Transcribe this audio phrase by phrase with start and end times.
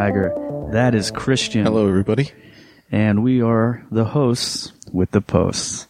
[0.00, 0.32] Geiger.
[0.72, 1.66] That is Christian.
[1.66, 2.30] Hello, everybody.
[2.90, 5.88] And we are the hosts with the posts.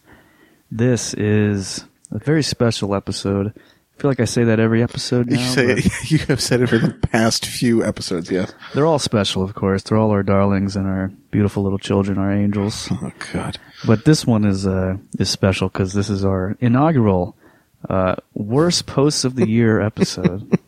[0.69, 3.53] This is a very special episode.
[3.55, 5.39] I feel like I say that every episode now.
[5.39, 8.29] You say but you have said it for the past few episodes.
[8.29, 8.53] Yes.
[8.73, 9.83] They're all special, of course.
[9.83, 12.89] They're all our darlings and our beautiful little children, our angels.
[12.91, 13.59] Oh God.
[13.87, 17.37] But this one is uh, is special because this is our inaugural
[17.87, 20.59] uh, worst posts of the year episode,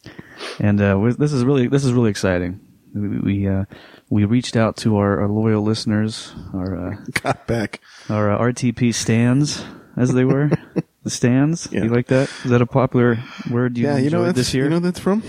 [0.58, 2.60] and uh, this is really this is really exciting.
[2.96, 3.64] We we, uh,
[4.08, 7.80] we reached out to our, our loyal listeners, our uh, Got back.
[8.08, 9.62] our uh, RTP stans,
[9.96, 10.50] as they were,
[11.02, 11.68] the stans.
[11.70, 11.84] Yeah.
[11.84, 12.30] You like that?
[12.44, 13.18] Is that a popular
[13.50, 14.64] word you yeah, you know that's this year?
[14.64, 15.22] you know that's from.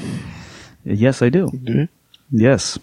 [0.85, 1.49] yes, I do.
[1.51, 1.87] Do you?
[2.31, 2.79] Yes.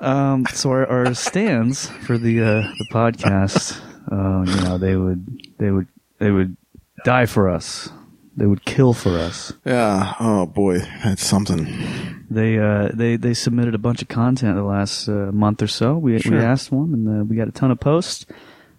[0.00, 2.46] Um, so our, our stans for the uh,
[2.78, 3.80] the podcast,
[4.10, 5.26] uh, you know, they would
[5.58, 5.86] they would
[6.18, 6.56] they would
[7.04, 7.88] die for us.
[8.36, 9.52] They would kill for us.
[9.64, 10.14] Yeah.
[10.18, 12.24] Oh boy, that's something.
[12.30, 15.98] They uh, they they submitted a bunch of content the last uh, month or so.
[15.98, 16.32] We Sure.
[16.32, 18.24] we asked one, and uh, we got a ton of posts.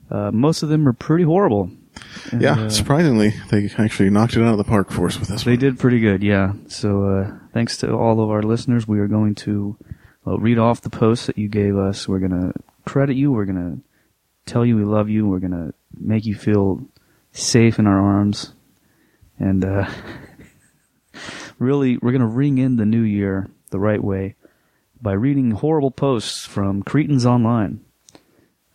[0.09, 1.69] Uh, most of them are pretty horrible.
[2.31, 2.59] And, yeah.
[2.61, 5.51] uh, surprisingly, they actually knocked it out of the park for us with this They
[5.51, 5.59] one.
[5.59, 6.53] did pretty good, yeah.
[6.67, 9.77] So uh, thanks to all of our listeners, we are going to
[10.25, 12.07] uh, read off the posts that you gave us.
[12.07, 12.53] We're going to
[12.85, 13.31] credit you.
[13.31, 15.27] We're going to tell you we love you.
[15.27, 16.83] We're going to make you feel
[17.31, 18.53] safe in our arms.
[19.39, 19.89] And uh,
[21.59, 24.35] really, we're going to ring in the new year the right way
[25.01, 27.83] by reading horrible posts from Cretins Online.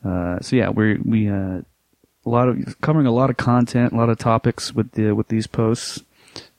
[0.04, 1.62] Uh, so yeah, we're we uh,
[2.26, 5.28] a lot of covering a lot of content, a lot of topics with the with
[5.28, 6.02] these posts.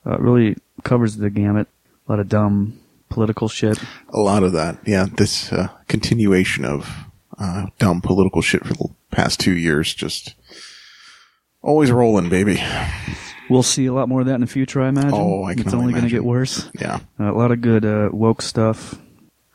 [0.06, 1.68] Uh, really covers the gamut.
[2.08, 3.78] A lot of dumb political shit.
[4.10, 4.80] A lot of that.
[4.86, 5.06] Yeah.
[5.12, 6.90] This uh, continuation of
[7.38, 9.94] uh, dumb political shit for the past two years.
[9.94, 10.36] Just
[11.62, 12.62] always rolling, baby.
[13.50, 15.12] We'll see a lot more of that in the future, I imagine.
[15.14, 16.70] Oh, I can It's only going to get worse.
[16.80, 17.00] Yeah.
[17.20, 18.96] Uh, a lot of good uh, woke stuff,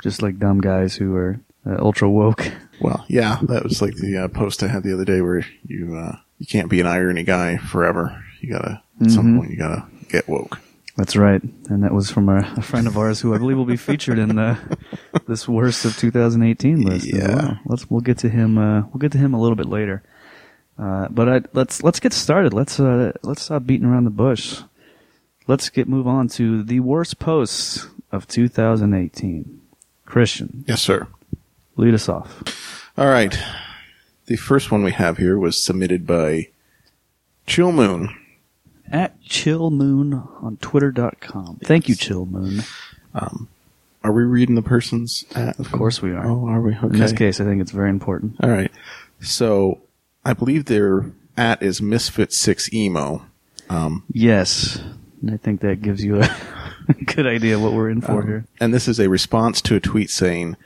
[0.02, 2.50] just like dumb guys who are uh, ultra woke.
[2.80, 5.96] Well, yeah, that was like the uh, post I had the other day where you
[5.96, 8.22] uh, you can't be an irony guy forever.
[8.40, 9.38] You gotta at some Mhm.
[9.38, 10.58] point you gotta get woke.
[10.96, 13.64] That's right, and that was from a, a friend of ours who I believe will
[13.64, 14.56] be featured in uh,
[15.26, 17.06] this worst of 2018 list.
[17.06, 17.34] as Yeah.
[17.34, 17.58] well.
[17.66, 18.58] let's we'll get to him.
[18.58, 20.02] Uh, we'll get to him a little bit later.
[20.78, 22.52] Uh, but I, let's let's get started.
[22.52, 24.60] Let's uh, let's stop beating around the bush.
[25.46, 29.60] Let's get move on to the worst posts of 2018.
[30.06, 31.06] Christian, Yes, sir.
[31.76, 32.90] lead us off.
[32.96, 33.36] All right.
[34.26, 36.48] The first one we have here was submitted by
[37.46, 38.14] Chill Moon.
[38.90, 41.60] At Chill Moon on Twitter.com.
[41.64, 42.62] Thank you, Chill Moon.
[43.14, 45.58] Are we reading the person's at?
[45.58, 46.26] Of course we are.
[46.26, 46.74] Oh, are we?
[46.76, 46.86] Okay.
[46.86, 48.36] In this case, I think it's very important.
[48.42, 48.70] All right.
[49.20, 49.80] So
[50.24, 53.26] I believe their at is Misfit Six Emo.
[54.12, 54.80] Yes,
[55.20, 56.28] and I think that gives you a
[57.06, 58.44] good idea what we're in for Um, here.
[58.60, 60.56] And this is a response to a tweet saying,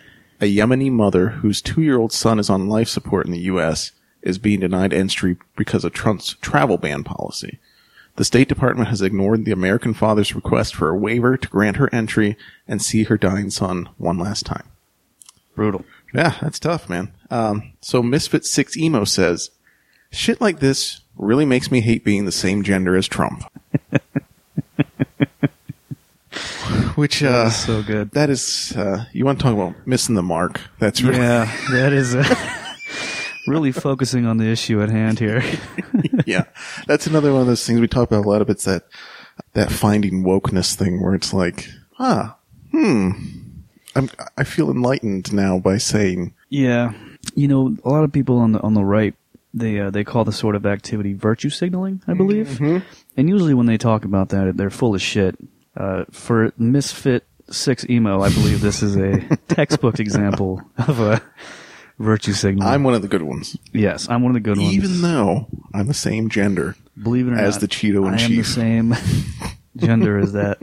[0.41, 3.93] a Yemeni mother whose two-year-old son is on life support in the U.S.
[4.23, 7.59] is being denied entry because of Trump's travel ban policy.
[8.17, 11.93] The State Department has ignored the American father's request for a waiver to grant her
[11.95, 12.37] entry
[12.67, 14.69] and see her dying son one last time.
[15.55, 15.85] Brutal.
[16.13, 17.13] Yeah, that's tough, man.
[17.31, 19.50] Um, so Misfit Six Emo says,
[20.11, 23.43] "Shit like this really makes me hate being the same gender as Trump."
[26.94, 28.11] Which uh, so good.
[28.12, 30.61] that is, uh, you want to talk about missing the mark?
[30.81, 32.25] That's really, Yeah, that is uh,
[33.47, 35.43] really focusing on the issue at hand here.
[36.27, 36.44] yeah.
[36.88, 38.50] That's another one of those things we talk about a lot of.
[38.50, 38.84] It's that
[39.53, 41.69] that finding wokeness thing where it's like,
[42.00, 42.37] ah,
[42.72, 43.11] hmm,
[43.94, 46.93] I'm I feel enlightened now by saying, Yeah,
[47.34, 49.15] you know, a lot of people on the on the right
[49.55, 52.61] they uh, they call this sort of activity virtue signaling, I believe.
[52.61, 55.37] And usually when they talk about that, they're full of shit.
[55.76, 61.23] Uh, for Misfit Six Emo, I believe this is a textbook example of a
[61.99, 62.67] virtue signal.
[62.69, 64.73] I'm one of the good ones, yes, I'm one of the good ones.
[64.73, 66.76] even though I'm the same gender.
[67.00, 68.47] believe it or as not, the Cheeto in I am the chief.
[68.49, 68.94] same
[69.76, 70.58] gender as that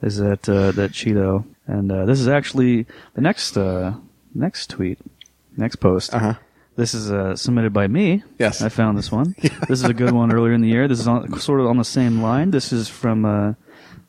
[0.00, 1.44] as that uh, that Cheeto.
[1.66, 3.94] And uh, this is actually the next uh,
[4.34, 4.98] next tweet,
[5.56, 6.14] next post.
[6.14, 6.34] Uh huh.
[6.74, 8.22] This is uh, submitted by me.
[8.38, 8.62] Yes.
[8.62, 9.34] I found this one.
[9.68, 10.88] This is a good one earlier in the year.
[10.88, 12.50] This is on, sort of on the same line.
[12.50, 13.54] This is from uh,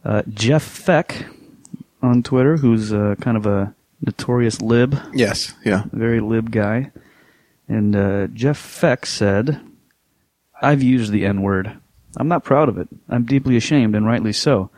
[0.06, 1.26] uh, Jeff Feck
[2.02, 3.76] on Twitter, who's uh, kind of a
[4.06, 5.54] notorious lib, Yes.
[5.66, 5.84] Yeah.
[5.92, 6.92] very lib guy.
[7.68, 9.60] And uh, Jeff Feck said,
[10.62, 11.78] I've used the N word.
[12.18, 12.88] I'm not proud of it.
[13.10, 14.70] I'm deeply ashamed, and rightly so.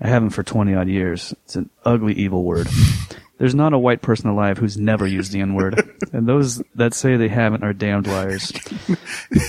[0.00, 1.32] I haven't for 20 odd years.
[1.44, 2.68] It's an ugly, evil word.
[3.38, 5.82] There's not a white person alive who's never used the N word,
[6.12, 8.52] and those that say they haven't are damned liars.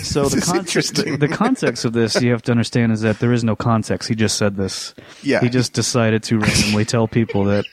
[0.02, 3.44] So the, context, the, context of this you have to understand is that there is
[3.44, 4.08] no context.
[4.08, 4.96] He just said this.
[5.22, 5.42] Yeah.
[5.42, 7.66] He just decided to randomly tell people that.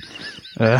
[0.59, 0.79] Uh,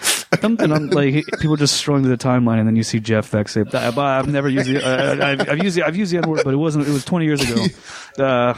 [0.40, 3.48] something on, like people just strolling through the timeline, and then you see Jeff Beck
[3.48, 6.28] say, "I've I've never used the, uh, I've, I've used the, I've used the N
[6.30, 6.86] word, but it wasn't.
[6.86, 7.66] It was 20 years ago."
[8.22, 8.54] Uh,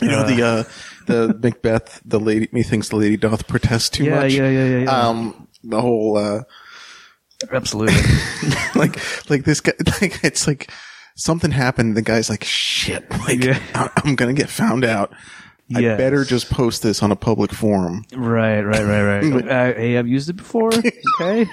[0.00, 0.64] You know the uh,
[1.06, 4.32] the Macbeth, the lady methinks the lady doth protest too Yeah, much.
[4.32, 5.08] yeah, yeah, yeah, yeah.
[5.08, 6.42] Um, the whole uh,
[7.52, 7.94] absolutely.
[8.74, 8.98] like
[9.30, 10.70] like this guy, like it's like
[11.16, 11.96] something happened.
[11.96, 13.58] The guy's like, shit, like Yeah.
[13.74, 15.12] I- I'm gonna get found out.
[15.74, 15.96] I Yes.
[15.96, 18.04] better just post this on a public forum.
[18.14, 19.48] Right, right, right, right.
[19.48, 20.70] uh, hey, I've used it before.
[20.74, 21.46] Okay,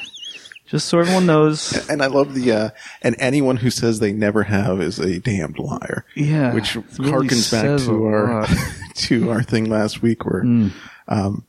[0.69, 1.73] just so everyone knows.
[1.89, 2.69] And I love the uh,
[3.01, 6.05] and anyone who says they never have is a damned liar.
[6.15, 8.47] Yeah, which really harkens back to our
[9.07, 10.71] to our thing last week where Mm.
[11.07, 11.45] um,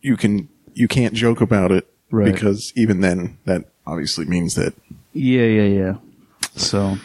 [0.00, 2.32] you can you can't joke about it Right.
[2.32, 4.74] because even then that obviously means that
[5.12, 5.94] Yeah, yeah, yeah.
[6.56, 6.96] So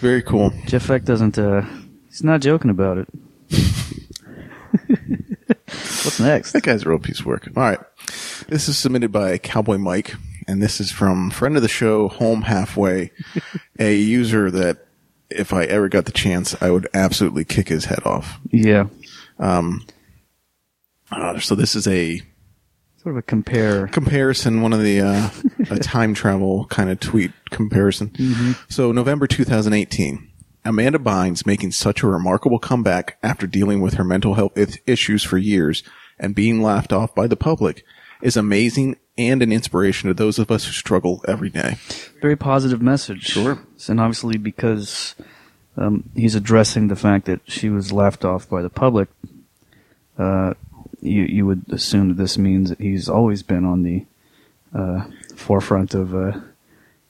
[0.00, 0.52] very cool.
[0.66, 1.38] Jeff Beck doesn't.
[1.38, 1.62] uh
[2.08, 3.08] He's not joking about it.
[6.04, 6.52] What's next?
[6.52, 7.46] That guy's a real piece of work.
[7.56, 7.78] All right.
[8.48, 10.14] This is submitted by Cowboy Mike,
[10.46, 13.10] and this is from friend of the show, Home Halfway,
[13.78, 14.86] a user that
[15.30, 18.38] if I ever got the chance, I would absolutely kick his head off.
[18.50, 18.86] Yeah,
[21.10, 22.18] Uh, so this is a
[23.02, 23.86] sort of a compare.
[23.88, 25.30] comparison, one of the uh,
[25.70, 28.54] a time travel kind of tweet comparison.
[28.68, 30.28] So November 2018,
[30.64, 34.52] Amanda Bynes making such a remarkable comeback after dealing with her mental health
[34.86, 35.82] issues for years
[36.18, 37.84] and being laughed off by the public
[38.22, 41.76] is amazing and an inspiration to those of us who struggle every day.
[42.20, 43.24] Very positive message.
[43.24, 43.58] Sure.
[43.88, 45.14] and obviously because
[45.76, 49.08] um, he's addressing the fact that she was laughed off by the public.
[50.18, 50.54] Uh,
[51.00, 54.04] you you would assume that this means that he's always been on the
[54.74, 55.04] uh,
[55.36, 56.40] forefront of uh,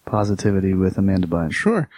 [0.04, 1.52] positivity with Amanda Bynes.
[1.52, 1.88] Sure.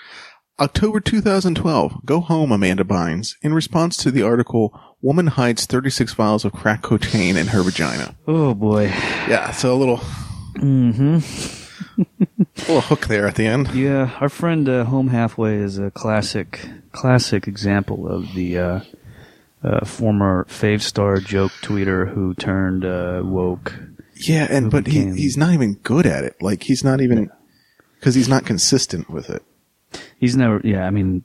[0.60, 2.04] October 2012.
[2.04, 3.36] Go home, Amanda Bynes.
[3.42, 8.14] In response to the article, woman hides 36 vials of crack cocaine in her vagina.
[8.28, 8.84] Oh boy.
[9.28, 9.96] Yeah, so a little,
[10.56, 11.18] hmm
[11.98, 12.04] a
[12.58, 13.74] little hook there at the end.
[13.74, 18.80] Yeah, our friend uh, Home Halfway is a classic, classic example of the uh,
[19.62, 23.78] uh, former Favstar joke tweeter who turned uh, woke.
[24.14, 26.36] Yeah, and but he he's not even good at it.
[26.42, 27.30] Like he's not even
[27.98, 29.42] because he's not consistent with it.
[30.20, 30.60] He's never.
[30.62, 31.24] Yeah, I mean,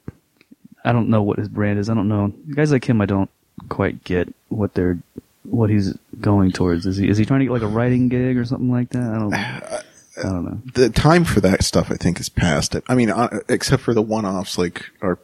[0.83, 1.89] I don't know what his brand is.
[1.89, 3.01] I don't know guys like him.
[3.01, 3.29] I don't
[3.69, 4.97] quite get what they're
[5.43, 6.85] what he's going towards.
[6.87, 9.03] Is he is he trying to get like a writing gig or something like that?
[9.03, 9.33] I don't.
[9.33, 9.81] I
[10.23, 10.61] don't know.
[10.73, 12.73] The time for that stuff, I think, is past.
[12.87, 15.19] I mean, uh, except for the one-offs like our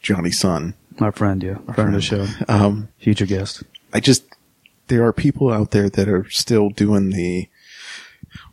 [0.00, 0.74] Jonny Sun.
[1.00, 3.64] Our friend, yeah, friend of the show, Um, future guest.
[3.92, 4.24] I just
[4.86, 7.48] there are people out there that are still doing the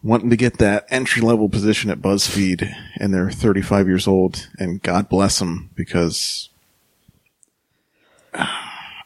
[0.04, 4.82] wanting to get that entry level position at BuzzFeed, and they're 35 years old, and
[4.82, 6.50] God bless them because.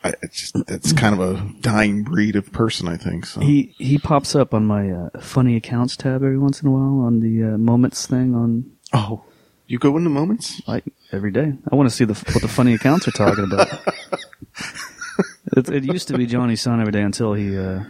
[0.05, 3.25] I, it's just, it's kind of a dying breed of person, I think.
[3.25, 3.39] So.
[3.39, 7.05] He he pops up on my uh, funny accounts tab every once in a while
[7.05, 9.23] on the uh, moments thing on Oh,
[9.65, 10.61] you go into moments?
[10.67, 11.53] like every day.
[11.71, 13.69] I want to see the what the funny accounts are talking about.
[15.55, 17.83] it, it used to be Johnny's Son every day until he uh,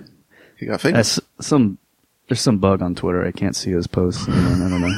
[0.57, 1.15] He got famous.
[1.15, 1.79] has some.
[2.33, 3.23] There's some bug on Twitter.
[3.23, 4.25] I can't see his posts.
[4.27, 4.97] and I don't know.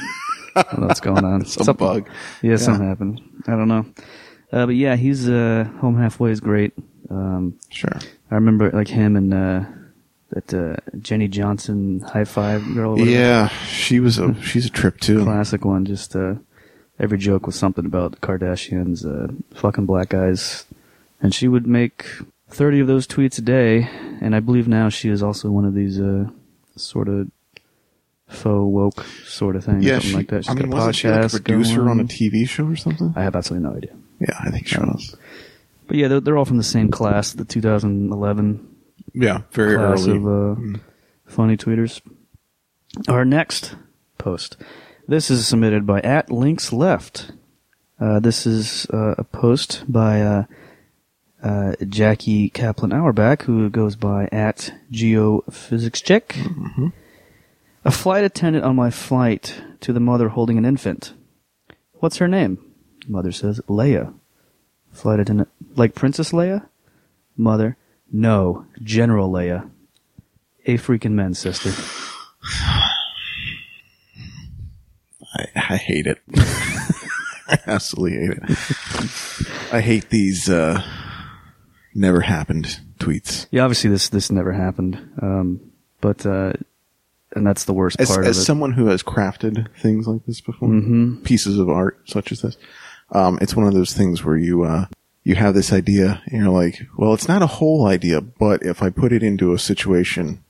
[0.56, 1.44] I don't know what's going on.
[1.46, 2.10] Some Something- bug.
[2.42, 3.20] Yeah, something happened.
[3.46, 3.86] I don't know.
[4.54, 6.72] Uh, but yeah, he's uh, home halfway is great.
[7.10, 7.92] Um, Sure.
[8.32, 9.66] I remember like him and uh,
[10.30, 12.98] that uh, Jenny Johnson high five girl.
[12.98, 15.26] Yeah, she was a she's a trip too.
[15.26, 15.84] classic one.
[15.84, 16.36] Just uh,
[17.02, 20.64] every joke was something about the Kardashians, uh, fucking black guys,
[21.22, 22.06] and she would make
[22.50, 23.90] thirty of those tweets a day.
[24.22, 26.30] And I believe now she is also one of these uh,
[26.76, 27.28] sort of
[28.28, 30.44] faux woke sort of thing, Yeah, something she, like that.
[30.46, 31.90] She's I mean, got a wasn't she like a podcast producer going.
[31.90, 33.14] on a TV show or something?
[33.16, 33.96] I have absolutely no idea.
[34.20, 35.16] Yeah, I think she Um, was.
[35.88, 38.68] But yeah, they're, they're all from the same class, the 2011
[39.14, 40.18] Yeah, very class early.
[40.18, 40.80] of uh,
[41.26, 42.02] funny tweeters.
[43.08, 43.76] Our next
[44.18, 44.58] post.
[45.08, 47.32] This is submitted by at links left.
[48.00, 50.22] Uh, this is uh, a post by
[51.46, 56.92] uh, Jackie Kaplan Auerbach, who goes by at geophysicschick.
[57.86, 61.14] A flight attendant on my flight to the mother holding an infant.
[62.00, 62.58] What's her name?
[63.08, 64.12] Mother says Leia.
[64.92, 66.68] Flight attendant, like Princess Leia?
[67.38, 67.78] Mother,
[68.12, 69.70] no, General Leia.
[70.66, 71.70] A freaking men, sister.
[75.36, 76.20] I, I hate it.
[77.48, 78.42] I absolutely hate it.
[79.72, 80.82] I hate these uh,
[81.96, 83.48] never happened tweets.
[83.50, 84.96] Yeah, obviously this this never happened.
[85.22, 85.72] Um,
[86.02, 86.54] but uh,
[87.36, 88.46] and that's the worst As, part as of it.
[88.46, 90.70] someone who has crafted things like this before,
[91.24, 92.58] pieces of art such as this,
[93.12, 94.86] um, it's one of those things where you uh,
[95.24, 98.84] you have this idea and you're like, well, it's not a whole idea, but if
[98.84, 100.44] I put it into a situation,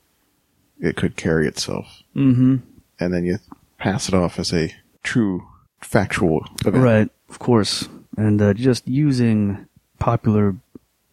[0.78, 2.56] it could carry itself, mm-hmm.
[3.00, 3.38] and then you
[3.78, 5.46] pass it off as a true
[5.80, 6.84] factual event.
[6.84, 9.66] Right, of course, and uh, just using
[9.98, 10.54] popular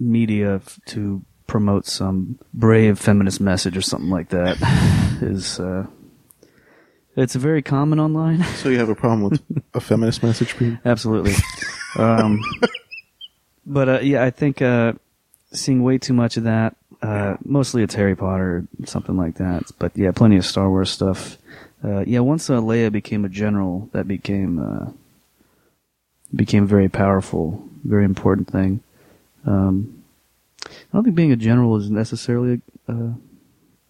[0.03, 4.57] media f- to promote some brave feminist message or something like that
[5.21, 5.85] is uh,
[7.15, 8.43] it's very common online.
[8.55, 9.41] So you have a problem with
[9.73, 11.33] a feminist message being Absolutely.
[11.97, 12.39] um,
[13.65, 14.93] but uh, yeah, I think uh,
[15.51, 16.75] seeing way too much of that.
[17.01, 19.63] Uh, mostly it's Harry Potter, something like that.
[19.77, 21.37] But yeah, plenty of Star Wars stuff.
[21.83, 24.89] Uh, yeah, once uh, Leia became a general, that became uh,
[26.33, 28.79] became very powerful, very important thing.
[29.45, 30.03] Um,
[30.65, 33.15] I don't think being a general is necessarily a, a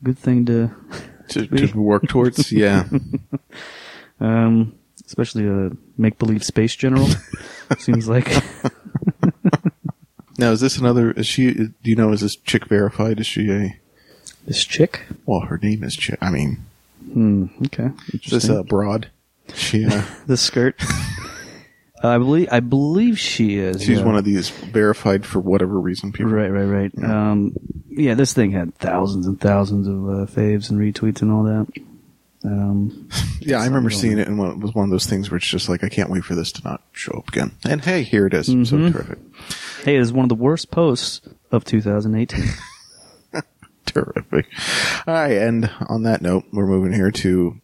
[0.03, 0.71] good thing to,
[1.29, 2.51] to, to work towards.
[2.51, 2.87] Yeah.
[4.19, 7.07] um, especially a make believe space general.
[7.77, 8.29] Seems like
[10.39, 11.11] Now, is this another?
[11.11, 11.53] Is she?
[11.53, 12.11] Do you know?
[12.11, 13.19] Is this chick verified?
[13.19, 13.79] Is she a?
[14.45, 15.01] this chick.
[15.25, 16.17] Well, her name is chick.
[16.21, 16.65] I mean,
[17.13, 17.45] Hmm.
[17.65, 17.85] Okay.
[18.07, 18.57] is this Interesting.
[18.57, 19.09] a broad?
[19.53, 19.85] She.
[19.85, 20.81] Uh, the skirt.
[22.03, 23.81] Uh, I believe I believe she is.
[23.81, 24.05] she's yeah.
[24.05, 26.11] one of these verified for whatever reason.
[26.11, 26.31] People.
[26.33, 27.03] Right, right, right.
[27.03, 27.53] Um,
[27.89, 31.67] yeah, this thing had thousands and thousands of uh, faves and retweets and all that.
[32.45, 33.07] Um,
[33.45, 35.67] Yeah, I remember seeing it, and it was one of those things where it's just
[35.67, 37.51] like, I can't wait for this to not show up again.
[37.65, 38.45] And hey, here it is.
[38.45, 38.93] So Mhm.
[38.93, 39.19] terrific,
[39.83, 41.19] hey, it is one of the worst posts
[41.51, 42.41] of 2018.
[43.85, 44.45] terrific.
[45.05, 47.59] All right, and on that note, we're moving here to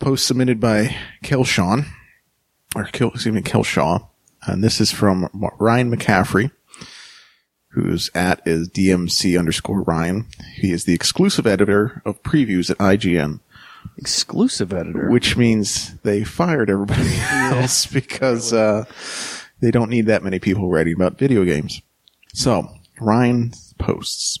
[0.00, 1.86] post submitted by Kelshawn,
[2.74, 4.06] or Kel, excuse me, Kelshaw,
[4.46, 6.50] and this is from Ryan McCaffrey.
[7.70, 10.26] Whose at is DMC underscore Ryan.
[10.56, 13.40] He is the exclusive editor of previews at IGN.
[13.96, 15.10] Exclusive editor.
[15.10, 18.84] which means they fired everybody else because uh,
[19.60, 21.80] they don't need that many people writing about video games.
[22.34, 22.68] So
[23.00, 24.38] Ryan posts,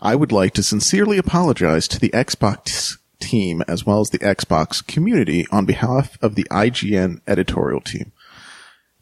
[0.00, 4.86] "I would like to sincerely apologize to the Xbox team as well as the Xbox
[4.86, 8.12] community on behalf of the IGN editorial team.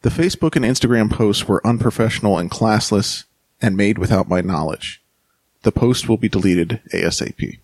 [0.02, 3.24] The Facebook and Instagram posts were unprofessional and classless
[3.60, 5.02] and made without my knowledge.
[5.62, 7.58] The post will be deleted ASAP."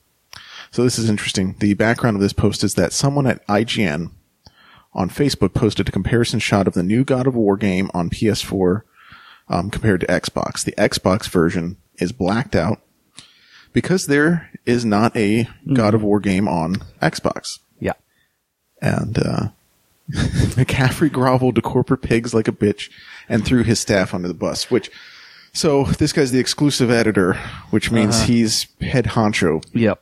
[0.71, 1.55] So this is interesting.
[1.59, 4.11] The background of this post is that someone at IGN
[4.93, 8.83] on Facebook posted a comparison shot of the new God of War game on PS4
[9.49, 10.65] um, compared to Xbox.
[10.65, 12.81] The Xbox version is blacked out
[13.73, 17.61] because there is not a God of War game on Xbox.
[17.81, 17.93] yeah.
[18.83, 19.49] And uh,
[20.11, 22.91] McCaffrey groveled to corporate pigs like a bitch
[23.29, 24.71] and threw his staff under the bus.
[24.71, 24.91] Which,
[25.53, 27.35] so this guy's the exclusive editor,
[27.71, 30.01] which means he's head honcho Yep.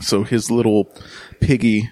[0.00, 0.88] so his little
[1.40, 1.90] piggy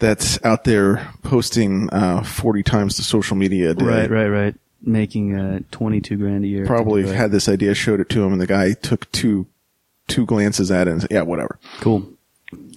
[0.00, 4.54] that's out there posting uh, 40 times to social media a day Right, right, right.
[4.84, 6.66] Making uh, 22 grand a year.
[6.66, 7.14] probably Right.
[7.14, 9.46] had this idea, showed it to him, and the guy took two
[10.12, 11.58] two glances at it and said, yeah, whatever.
[11.80, 12.08] Cool.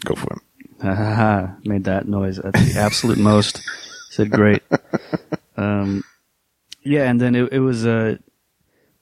[0.04, 0.42] Go for him.
[0.82, 1.56] Ha ha ha.
[1.66, 3.62] Made that noise at the absolute most.
[4.10, 4.64] Said great.
[5.58, 6.04] Um,
[6.84, 8.18] yeah, and then it, it was, uh,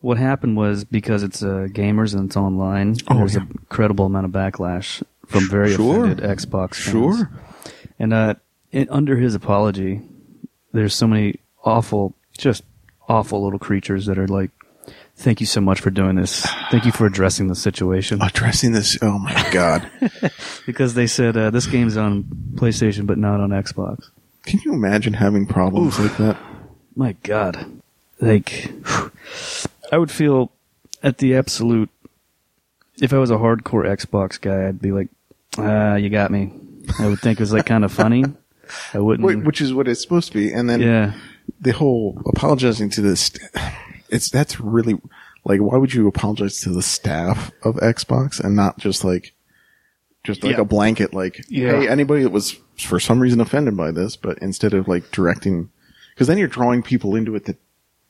[0.02, 3.42] what happened was because it's, uh, gamers and it's online, Oh, there's yeah.
[3.50, 6.06] a credible amount of backlash from very Sure.
[6.06, 6.84] offended Xbox fans.
[7.18, 7.30] Sure.
[7.98, 8.36] And, uh,
[8.72, 10.02] it, under his apology,
[10.74, 12.64] there's so many awful, just
[13.10, 14.52] awful little creatures that are like,
[15.16, 16.46] thank you so much for doing this.
[16.72, 18.22] Thank you for addressing the situation.
[18.22, 19.90] Addressing this, oh my god.
[20.66, 22.24] Because they said, uh, this game's on
[22.56, 24.10] PlayStation, but not on Xbox.
[24.46, 26.38] Can you imagine having problems like that?
[26.96, 27.82] My God,
[28.22, 28.72] like
[29.92, 30.52] I would feel
[31.02, 31.90] at the absolute.
[33.02, 35.10] If I was a hardcore Xbox guy, I'd be like,
[35.58, 36.54] "Ah, you got me."
[37.00, 38.24] I would think it was like kind of funny.
[38.94, 39.46] I wouldn't.
[39.46, 40.54] Which is what it's supposed to be.
[40.54, 41.14] And then yeah,
[41.60, 43.32] the whole apologizing to this,
[44.14, 45.00] it's, that's really,
[45.46, 49.34] like, why would you apologize to the staff of Xbox and not just like,
[50.24, 50.62] just like Yeah.
[50.62, 51.80] a blanket, like, Yeah.
[51.82, 55.70] hey, anybody that was for some reason offended by this, but instead of like directing,
[56.16, 57.58] cause then you're drawing people into it that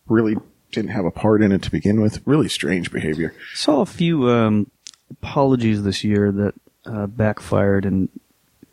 [0.08, 0.36] really
[0.72, 2.22] didn't have a part in it to begin with.
[2.26, 3.34] Really strange behavior.
[3.56, 4.70] saw a few um,
[5.12, 6.54] apologies this year that
[6.86, 8.10] uh, backfired, and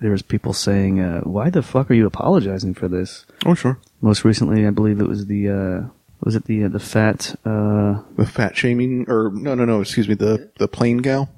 [0.00, 3.78] there was people saying, uh, "Why the fuck are you apologizing for this?" Oh, sure.
[4.00, 5.80] Most recently, I believe it was the uh,
[6.20, 7.34] was it the uh, the fat.
[7.44, 11.30] Uh, The fat shaming, or no, no, no, excuse me, the, the plain gal.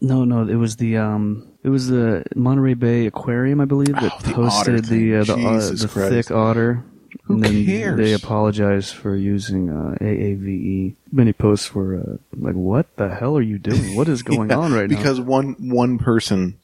[0.00, 4.12] No, no, it was the um, it was the Monterey Bay Aquarium, I believe, that
[4.12, 6.84] Oh, the posted the uh, the, uh, the thick otter.
[7.24, 7.98] Who and then cares?
[7.98, 10.96] They apologize for using uh, AAVE.
[11.12, 13.94] Many posts were uh, like, "What the hell are you doing?
[13.96, 16.58] What is going Yeah, on right now?" because one one person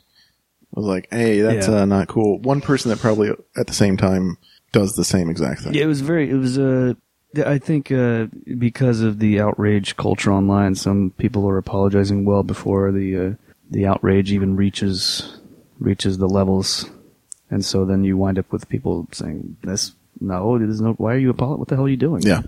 [0.72, 1.82] was like, "Hey, that's Yeah.
[1.82, 4.36] uh, not cool." One person that probably at the same time
[4.72, 5.74] does the same exact thing.
[5.74, 6.28] Yeah, it was very.
[6.28, 6.58] It was.
[6.58, 6.94] Uh,
[7.36, 12.90] I think uh, because of the outrage culture online, some people are apologizing well before
[12.90, 13.30] the uh,
[13.70, 15.38] the outrage even reaches
[15.78, 16.88] reaches the levels,
[17.50, 20.94] and so then you wind up with people saying, "This no, there's no.
[20.94, 21.58] Why are you apologizing?
[21.58, 22.42] What the hell are you doing?" Yeah,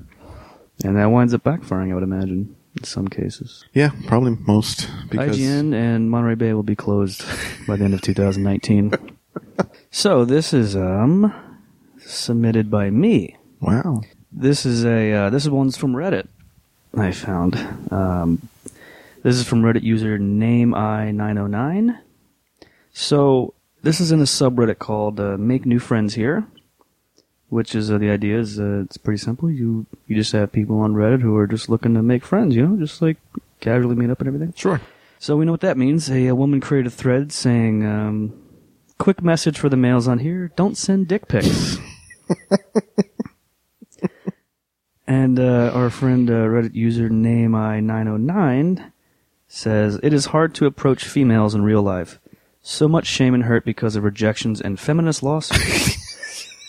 [0.82, 1.90] and that winds up backfiring.
[1.90, 3.64] I would imagine in some cases.
[3.74, 7.22] yeah, probably most because IGN and Monterey Bay will be closed
[7.66, 8.92] by the end of 2019.
[9.90, 11.34] so this is um
[11.98, 13.36] submitted by me.
[13.60, 14.00] wow,
[14.32, 16.28] This is a uh, this is one's from Reddit.
[16.96, 17.56] I found.
[17.90, 18.48] Um,
[19.22, 21.98] this is from Reddit user name i nine oh nine.
[22.92, 26.46] So this is in a subreddit called uh, "Make New Friends Here,"
[27.48, 29.50] which is uh, the idea is uh, it's pretty simple.
[29.50, 32.54] You you just have people on Reddit who are just looking to make friends.
[32.54, 33.16] You know, just like
[33.60, 34.54] casually meet up and everything.
[34.56, 34.80] sure.
[35.18, 36.08] So we know what that means.
[36.10, 38.32] A, a woman created a thread saying, um,
[38.98, 41.78] "Quick message for the males on here: Don't send dick pics."
[45.10, 48.92] and uh, our friend uh, Reddit user name i nine oh nine
[49.48, 52.20] says, "It is hard to approach females in real life.
[52.62, 55.98] So much shame and hurt because of rejections and feminist lawsuits.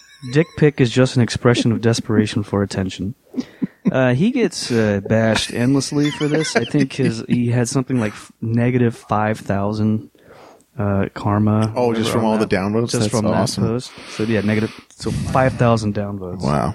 [0.33, 3.13] dick pic is just an expression of desperation for attention."
[3.91, 6.55] Uh, he gets uh, bashed endlessly for this.
[6.55, 10.09] I think his he had something like f- negative five thousand
[10.79, 11.73] uh, karma.
[11.75, 12.91] Oh, just from all the that- downvotes?
[12.91, 13.63] Just That's from awesome.
[13.65, 13.91] that post.
[14.09, 14.73] So yeah, negative.
[14.95, 16.41] So five thousand downvotes.
[16.41, 16.73] Wow.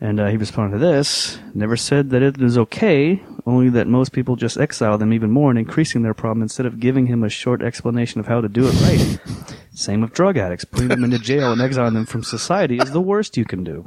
[0.00, 1.38] And uh, he responded to this.
[1.54, 5.50] Never said that it is okay, only that most people just exile them even more
[5.50, 8.68] and increasing their problem instead of giving him a short explanation of how to do
[8.68, 9.18] it right.
[9.74, 10.64] Same with drug addicts.
[10.64, 13.86] Putting them into jail and exiling them from society is the worst you can do.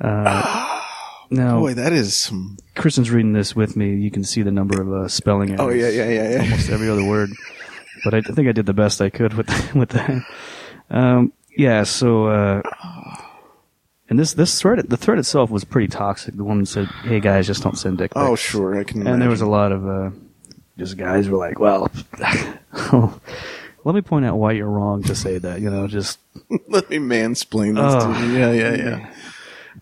[0.00, 0.80] Uh,
[1.30, 2.56] now, Boy, that is some.
[2.74, 3.94] Kristen's reading this with me.
[3.96, 5.60] You can see the number of uh, spelling errors.
[5.60, 6.42] Oh yeah, yeah, yeah, yeah.
[6.42, 7.30] Almost every other word.
[8.04, 10.24] But I, I think I did the best I could with with that.
[10.88, 11.84] Um, yeah.
[11.84, 12.62] So, uh,
[14.12, 16.36] and this this thread the thread itself was pretty toxic.
[16.36, 19.06] The woman said, "Hey guys, just don't send dick pics." Oh sure, I can.
[19.06, 20.10] And there was a lot of uh,
[20.76, 21.90] just guys were like, "Well,
[23.84, 26.18] let me point out why you're wrong to say that." You know, just
[26.68, 28.12] Let me mansplain this Oh.
[28.12, 28.38] to you.
[28.38, 29.14] Yeah, yeah, yeah.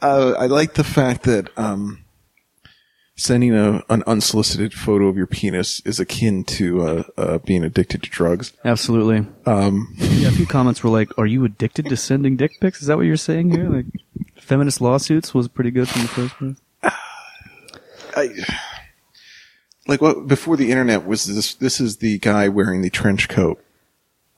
[0.00, 2.04] Uh, I like the fact that um,
[3.16, 8.02] sending a, an unsolicited photo of your penis is akin to uh, uh, being addicted
[8.04, 8.52] to drugs.
[8.64, 9.26] absolutely.
[9.46, 12.86] Um, Yeah, a few comments were like, "Are you addicted to sending dick pics?" Is
[12.86, 13.68] that what you're saying here?
[13.68, 13.86] Like,
[14.40, 16.56] feminist lawsuits was pretty good from the first place.
[18.16, 18.28] I,
[19.86, 21.54] like what before the internet was this.
[21.54, 23.62] This is the guy wearing the trench coat,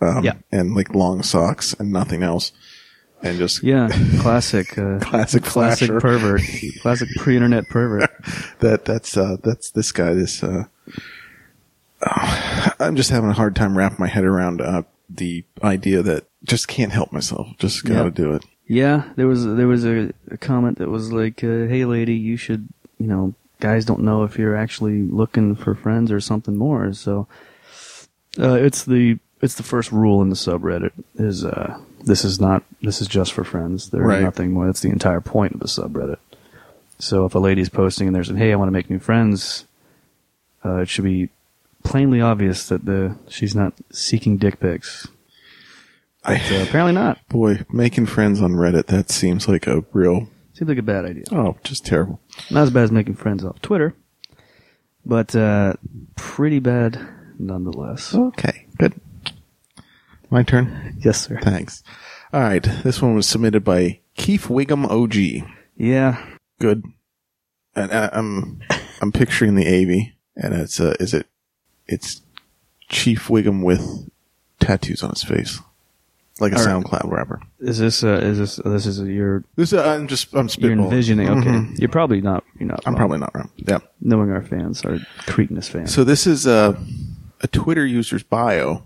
[0.01, 0.35] um, Yeah.
[0.51, 2.53] and like long socks and nothing else,
[3.23, 3.88] and just Yeah,
[4.21, 6.01] classic, uh, Classic classic flasher.
[6.01, 6.43] pervert,
[6.83, 8.11] classic pre-internet pervert.
[8.61, 10.65] that that's uh that's this guy this uh
[12.07, 16.27] oh, i'm just having a hard time wrapping my head around uh the idea that
[16.45, 20.39] just can't help myself just gotta do it Yeah, there was there was a, a
[20.39, 24.39] comment that was like, uh, "Hey, lady, you should, you know, guys don't know if
[24.39, 27.27] you're actually looking for friends or something more." So,
[28.39, 32.63] uh, it's the it's the first rule in the subreddit is uh, this is not
[32.81, 33.91] this is just for friends.
[33.91, 34.23] There's Right.
[34.23, 34.65] nothing more.
[34.65, 36.19] That's the entire point of the subreddit.
[36.99, 39.67] So if a lady's posting and there's "Hey, I want to make new friends,"
[40.65, 41.29] uh, it should be
[41.85, 45.09] plainly obvious that the she's not seeking dick pics.
[46.25, 47.19] I So apparently not.
[47.29, 51.25] boy making friends on reddit that seems like a real Seems like a bad idea.
[51.33, 53.95] oh just terrible Not as bad as making friends off Twitter,
[55.05, 55.75] but uh,
[56.17, 57.01] pretty bad
[57.39, 58.15] nonetheless.
[58.15, 58.95] okay good
[60.31, 61.39] my turn Yes, sir.
[61.43, 61.83] thanks
[62.33, 65.15] all right this one was submitted by keith wiggum og
[65.77, 66.25] Yeah,
[66.61, 66.85] good
[67.75, 68.61] and I, i'm
[69.01, 71.27] i'm picturing the av and it's uh is it
[71.87, 72.21] it's
[72.89, 74.09] chief wiggum with
[74.61, 75.61] tattoos on his face
[76.40, 76.85] like a All right.
[76.85, 80.47] soundcloud rapper is this uh, is this this is your this uh, i'm just i'm
[80.47, 80.85] you're spitballing.
[80.85, 81.29] envisioning?
[81.29, 81.79] Okay, Mhm.
[81.79, 82.42] you're probably not.
[82.59, 82.81] You're not.
[82.87, 82.99] i'm wrong.
[82.99, 85.92] probably not wrong yeah knowing our fans, our Cretinous fans.
[85.95, 86.79] so this is uh,
[87.40, 88.83] a twitter user's bio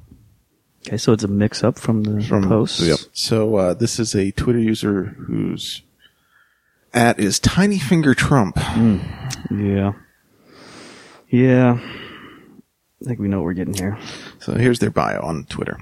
[0.87, 2.81] okay, so it's a mix up from the from posts.
[2.81, 2.99] Yep.
[3.13, 5.83] So uh, this is a Twitter user whose
[6.95, 8.57] at is Tiny Finger Trump.
[9.51, 9.93] Yeah.
[11.29, 11.79] Yeah.
[11.81, 13.99] I think we know what we're getting here.
[14.39, 15.79] So here's their bio on Twitter.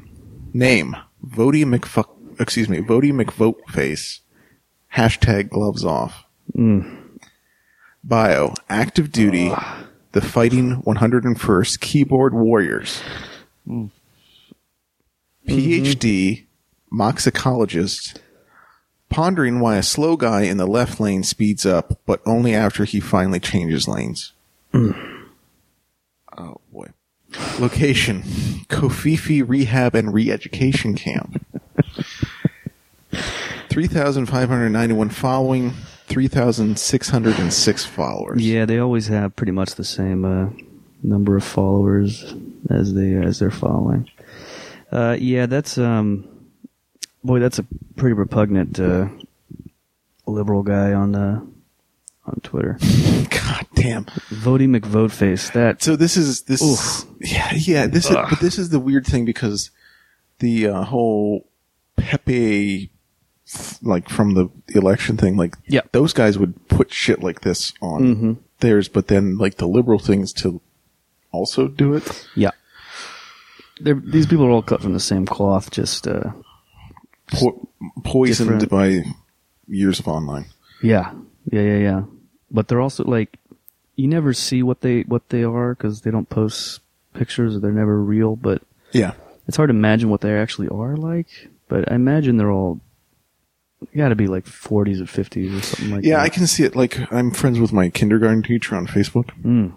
[0.53, 2.09] Name Vody McFuck.
[2.41, 4.21] Excuse me, Vody McVoteface.
[4.95, 6.25] Hashtag gloves off.
[6.55, 7.07] Hmm.
[8.03, 9.51] Bio active duty.
[9.53, 9.87] Ah.
[10.13, 13.03] The fighting 101st keyboard warriors.
[13.67, 13.87] Hmm.
[15.49, 16.97] PhD mm-hmm.
[16.97, 18.21] moxicologist.
[19.09, 23.01] pondering why a slow guy in the left lane speeds up, but only after he
[23.01, 24.33] finally changes lanes.
[24.73, 24.93] Hmm.
[26.37, 26.89] oh boy.
[27.59, 28.23] Location:
[28.69, 31.45] Covfefe Rehab and Re-Education Camp.
[33.69, 35.73] Three thousand five hundred ninety-one following.
[36.07, 38.43] Three thousand six hundred and six followers.
[38.47, 40.51] Yeah, they always have pretty much the same uh,
[41.03, 42.35] number of followers
[42.71, 44.09] as they as they're following.
[44.93, 46.29] Uh, yeah, that's um,
[47.25, 47.67] boy, that's a
[47.97, 49.09] pretty repugnant uh,
[50.27, 51.41] liberal guy on uh,
[52.27, 52.79] on Twitter.
[53.31, 54.05] God damn.
[54.31, 55.53] Vody McVoteface.
[55.53, 56.63] That So this is this.
[56.63, 57.05] Oof.
[57.21, 57.87] Yeah, yeah.
[57.87, 58.27] This is, Ugh.
[58.31, 59.71] but this is the weird thing because
[60.39, 61.47] the uh, whole
[61.97, 62.91] Pepe,
[63.83, 65.83] like from the election thing, like Yeah.
[65.93, 68.37] those guys would put shit like this on Mhm.
[68.61, 70.61] theirs, but then like the liberal things to
[71.31, 72.27] also do it.
[72.35, 72.51] yeah.
[73.81, 75.71] They're, these people are all cut from the same cloth.
[75.71, 76.31] Just uh,
[77.27, 77.69] Po-
[78.05, 78.71] poisoned Different.
[78.71, 79.13] by
[79.67, 80.47] years of online.
[80.83, 81.13] Yeah,
[81.51, 82.03] yeah, yeah, yeah.
[82.55, 83.37] But they're also like,
[83.97, 86.81] you never see what they what they are because they don't post
[87.13, 88.37] pictures or they're never real.
[88.37, 88.63] But
[88.93, 89.13] Yeah,
[89.47, 91.51] it's hard to imagine what they actually are like.
[91.69, 92.81] But I imagine they're all
[93.97, 96.17] got to be like 40s or 50s or something like yeah.
[96.17, 96.23] that.
[96.23, 96.75] I can see it.
[96.77, 99.31] Like I'm friends with my kindergarten teacher on Facebook.
[99.43, 99.75] Mm.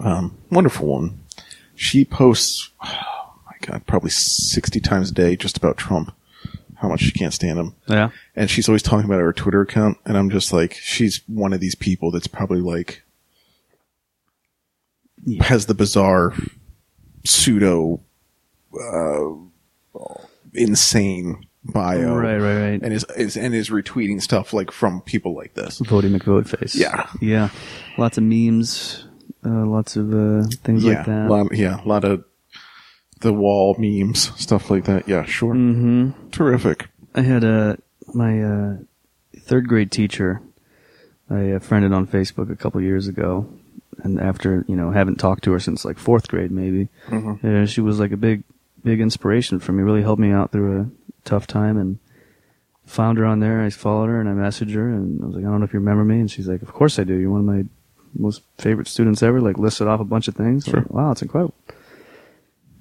[0.00, 1.20] um, wonderful woman.
[1.74, 6.14] She posts, oh my god, probably sixty times a day just about Trump,
[6.84, 8.10] how much she can't stand him, Yeah.
[8.36, 11.60] and she's always talking about her Twitter account, and I'm just like, she's one of
[11.60, 13.02] these people that's probably like
[15.24, 15.44] Yeah.
[15.44, 16.34] has the bizarre
[17.24, 18.00] pseudo
[18.78, 19.30] uh,
[20.52, 22.82] insane bio, Right, right, right.
[22.82, 25.80] and is, is and is retweeting stuff like from people like this.
[25.80, 26.74] Vody McVoteface.
[26.74, 27.08] Yeah.
[27.20, 27.48] Yeah.
[27.96, 29.06] Lots of memes.
[29.46, 31.28] Uh, lots of uh, things yeah, like that.
[31.30, 32.24] lot, yeah, a lot of
[33.24, 35.08] the wall memes, stuff like that.
[35.08, 35.54] Yeah, sure.
[35.54, 36.30] Mm-hmm.
[36.30, 36.88] Terrific.
[37.14, 37.78] I had a
[38.12, 38.76] my uh,
[39.40, 40.40] third grade teacher.
[41.30, 43.48] I uh, friended on Facebook a couple years ago,
[44.04, 46.88] and after you know haven't talked to her since like fourth grade maybe.
[47.08, 47.42] Mhm.
[47.42, 48.44] Uh, she was like a big
[48.84, 49.82] big inspiration for me.
[49.82, 50.90] Really helped me out through a
[51.24, 51.98] tough time, and
[52.84, 53.62] found her on there.
[53.62, 55.72] I followed her and I messaged her, and I was like, I don't know if
[55.72, 57.14] you remember me, and she's like, Of course I do.
[57.14, 57.64] You're one of my
[58.16, 59.40] most favorite students ever.
[59.40, 60.66] Like listed off a bunch of things.
[60.66, 60.80] Sure.
[60.80, 61.54] Like, wow, it's incredible.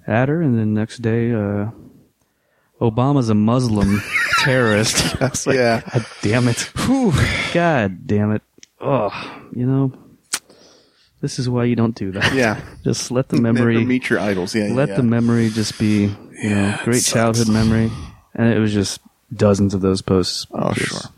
[0.07, 1.31] Add her, and then next day.
[1.33, 1.69] uh
[2.81, 4.01] Obama's a Muslim
[4.39, 5.15] terrorist.
[5.21, 5.81] I was like, Yeah.
[5.93, 6.71] God damn it.
[7.53, 8.41] God damn it.
[8.81, 9.09] Oh,
[9.55, 9.93] you know,
[11.21, 12.33] this is why you don't do that.
[12.33, 12.59] Yeah.
[12.83, 14.53] Just let the memory, Never meet your idols.
[14.53, 14.73] Yeah.
[14.73, 14.95] let yeah.
[14.95, 17.13] the memory just be, you Yeah, it great sucks.
[17.13, 17.89] childhood memory.
[18.35, 18.99] And it was just
[19.33, 20.47] dozens of those posts.
[20.51, 21.11] Oh, Just- sure.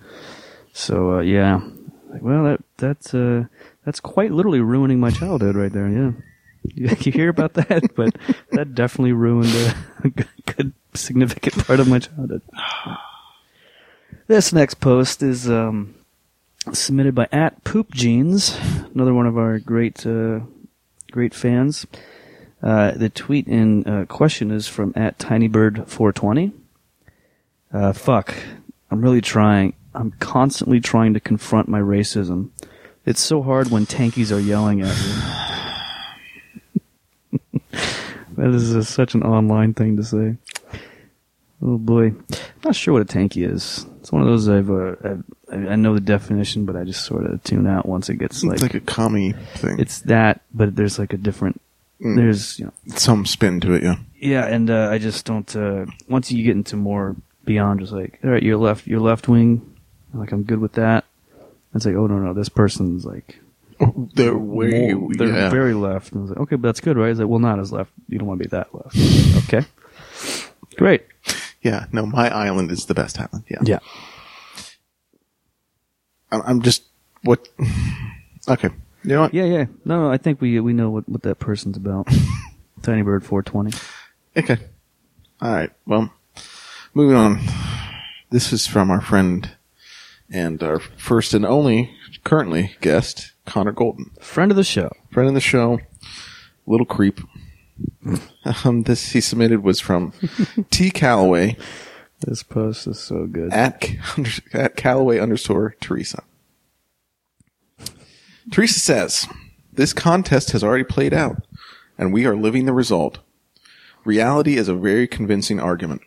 [0.73, 1.61] So, uh, yeah.
[2.09, 3.45] Like, well, that, that's, uh,
[3.85, 5.87] that's quite literally ruining my childhood right there.
[5.89, 6.11] Yeah.
[6.75, 8.15] You, hear about that, but
[8.51, 9.53] that definitely ruined
[10.03, 12.41] a good, good significant part of my childhood.
[14.27, 15.95] This next post is um,
[16.73, 18.57] submitted by at Poop Jeans,
[18.93, 20.39] another one of our great uh,
[21.11, 21.85] great fans.
[22.63, 26.51] Uh, the tweet in uh, question is from at TinyBird420.
[27.71, 28.33] Uh, fuck,
[28.89, 29.73] I'm really trying.
[29.93, 32.49] I'm constantly trying to confront my racism.
[33.05, 35.74] It's so hard when tankies are yelling at me.
[38.37, 40.35] That is uh, such an online thing to say.
[41.61, 42.15] Oh boy, I'm
[42.63, 43.85] not sure what a tanky is.
[44.01, 47.25] It's one of those I've, uh, I've I know the definition, but I just sort
[47.25, 49.79] of tune out once it gets like It's like a commie thing.
[49.79, 51.61] it's that, but there's like a different.
[52.01, 52.17] Mm.
[52.17, 53.83] There's you know some spin to it.
[53.83, 53.95] Yeah.
[54.19, 55.55] yeah, and uh, I just don't.
[55.55, 59.27] Uh, once you get into more beyond, just like all right, you're left, you're left
[59.27, 59.75] wing.
[60.13, 61.05] Like I'm good with that.
[61.73, 63.39] It's like oh no no, this person's like
[64.13, 64.93] They're way.
[64.93, 65.49] more- they're yeah.
[65.49, 66.11] very left.
[66.11, 67.09] And I was like okay, but that's good, right?
[67.09, 67.91] It's like well, not as left.
[68.07, 69.47] You don't want to be that left.
[69.47, 69.65] okay,
[70.77, 71.03] great.
[71.61, 71.85] yeah.
[71.91, 73.45] No, my island is the best island.
[73.49, 73.59] Yeah.
[73.63, 73.79] Yeah.
[76.31, 76.83] I'm, I'm just
[77.23, 77.47] what.
[78.47, 78.69] Okay.
[79.03, 79.33] You know what?
[79.33, 79.65] Yeah, yeah.
[79.85, 82.07] No, no, I think we we know what, what that person's about.
[82.81, 83.77] Tiny Bird 420.
[84.37, 84.57] Okay.
[85.41, 85.71] All right.
[85.85, 86.11] Well,
[86.93, 87.39] moving on.
[88.29, 89.49] This is from our friend
[90.29, 94.11] and our first and only currently guest, Connor Golden.
[94.19, 94.91] Friend of the show.
[95.11, 95.79] friend of the show,
[96.65, 97.19] little creep.
[98.63, 100.13] Um, this he submitted was from
[100.69, 101.57] T Calloway
[102.25, 103.51] This post is so good.
[103.51, 103.85] at,
[104.53, 106.23] at Calloway underscore Teresa.
[108.51, 109.27] Teresa says,
[109.73, 111.45] This contest has already played out,
[111.97, 113.19] and we are living the result.
[114.03, 116.01] Reality is a very convincing argument.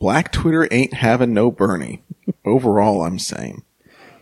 [0.00, 2.02] Black Twitter ain't having no Bernie.
[2.44, 3.62] Overall, I'm saying.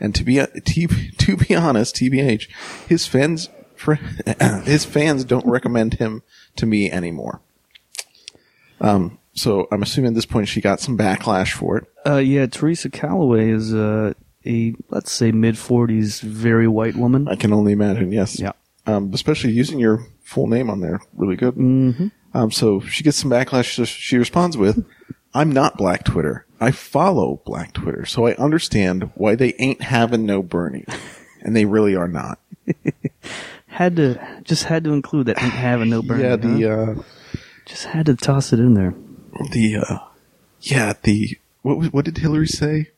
[0.04, 2.50] And to be to, to be honest, TBH,
[2.88, 3.48] his fans
[4.64, 6.22] his fans don't recommend him
[6.56, 7.40] to me anymore.
[8.82, 11.84] Um, so I'm assuming at this point she got some backlash for it.
[12.06, 14.12] Uh, yeah, Teresa Calloway is uh,
[14.44, 17.26] a let's say mid forties, very white woman.
[17.26, 18.12] I can only imagine.
[18.12, 18.38] Yes.
[18.38, 18.52] Yeah.
[18.86, 21.54] Um, especially using your full name on there, really good.
[21.54, 22.08] Mm-hmm.
[22.34, 23.74] Um, so she gets some backlash.
[23.74, 24.84] So she responds with,
[25.32, 26.43] "I'm not Black Twitter.
[26.60, 30.84] I follow Black Twitter, so I understand why they ain't having no Bernie,
[31.42, 32.38] and they really are not."
[33.66, 36.20] Had to just had to include that ain't having no burn.
[36.20, 36.36] yeah.
[36.36, 37.02] The uh,
[37.66, 38.94] just had to toss it in there.
[39.50, 39.98] the uh,
[40.60, 42.90] yeah the what was, what did Hillary say?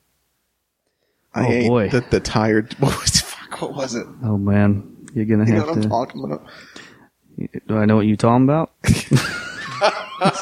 [1.35, 1.89] I Oh, ain't boy.
[1.89, 2.75] the, the tired.
[2.79, 3.63] What was fuck?
[3.63, 4.07] What was it?
[4.23, 5.89] Oh man, you're gonna You know have what I'm to.
[5.89, 6.47] talking about?
[7.69, 8.73] Do I know what you're talking about?
[8.85, 9.11] Is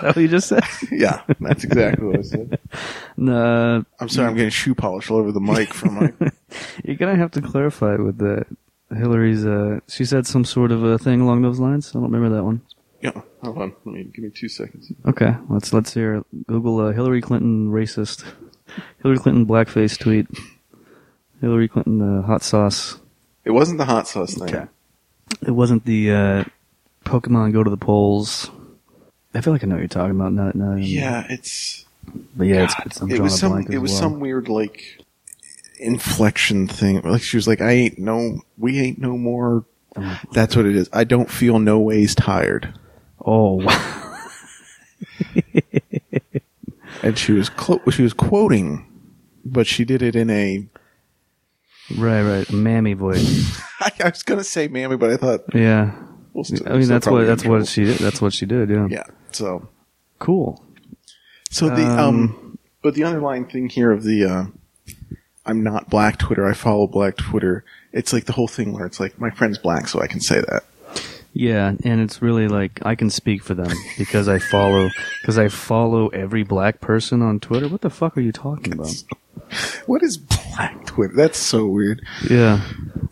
[0.00, 0.64] that what you just said?
[0.90, 2.58] Yeah, that's exactly what I said.
[3.16, 6.12] No, I'm sorry, I'm getting shoe polish all over the mic from my.
[6.84, 8.44] you're gonna have to clarify with the
[8.94, 9.44] Hillary's.
[9.46, 11.90] Uh, she said some sort of a thing along those lines.
[11.90, 12.62] I don't remember that one.
[13.00, 13.74] yeah, hold on.
[13.84, 14.90] Let me give me two seconds.
[15.06, 16.24] Okay, let's let's hear.
[16.46, 18.24] Google uh, Hillary Clinton racist.
[19.02, 20.26] Hillary Clinton blackface tweet.
[21.40, 22.98] Hillary Clinton uh, hot sauce.
[23.44, 24.54] It wasn't the hot sauce thing.
[24.54, 24.66] Okay.
[25.46, 26.44] It wasn't the uh,
[27.04, 28.50] Pokemon go to the polls.
[29.34, 30.32] I feel like I know what you're talking about.
[30.32, 31.83] Not, not, Yeah, it's
[32.36, 34.00] but yeah, it's, it's I'm it was some it was well.
[34.00, 34.82] some weird like
[35.78, 37.00] inflection thing.
[37.02, 39.64] Like she was like, "I ain't no, we ain't no more."
[40.32, 40.88] That's what it is.
[40.92, 42.74] I don't feel no ways tired.
[43.24, 44.00] Oh, wow.
[47.02, 48.86] And she was clo- she was quoting,
[49.44, 50.66] but she did it in a.
[51.98, 53.60] right, right, mammy voice.
[53.78, 55.94] I, I was gonna say mammy, but I thought Yeah,
[56.32, 57.98] we'll still, I mean that's what that's what she did.
[57.98, 58.70] That's what she did.
[58.70, 59.04] Yeah, Yeah.
[59.32, 59.68] So
[60.18, 60.64] cool.
[61.54, 64.44] So the um, Um, but the underlying thing here of the uh,
[65.46, 66.44] I'm not black Twitter.
[66.44, 67.64] I follow black Twitter.
[67.92, 70.40] It's like the whole thing where it's like my friend's black, so I can say
[70.40, 70.64] that.
[71.32, 74.90] Yeah, and it's really like I can speak for them because I follow
[75.20, 77.68] because I follow every black person on Twitter.
[77.68, 79.04] What the fuck are you talking about?
[79.86, 81.14] What is black Twitter?
[81.14, 82.02] That's so weird.
[82.28, 82.60] Yeah,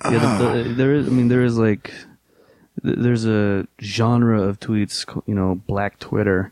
[0.04, 0.38] yeah.
[0.38, 1.06] The, the, there is.
[1.06, 1.92] I mean, there is like
[2.82, 6.50] there's a genre of tweets, you know, black Twitter,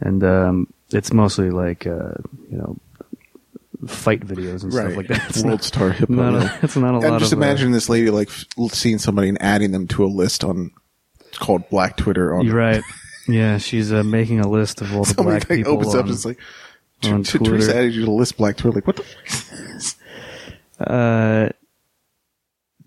[0.00, 2.12] and um, it's mostly like uh,
[2.50, 2.76] you know
[3.86, 5.28] fight videos and stuff like that.
[5.30, 6.62] It's World not, star hip not hop.
[6.62, 7.38] a, it's not a I'm lot just of.
[7.38, 10.70] uh, imagining this lady like f- seeing somebody and adding them to a list on
[11.36, 12.34] called Black Twitter.
[12.34, 12.82] On you're right.
[13.28, 15.72] Yeah, she's uh, making a list of all the somebody black like, people.
[15.74, 16.38] opens up on- and it's like.
[17.04, 17.78] on to Teresa Twitter.
[17.78, 18.74] added you to the list Black Twitter.
[18.76, 19.02] Like what the?
[19.02, 19.94] Fuck?
[20.80, 21.48] Uh,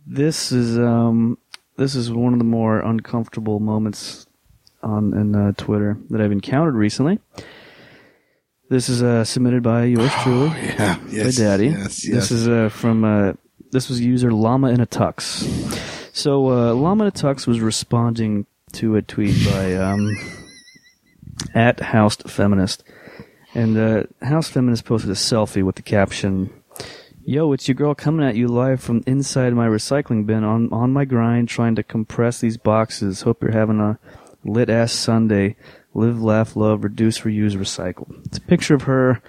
[0.05, 1.37] this is um,
[1.77, 4.25] this is one of the more uncomfortable moments
[4.81, 7.19] on in uh, Twitter that I've encountered recently.
[8.71, 10.95] This is uh, submitted by yours truly, Yeah.
[11.11, 11.67] by Daddy.
[11.67, 12.07] Yes.
[12.07, 12.29] Yes.
[12.29, 13.33] This is uh, from uh,
[13.71, 15.43] this was user Llama in a Tux.
[16.15, 20.15] So uh, Llama in a Tux was responding to a tweet by um,
[21.53, 22.85] at Housed Feminist,
[23.53, 26.49] and uh, House Feminist posted a selfie with the caption.
[27.25, 30.93] Yo, it's your girl coming at you live from inside my recycling bin on, on
[30.93, 33.23] my grind trying to compress these boxes.
[33.23, 33.99] Hope you're having a
[34.45, 35.57] lit ass Sunday.
[35.93, 38.07] Live, laugh, love, reduce, reuse, recycle.
[38.25, 39.21] It's a picture of her.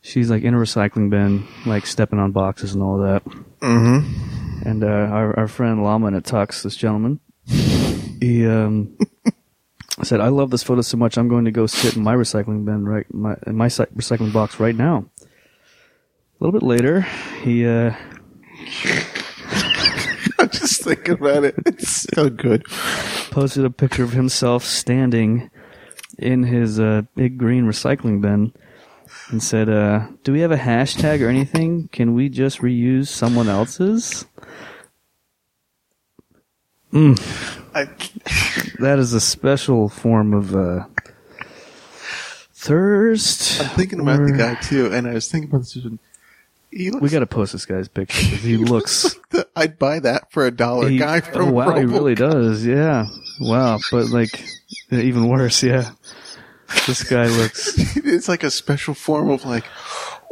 [0.00, 3.22] She's like in a recycling bin, like stepping on boxes and all that.
[3.60, 4.68] Mm-hmm.
[4.68, 8.96] And uh, our, our friend Llama in a tux, this gentleman, he um,
[10.02, 11.18] said, "I love this photo so much.
[11.18, 14.32] I'm going to go sit in my recycling bin right my in my cy- recycling
[14.32, 17.02] box right now." A little bit later,
[17.42, 17.90] he uh,
[20.38, 21.56] I'm just thinking about it.
[21.66, 22.64] It's so good.
[23.30, 25.50] posted a picture of himself standing
[26.20, 28.52] in his uh, big green recycling bin
[29.30, 31.88] and said, uh, "Do we have a hashtag or anything?
[31.92, 34.24] Can we just reuse someone else's?"
[36.92, 37.88] I,
[38.80, 40.86] That is a special form of uh,
[42.52, 43.60] thirst.
[43.60, 45.76] I'm thinking about the guy too, and I was thinking about this.
[46.72, 48.24] He looks We got to post this guy's picture.
[48.36, 49.16] He looks.
[49.30, 50.88] the, I'd buy that for a dollar.
[50.88, 52.64] he- guy from oh wow, he Robo- really does.
[52.66, 53.06] Yeah.
[53.40, 53.78] Wow.
[53.90, 54.44] But like,
[54.92, 55.62] even worse.
[55.62, 55.90] Yeah.
[56.86, 57.74] This guy looks.
[57.96, 59.64] It's like a special form of like,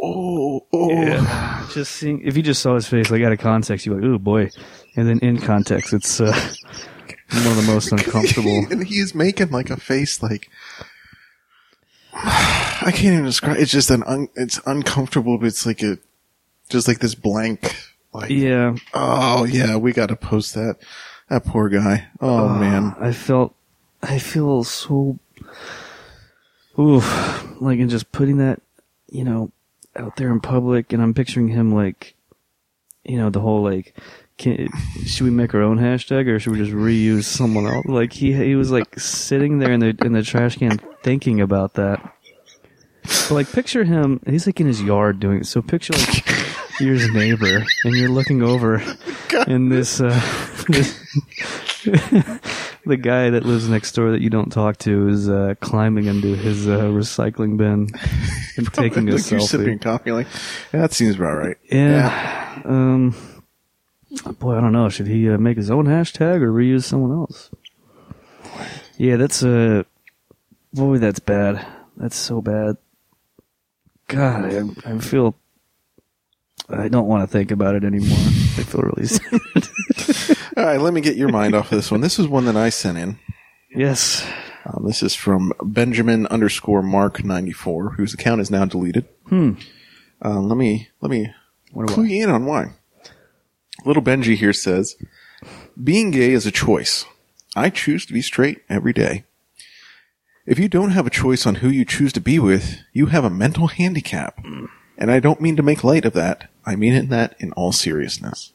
[0.01, 0.91] oh, oh.
[1.03, 1.67] Yeah.
[1.73, 4.19] Just seeing if you just saw his face, like out of context, you're like, "Ooh
[4.19, 4.49] boy,"
[4.97, 6.27] and then in context, it's uh,
[7.33, 8.67] one of the most uncomfortable.
[8.71, 10.49] and he's making like a face like.
[12.21, 13.59] I can't even describe.
[13.59, 15.99] It's just an un, it's uncomfortable, but it's like a,
[16.69, 17.77] just like this blank.
[18.13, 18.75] Like, Yeah.
[18.95, 20.77] oh yeah, we got to post that.
[21.29, 22.09] That poor guy.
[22.21, 22.97] Oh man.
[22.99, 23.55] I felt,
[24.03, 25.19] I feel so,
[26.79, 28.61] oof, like in just putting that,
[29.11, 29.51] you know,
[29.97, 32.15] out there in public, and I'm picturing him like,
[33.05, 33.97] you know, the whole like,
[34.37, 34.69] can,
[35.05, 37.87] should we make our own hashtag or should we just reuse someone else?
[37.87, 41.75] Like he he was like sitting there in the in the trash can thinking about
[41.75, 42.01] that.
[43.03, 44.21] But like, picture him.
[44.27, 45.41] He's like in his yard doing.
[45.41, 45.47] it.
[45.47, 46.27] So picture like
[46.81, 48.83] you're his neighbor, and you're looking over,
[49.47, 50.09] and this, uh,
[50.69, 50.99] this
[52.87, 56.35] the guy that lives next door that you don't talk to is uh, climbing into
[56.35, 57.89] his uh, recycling bin
[58.57, 59.83] and taking a like you're sipping selfie.
[59.83, 60.27] coffee, like
[60.73, 61.57] yeah, that seems about right.
[61.71, 62.63] Yeah.
[62.65, 63.15] Um.
[64.39, 64.89] Boy, I don't know.
[64.89, 67.51] Should he uh, make his own hashtag or reuse someone else?
[68.97, 69.85] Yeah, that's uh
[70.73, 71.67] Boy, that's bad.
[71.97, 72.77] That's so bad.
[74.07, 75.35] God, I, I feel.
[76.69, 78.19] I don't want to think about it anymore.
[78.19, 80.38] I feel really sad.
[80.59, 82.01] All right, let me get your mind off of this one.
[82.01, 83.19] This is one that I sent in.
[83.75, 84.27] yes.
[84.67, 89.07] Um, this is from Benjamin underscore Mark ninety four, whose account is now deleted.
[89.29, 89.53] Hmm.
[90.23, 91.33] Uh, let me let me
[91.73, 92.73] What clue you in on why.
[93.85, 94.97] Little Benji here says,
[95.83, 97.05] "Being gay is a choice.
[97.55, 99.25] I choose to be straight every day.
[100.45, 103.25] If you don't have a choice on who you choose to be with, you have
[103.25, 104.45] a mental handicap.
[104.99, 106.51] And I don't mean to make light of that.
[106.67, 108.53] I mean it that in all seriousness.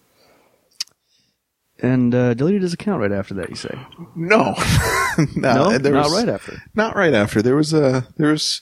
[1.84, 3.50] And uh, deleted his account right after that.
[3.50, 3.78] You say
[4.16, 4.56] No,
[5.36, 6.64] no, not was- right after.
[6.74, 7.42] Not right after.
[7.42, 8.62] There was a there was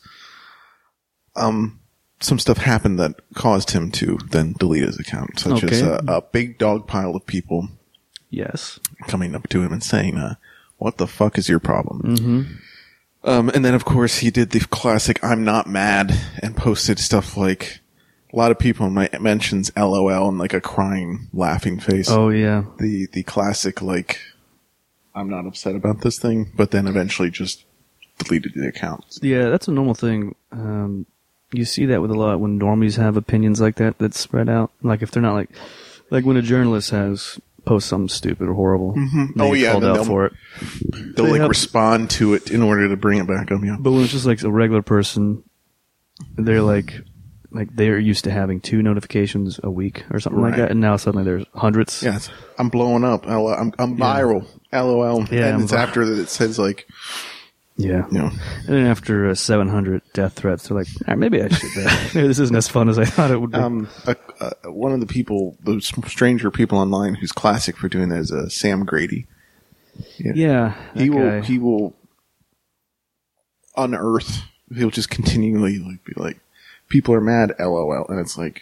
[1.35, 1.79] um
[2.19, 6.21] some stuff happened that caused him to then delete his account, such as a, a
[6.21, 7.69] big dog pile of people
[8.29, 8.79] Yes.
[9.07, 10.35] coming up to him and saying, uh,
[10.77, 12.53] "What the fuck is your problem?" Mm-hmm.
[13.23, 17.37] Um, and then of course he did the classic "I'm not mad" and posted stuff
[17.37, 17.80] like
[18.33, 22.09] a lot of people in my mentions LOL and like a crying, laughing face.
[22.09, 22.63] Oh yeah.
[22.79, 24.19] The the classic like
[25.13, 27.65] I'm not upset about this thing, but then eventually just
[28.19, 29.19] deleted the account.
[29.21, 30.35] Yeah, that's a normal thing.
[30.51, 31.05] Um,
[31.53, 34.71] you see that with a lot when normies have opinions like that that spread out.
[34.81, 35.49] Like if they're not like,
[36.09, 38.93] like when a journalist has post something stupid or horrible.
[38.95, 39.37] Mm-hmm.
[39.37, 40.33] they Oh, yeah, they'll- for it.
[41.15, 43.61] They'll They like have- respond to it in order to bring it back up.
[43.63, 43.75] Yeah.
[43.79, 45.43] But when it's just like a regular person,
[46.37, 47.01] they're like,
[47.51, 50.59] like they're used to having two notifications a week or something like Right.
[50.61, 52.01] that, and now suddenly there's hundreds.
[52.01, 53.27] Yeah, it's, I'm blowing up.
[53.27, 54.45] L- I'm, I'm viral.
[54.73, 55.25] LOL.
[55.25, 56.87] Yeah, and I'm it's vi- after that it says like,
[57.75, 58.05] yeah.
[58.11, 58.31] you know,
[58.67, 61.69] And then after uh, 700 death threats, they're like, "Ah, maybe I should.
[61.77, 63.57] Uh, maybe this isn't as fun as I thought it would be.
[63.57, 64.15] um, a,
[64.71, 68.47] one of the people, those stranger people online who's classic for doing that is uh,
[68.49, 69.27] Sam Grady.
[70.17, 71.41] yeah, He will, guy.
[71.41, 71.95] he will
[73.75, 74.43] unearth.
[74.73, 76.39] He'll just continually like be like,
[76.91, 77.53] people are mad.
[77.59, 78.61] LOL, and it's like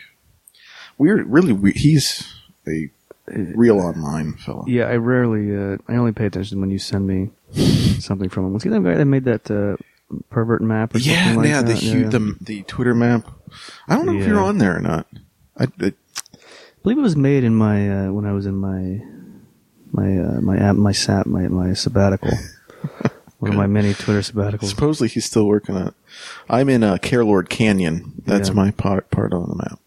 [0.97, 1.27] weird.
[1.27, 2.31] Really, we he's
[2.67, 2.89] a
[3.27, 4.63] real online fella.
[4.67, 5.55] Yeah, I rarely.
[5.55, 7.29] Uh, I only pay attention when you send me
[7.99, 8.53] something from him.
[8.53, 9.75] Was he that guy that made that uh,
[10.29, 10.95] pervert map?
[10.95, 11.83] Or Yeah, something like yeah, the, that?
[11.83, 13.27] hu- the the Twitter map.
[13.87, 15.07] I don't know if you're on there or not.
[15.57, 19.01] I, I I believe it was made in my uh, when I was in my
[19.91, 22.31] my uh, my app, my sap, my my sabbatical.
[23.39, 24.65] One of my many Twitter sabbaticals.
[24.69, 25.93] supposedly he's still working on it.
[26.49, 28.13] I'm in uh, Carelord Canyon.
[28.25, 28.55] That's Yeah.
[28.55, 29.79] my part part on the map.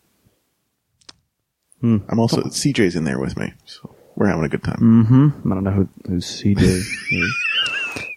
[1.80, 1.98] Hmm.
[2.08, 4.78] I'm also CJ's in there with me, so we're having a good time.
[4.78, 5.50] Mm-hmm.
[5.52, 6.88] I don't know who who's CJ is.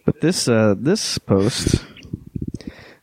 [0.06, 1.84] But this uh, this post,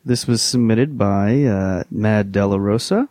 [0.05, 3.09] this was submitted by uh, Mad Della Rosa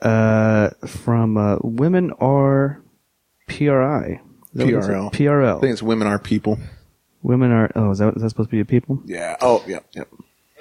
[0.00, 2.80] uh, from uh, Women Are
[3.46, 4.20] PRI.
[4.54, 4.90] Is that what it said?
[4.90, 5.06] PRL.
[5.12, 5.60] I PRL.
[5.60, 6.58] think it's women are people.
[7.22, 7.70] Women are.
[7.74, 9.00] Oh, is that, is that supposed to be a people?
[9.04, 9.36] Yeah.
[9.40, 10.04] Oh, yeah, yeah.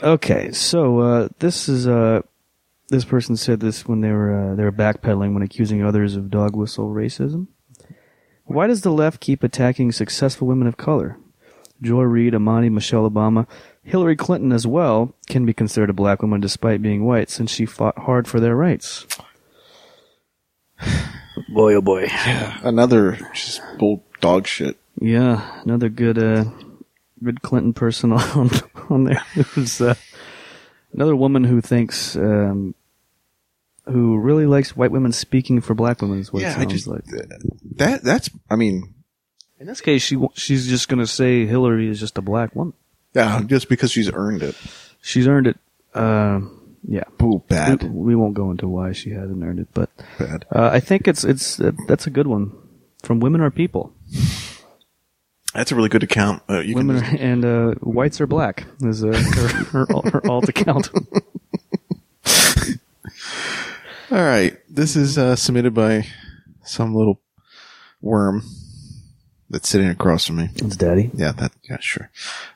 [0.04, 2.22] Okay, so uh, this is uh,
[2.90, 6.32] this person said this when they were uh, they were backpedaling when accusing others of
[6.32, 7.48] dog whistle racism.
[8.46, 11.18] Why does the left keep attacking successful women of color?
[11.82, 13.48] Joy Reid, Amani, Michelle Obama,
[13.84, 17.66] Hillary Clinton as well can be considered a black woman despite being white, since she
[17.66, 19.08] fought hard for their rights.
[21.50, 22.04] Boy, oh boy.
[22.04, 24.78] Yeah, Another just bull dog shit.
[25.00, 26.46] Yeah, another good, uh,
[27.24, 28.50] good Clinton person on
[28.90, 29.24] on there.
[29.36, 29.96] It was uh,
[30.94, 32.76] another woman who thinks, um,
[33.86, 36.20] who really likes white women speaking for black women.
[36.20, 37.04] Is what it yeah, I sounds just like.
[37.78, 38.30] that that's.
[38.50, 38.94] I mean,
[39.60, 42.74] In this case, she she's just going to say Hillary is just a black woman.
[43.14, 44.56] yeah, just because she's earned it.
[45.02, 45.58] She's earned it.
[45.96, 46.42] Uh,
[46.88, 49.90] yeah, Ooh, we, bad, we won't go into why she hasn't earned it, but
[50.20, 50.46] bad.
[50.52, 52.52] uh, I think it's it's uh, that's a good one.
[53.04, 53.94] From women are people.
[55.54, 56.44] That's a really good account.
[56.50, 58.66] Uh, you Women can are, and uh, whites are black.
[58.82, 60.90] Is uh, her, her, her alt account.
[64.12, 64.58] All right.
[64.70, 66.06] This is uh, submitted by
[66.64, 67.22] some little
[68.02, 68.44] worm
[69.50, 70.50] that's sitting across from me.
[70.56, 71.12] It's daddy.
[71.14, 71.52] Yeah, that.
[71.70, 72.10] Yeah, sure.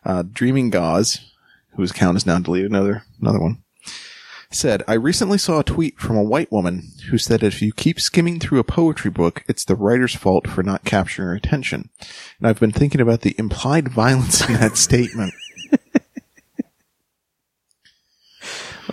[0.06, 1.20] Uh, Dreaming Gauze,
[1.76, 2.72] whose account is now deleted.
[2.72, 3.62] Another another one.
[4.52, 8.00] Said, I recently saw a tweet from a white woman who said if you keep
[8.00, 11.90] skimming through a poetry book, it's the writer's fault for not capturing your attention.
[12.40, 15.34] And I've been thinking about the implied violence in that statement.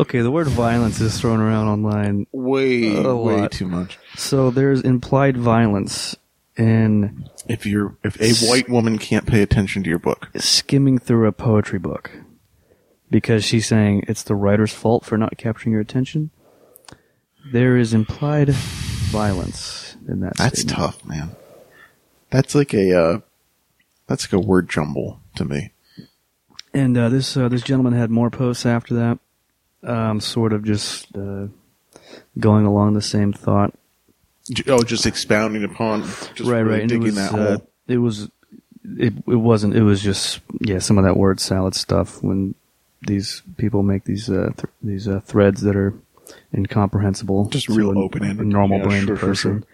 [0.00, 2.26] Okay, the word violence is thrown around online.
[2.32, 3.52] Way, A way lot.
[3.52, 3.98] too much.
[4.16, 6.16] So there's implied violence
[6.56, 11.28] in If you're, if a white woman can't pay attention to your book, skimming through
[11.28, 12.10] a poetry book
[13.12, 16.30] because she's saying it's the writer's fault for not capturing your attention.
[17.52, 20.36] There is implied violence in that.
[20.36, 20.78] that's statement.
[20.78, 21.36] tough, man.
[22.30, 23.20] That's like a, uh,
[24.06, 25.70] that's like a word jumble to me.
[26.74, 29.18] And uh, this uh, this gentleman had more posts after that,
[29.82, 31.48] um, sort of just uh,
[32.38, 33.74] going along the same thought.
[34.66, 36.82] Oh, just expounding upon, just right, really right.
[36.84, 37.68] It digging was, that uh, hole.
[37.88, 38.30] it was,
[38.84, 39.76] it it wasn't.
[39.76, 42.22] It was just yeah, some of that word salad stuff.
[42.22, 42.54] When
[43.06, 45.94] these people make these uh, th- these uh, threads that are
[46.54, 48.46] incomprehensible, Just real open-ended.
[48.46, 49.64] normal Yeah, brained sure, sure, person.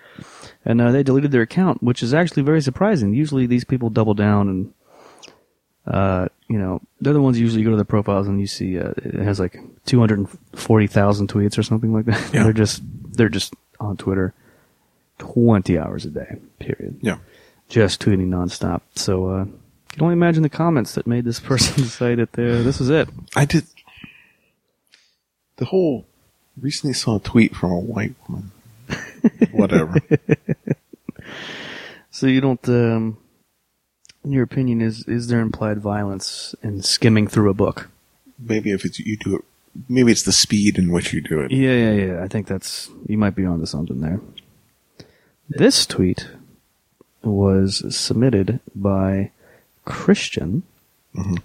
[0.64, 3.14] And uh, they deleted their account, which is actually very surprising.
[3.14, 4.74] Usually, these people double down and.
[5.86, 8.78] Uh, you know, they're the ones you usually go to their profiles and you see
[8.78, 12.34] uh, it has like 240,000 tweets or something like that.
[12.34, 12.42] Yeah.
[12.44, 14.34] they're just they're just on Twitter
[15.18, 16.36] 20 hours a day.
[16.58, 17.18] Period Yeah.
[17.70, 18.82] just tweeting nonstop.
[18.96, 19.44] So uh,
[19.98, 23.08] can only imagine the comments that made this person decide that this is it.
[23.36, 23.66] I did.
[25.56, 26.06] The whole
[26.60, 28.52] recently saw a tweet from a white woman.
[29.52, 30.00] Whatever.
[32.10, 32.68] So you don't.
[32.68, 33.18] Um,
[34.24, 37.90] in your opinion, is is there implied violence in skimming through a book?
[38.38, 39.44] maybe if it's you do it.
[39.88, 41.50] Maybe it's the speed in which you do it.
[41.52, 42.24] Yeah, yeah, yeah.
[42.24, 44.20] I think that's you might be onto something there.
[45.48, 46.28] This tweet
[47.22, 49.30] was submitted by
[49.88, 50.62] Christian.
[51.14, 51.38] Mhm.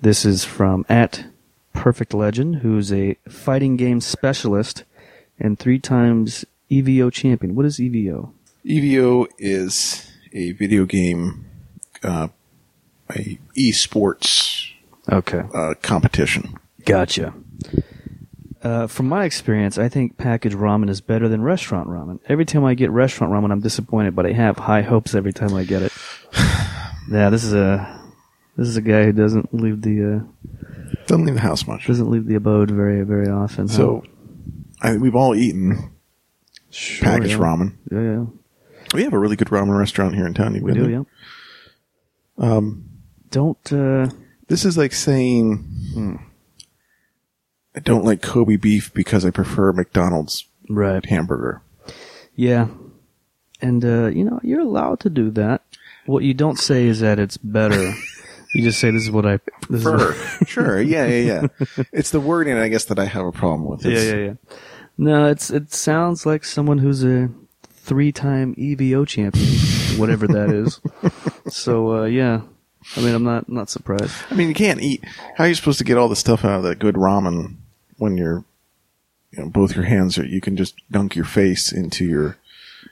[0.00, 1.26] This is from at
[1.74, 4.84] Perfect Legend, who's a fighting game specialist
[5.38, 7.54] and three times EVO champion.
[7.54, 8.30] What is EVO?
[8.64, 11.44] EVO is a video game,
[12.02, 12.28] uh,
[13.10, 14.70] a esports
[15.10, 16.54] Okay, uh, competition.
[16.84, 17.34] gotcha.
[18.62, 22.20] Uh, from my experience, I think packaged ramen is better than restaurant ramen.
[22.28, 25.52] Every time I get restaurant ramen, I'm disappointed, but I have high hopes every time
[25.52, 25.90] I get it.
[27.10, 28.00] Yeah, this is a
[28.56, 31.86] this is a guy who doesn't leave the uh, Doesn't leave the house much.
[31.86, 33.68] doesn't leave the abode very very often.
[33.68, 33.74] huh?
[33.74, 34.04] So,
[34.80, 35.92] I, we've all eaten
[36.70, 37.38] Sure, packaged yeah.
[37.38, 37.74] ramen.
[37.90, 38.24] Yeah, yeah,
[38.94, 40.54] We have a really good ramen restaurant here in town.
[40.54, 40.88] You've we been do.
[40.90, 41.04] there?
[42.38, 42.56] Yeah.
[42.56, 42.88] Um,
[43.30, 43.72] Don't.
[43.72, 44.08] Uh,
[44.48, 45.58] This is like saying,
[45.94, 46.16] hmm,
[47.76, 51.04] I don't like Kobe beef because I prefer McDonald's right.
[51.06, 51.62] hamburger.
[52.34, 52.68] Yeah.
[53.60, 55.62] And, uh, you know, you're allowed to do that.
[56.06, 57.92] What you don't say is that it's better.
[58.54, 59.38] you just say, this is what I,
[59.70, 60.44] this is Prefer.
[60.46, 60.80] sure.
[60.82, 61.46] Yeah, yeah,
[61.76, 61.84] yeah.
[61.92, 63.84] It's the wording, I guess, that I have a problem with.
[63.84, 64.56] yeah, It's- yeah, yeah.
[64.98, 67.30] No, it's, it sounds like someone who's a
[67.70, 70.80] three-time EVO champion, whatever that is.
[71.52, 72.42] so, uh, yeah.
[72.96, 74.12] I mean, I'm not, not surprised.
[74.30, 75.02] I mean, you can't eat.
[75.36, 77.56] How are you supposed to get all the stuff out of that good ramen
[77.96, 78.44] when you're,
[79.30, 82.36] you know, both your hands are, you can just dunk your face into your,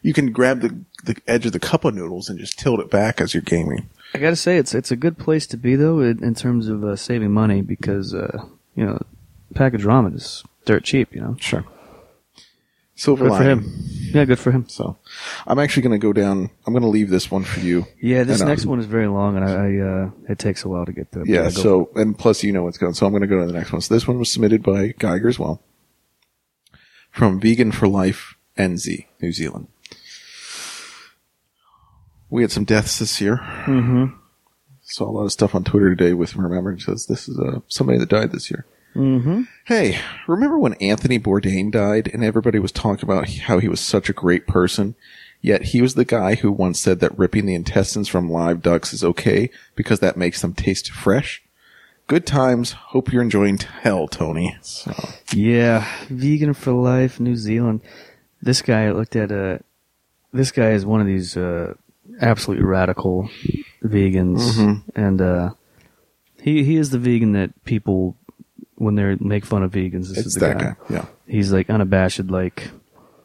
[0.03, 2.91] you can grab the, the edge of the cup of noodles and just tilt it
[2.91, 3.89] back as you're gaming.
[4.15, 6.85] I gotta say, it's, it's a good place to be though, in, in terms of,
[6.85, 9.01] uh, saving money because, uh, you know,
[9.55, 11.37] packaged ramen is dirt cheap, you know?
[11.39, 11.65] Sure.
[13.01, 13.73] Silver Good for him.
[14.13, 14.69] Yeah, good for him.
[14.69, 14.99] So,
[15.47, 16.51] I'm actually going to go down.
[16.67, 17.87] I'm going to leave this one for you.
[17.99, 20.69] Yeah, this And, next one is very long, and I, I uh, it takes a
[20.69, 21.23] while to get to.
[21.25, 21.49] Yeah.
[21.49, 22.93] So, and plus, you know what's going.
[22.93, 23.81] So, I'm going to go to the next one.
[23.81, 25.63] So, this one was submitted by Geiger as well,
[27.11, 29.69] from Vegan for Life NZ, New Zealand.
[32.31, 33.39] We had some deaths this year.
[33.67, 34.15] Mhm.
[34.83, 36.87] Saw a lot of stuff on Twitter today with remembrance.
[36.87, 38.65] Says this is uh, somebody that died this year.
[38.95, 39.47] Mhm.
[39.67, 44.09] Hey, remember when Anthony Bourdain died and everybody was talking about how he was such
[44.11, 44.95] a great person?
[45.41, 48.93] Yet he was the guy who once said that ripping the intestines from live ducks
[48.93, 51.43] is okay because that makes them taste fresh.
[52.09, 52.73] Good times.
[52.73, 54.57] Hope you're enjoying hell, Tony.
[54.61, 54.93] So,
[55.33, 57.81] Yeah, vegan for life, New Zealand.
[58.43, 59.31] This guy I looked at.
[59.31, 59.59] Uh,
[60.33, 61.75] this guy is one of these uh,
[62.21, 63.29] absolutely radical
[63.83, 64.83] vegans, Mhm.
[64.95, 65.51] and uh,
[66.43, 68.17] he he is the vegan that people
[68.77, 70.09] when they make fun of vegans.
[70.09, 70.65] This it's is the that guy.
[70.65, 70.77] guy.
[70.89, 71.05] Yeah.
[71.27, 72.71] He's like unabashed, like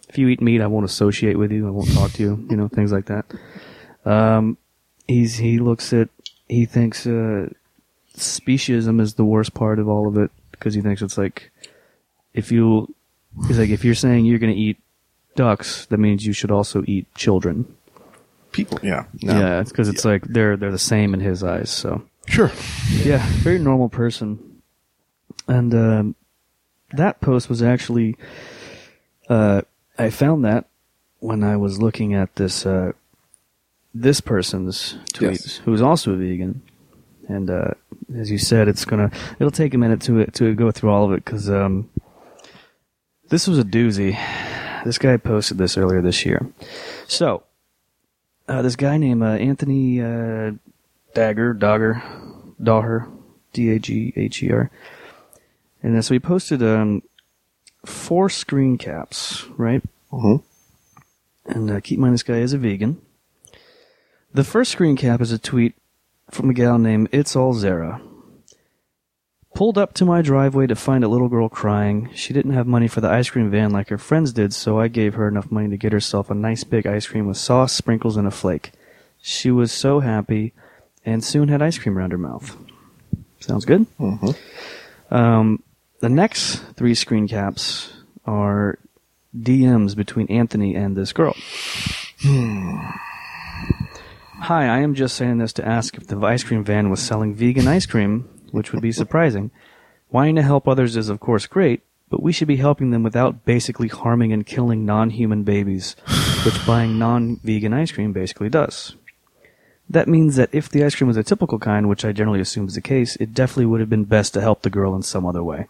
[0.10, 1.68] if you eat meat, I won't associate with you.
[1.68, 2.46] I won't talk to you.
[2.50, 3.26] You know, things like that.
[4.06, 4.58] Um,
[5.08, 6.10] he's he looks at
[6.48, 7.50] he thinks uh,
[8.18, 11.52] speciesism is the worst part of all of it because he thinks it's like
[12.34, 12.94] if you
[13.48, 14.78] he's like if you're saying you're going to eat
[15.36, 17.66] ducks, that means you should also eat children.
[18.56, 18.80] People.
[18.82, 19.04] Yeah.
[19.22, 19.38] No.
[19.38, 21.70] Yeah, it's because it's like they're they're the same in his eyes.
[21.70, 22.50] So Sure.
[23.04, 24.62] yeah, very normal person.
[25.48, 26.16] And um,
[26.94, 28.16] that post was actually,
[29.30, 29.62] uh,
[29.98, 30.66] I found that
[31.20, 32.94] when I was looking at this uh,
[33.94, 35.56] this person's tweets, Yes.
[35.66, 36.62] who is also a vegan,
[37.28, 37.72] and uh,
[38.16, 41.12] as you said, it's gonna it'll take a minute to to go through all of
[41.12, 41.90] it because um,
[43.30, 44.18] this was a doozy.
[44.86, 46.48] This guy posted this earlier this year.
[47.08, 47.42] So,
[48.48, 50.52] uh, this guy named uh, Anthony uh,
[51.14, 52.02] Dagger, Dogger,
[52.62, 53.10] Daher,
[53.54, 54.72] D A G H E R.
[55.82, 57.04] And so he posted um,
[57.86, 59.82] four screen caps, right?
[60.12, 60.44] Mhm.
[61.46, 63.00] And uh, keep in mind, this guy is a vegan.
[64.34, 65.76] The first screen cap is a tweet
[66.32, 68.02] from a gal named It's All Zara.
[69.56, 72.10] Pulled up to my driveway to find a little girl crying.
[72.14, 74.90] She didn't have money for the ice cream van like her friends did, so I
[74.90, 78.18] gave her enough money to get herself a nice big ice cream with sauce, sprinkles,
[78.18, 78.74] and a flake.
[79.22, 80.52] She was so happy
[81.06, 82.58] and soon had ice cream around her mouth.
[83.40, 83.86] Sounds good?
[83.98, 84.36] Mhm.
[85.10, 85.64] Um,
[86.02, 87.94] the next three screen caps
[88.26, 88.78] are
[89.34, 91.34] DMs between Anthony and this girl.
[94.42, 97.34] Hi, I am just saying this to ask if the ice cream van was selling
[97.34, 99.52] vegan ice cream, which would be surprising.
[100.10, 103.46] Wanting to help others is, of course, great, but we should be helping them without
[103.46, 105.96] basically harming and killing non human babies,
[106.44, 108.96] which buying non vegan ice cream basically does.
[109.90, 112.68] That means that if the ice cream was a typical kind, which I generally assume
[112.68, 115.26] is the case, it definitely would have been best to help the girl in some
[115.26, 115.68] other way.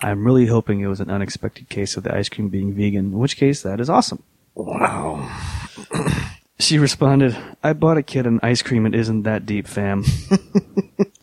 [0.00, 3.18] I'm really hoping it was an unexpected case of the ice cream being vegan, in
[3.18, 4.22] which case that is awesome.
[4.54, 5.28] Wow.
[6.58, 8.86] She responded, I bought a kid an ice cream.
[8.86, 10.04] It isn't that deep, fam.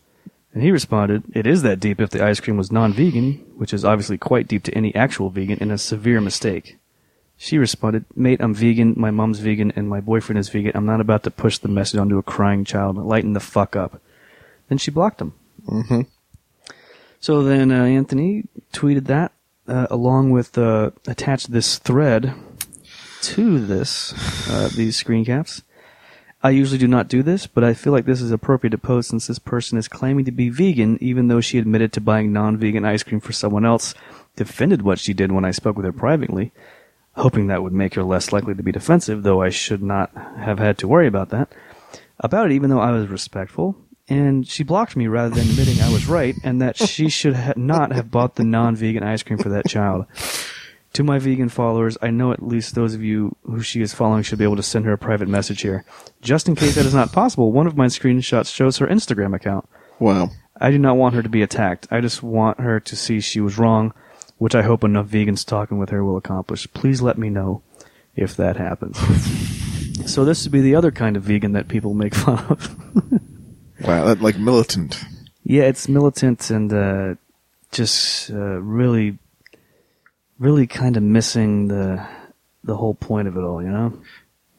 [0.54, 3.74] and he responded, It is that deep if the ice cream was non vegan, which
[3.74, 6.78] is obviously quite deep to any actual vegan and a severe mistake.
[7.36, 10.72] She responded, Mate, I'm vegan, my mom's vegan, and my boyfriend is vegan.
[10.76, 12.96] I'm not about to push the message onto a crying child.
[12.96, 14.00] Lighten the fuck up.
[14.68, 15.34] Then she blocked him.
[15.66, 16.02] Mm-hmm.
[17.18, 19.32] So then uh, Anthony tweeted that
[19.66, 22.34] uh, along with uh, attached this thread
[23.22, 24.12] to this
[24.48, 25.62] uh, these screen caps.
[26.44, 29.08] I usually do not do this, but I feel like this is appropriate to post
[29.08, 32.84] since this person is claiming to be vegan, even though she admitted to buying non-vegan
[32.84, 33.94] ice cream for someone else.
[34.36, 36.52] Defended what she did when I spoke with her privately,
[37.12, 39.22] hoping that would make her less likely to be defensive.
[39.22, 41.50] Though I should not have had to worry about that.
[42.20, 43.76] About it, even though I was respectful,
[44.06, 47.54] and she blocked me rather than admitting I was right and that she should ha-
[47.56, 50.04] not have bought the non-vegan ice cream for that child.
[50.94, 54.22] To my vegan followers, I know at least those of you who she is following
[54.22, 55.84] should be able to send her a private message here.
[56.22, 59.68] Just in case that is not possible, one of my screenshots shows her Instagram account.
[59.98, 60.30] Wow.
[60.60, 61.88] I do not want her to be attacked.
[61.90, 63.92] I just want her to see she was wrong,
[64.38, 66.68] which I hope enough vegans talking with her will accomplish.
[66.74, 67.62] Please let me know
[68.14, 68.96] if that happens.
[70.06, 72.72] so this would be the other kind of vegan that people make fun of.
[73.80, 74.04] Wow.
[74.04, 75.02] That, like militant.
[75.42, 77.14] Yeah, it's militant and uh,
[77.72, 79.18] just uh, really,
[80.38, 82.06] really kind of missing the
[82.62, 83.62] the whole point of it all.
[83.62, 83.98] You know?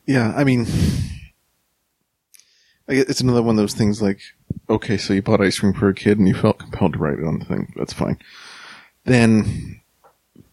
[0.06, 0.34] Yeah.
[0.36, 0.68] I mean,
[2.88, 4.20] I guess it's another one of those things like,
[4.70, 7.20] okay, so you bought ice cream for a kid and you felt compelled to write
[7.20, 7.74] it on the thing.
[7.76, 8.20] That's fine.
[9.06, 9.82] Then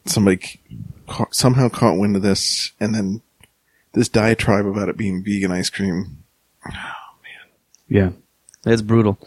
[0.06, 0.60] somebody
[1.06, 3.20] caught, somehow caught wind of this and then
[3.92, 6.24] this diatribe about it being vegan ice cream.
[6.66, 7.50] Oh man,
[7.88, 8.10] yeah,
[8.64, 9.18] it's brutal.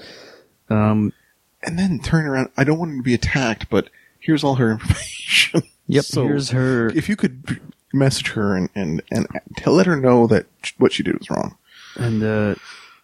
[0.69, 1.13] Um,
[1.61, 2.49] And then turn around.
[2.57, 3.89] I don't want her to be attacked, but
[4.19, 5.44] here's all her information.
[5.87, 6.03] Yep.
[6.05, 6.87] So, here's her.
[6.89, 7.59] If you could
[7.93, 9.27] message her and, and, and
[9.57, 10.45] tell, let her know that
[10.77, 11.57] what she did was wrong.
[11.95, 12.55] And uh,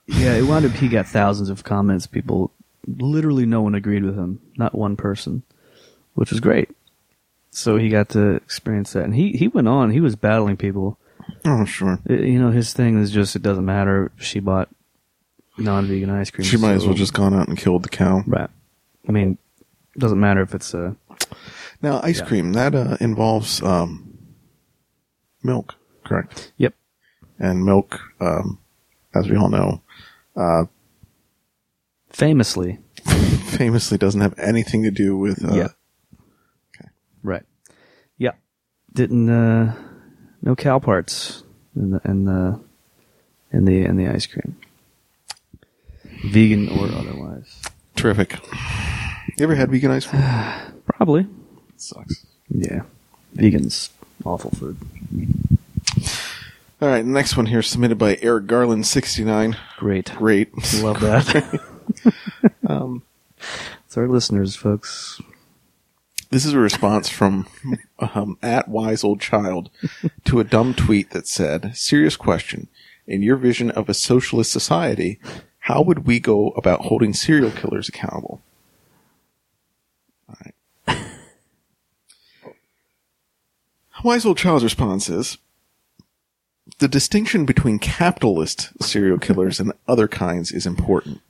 [0.08, 2.08] yeah, it wound up he got thousands of comments.
[2.08, 2.52] People,
[2.86, 4.42] literally, no one agreed with him.
[4.58, 5.44] Not one person,
[6.16, 6.70] which was great.
[7.52, 9.92] So he got to experience that, and he he went on.
[9.92, 10.98] He was battling people.
[11.46, 12.00] Oh, sure.
[12.10, 14.12] I- you know, his thing is just it doesn't matter.
[14.18, 14.70] if She bought
[15.58, 16.46] non-vegan ice cream.
[16.46, 18.24] She might as well just gone out and killed the cow.
[18.26, 18.50] right.
[19.08, 19.38] I mean,
[19.98, 20.94] doesn't matter if it's uh
[21.82, 22.26] Now, ice Yeah.
[22.26, 24.18] cream that uh, involves um,
[25.44, 25.76] milk,
[26.06, 26.52] correct?
[26.58, 26.76] Yep.
[27.40, 28.60] And milk, um,
[29.16, 29.82] as we all know,
[30.36, 30.66] uh,
[32.10, 32.80] famously.
[33.06, 35.44] famously doesn't have anything to do with.
[35.44, 35.68] Uh, Yeah.
[37.24, 37.44] Right.
[38.18, 38.32] Yeah.
[38.94, 39.76] Didn't uh
[40.42, 41.44] no cow parts
[41.76, 42.60] in the in the
[43.52, 44.58] in the in the ice cream.
[46.26, 47.62] Vegan or otherwise.
[47.96, 48.38] Terrific.
[49.38, 50.22] You ever had vegan ice cream?
[50.86, 51.28] Probably.
[51.82, 52.26] Sucks.
[52.50, 52.84] Yeah.
[53.34, 53.90] Vegan's
[54.26, 54.78] awful food.
[56.82, 59.56] All right, next one here submitted by Eric Garland, sixty nine.
[59.78, 60.12] Great.
[60.16, 60.52] Great,
[60.82, 61.62] Love that.
[62.68, 63.04] um
[63.86, 65.22] it's our listeners, folks.
[66.30, 67.46] This is a response from
[68.00, 69.70] um, at wise old child
[70.24, 72.70] to a dumb tweet that said, "Serious question:
[73.06, 75.20] In your vision of a socialist society,
[75.60, 78.42] how would we go about holding serial killers accountable?"
[80.30, 80.98] All right.
[84.04, 85.38] Wise old child's response is.
[86.80, 91.22] The distinction between capitalist serial killers and other kinds is important.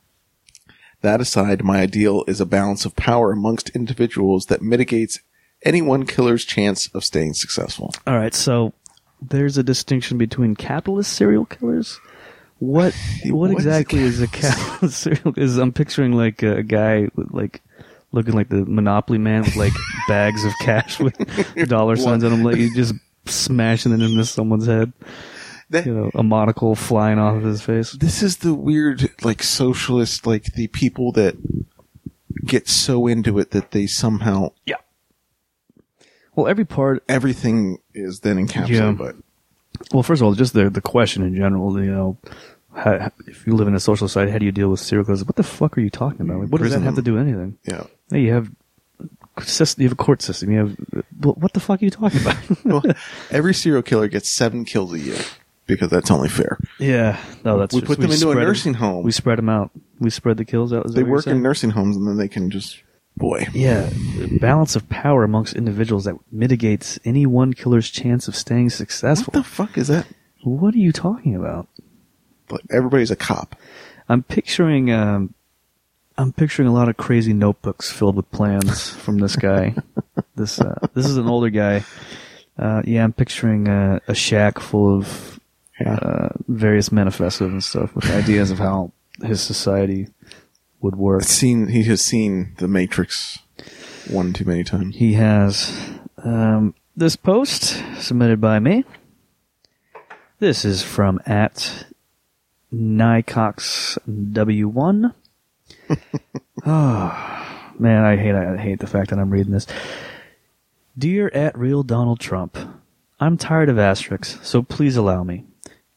[1.01, 5.19] That aside, my ideal is a balance of power amongst individuals that mitigates
[5.63, 7.93] any one killer's chance of staying successful.
[8.07, 8.73] All right, so
[9.21, 11.99] there's a distinction between capitalist serial killers.
[12.59, 12.95] What
[13.25, 15.33] what, What is a exactly is a capitalist serial?
[15.35, 17.61] Is I'm picturing like a, guy with like
[18.11, 19.73] looking like the Monopoly man with like
[20.07, 21.15] bags of cash with
[21.69, 22.93] dollar signs on them, like he's just
[23.25, 24.91] smashing it into someone's head.
[25.69, 27.91] That- You know, a monocle flying off of his face.
[27.93, 31.35] this is the weird, like, socialist, like, the people that
[32.45, 34.75] get so into it that they somehow, Yeah.
[36.35, 38.91] Well, every part everything is then encapsulated Yeah.
[38.91, 39.11] by
[39.93, 42.17] Well, first of all, just the the question in general, you know,
[42.73, 45.25] how, if you live in a social society, how do you deal with serial killers?
[45.25, 46.39] What the fuck are you talking about?
[46.41, 47.57] Like, what does that have to do with anything?
[47.65, 47.83] Yeah.
[48.11, 48.51] Hey, you have
[49.41, 50.51] system, you have a court system.
[50.51, 50.75] You have
[51.21, 52.37] what the fuck are you talking about?
[52.65, 52.83] Well,
[53.31, 55.17] every serial killer gets seven kills a year
[55.67, 56.59] because that's only fair.
[56.79, 59.03] yeah, no, that's We just- put them into a nursing them- home.
[59.03, 59.71] We spread them out.
[59.99, 60.85] We spread the kills out.
[60.87, 62.83] Is They work in nursing homes and then they can just,
[63.17, 63.47] boy.
[63.53, 68.69] Yeah, the balance of power amongst individuals that mitigates any one killer's chance of staying
[68.71, 69.31] successful.
[69.33, 70.05] What the fuck is that?
[70.43, 71.67] what are you talking about?
[72.47, 73.55] But everybody's a cop.
[74.09, 75.33] I'm picturing um,
[76.17, 79.75] I'm picturing a lot of crazy notebooks filled with plans from this guy.
[80.35, 81.83] this uh, this is an older guy.
[82.59, 85.39] Uh, yeah, I'm picturing uh, a shack full of
[85.79, 85.93] Yeah.
[85.95, 88.91] uh, various manifestos and stuff with ideas of how
[89.23, 90.07] his society
[90.81, 91.23] would work.
[91.23, 93.39] seen, he has seen The Matrix
[94.09, 94.95] one too many times.
[94.95, 95.89] He has
[96.23, 98.83] um, this post submitted by me.
[100.39, 101.85] This is from at
[102.73, 105.13] NicoxW1.
[106.65, 107.47] Oh,
[107.79, 109.67] man, I hate I hate the fact that I'm reading this.
[110.97, 112.57] Dear at real Donald Trump,
[113.19, 115.45] I'm tired of asterisks, so please allow me.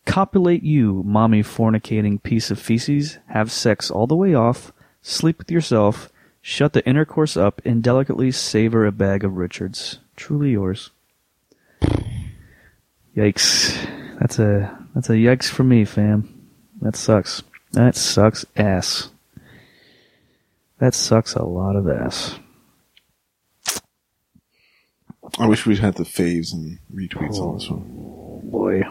[0.07, 4.73] Copulate you, mommy fornicating piece of feces, have sex all the way off,
[5.03, 6.11] sleep with yourself,
[6.43, 9.99] shut the intercourse up, and delicately savor a bag of Richards.
[10.15, 10.91] Truly yours.
[13.17, 13.89] Yikes.
[14.21, 16.49] That's a that's a yikes for me, fam.
[16.81, 17.43] That sucks.
[17.73, 19.11] That sucks ass.
[20.85, 22.39] That sucks a lot of ass.
[25.39, 28.51] I wish we'd had the faves and retweets on this one.
[28.51, 28.83] Boy.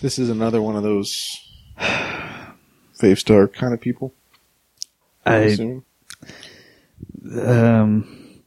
[0.00, 1.40] This is another one of those
[1.80, 4.14] Favstar kind of people.
[5.26, 5.82] I assuming.
[7.42, 8.44] um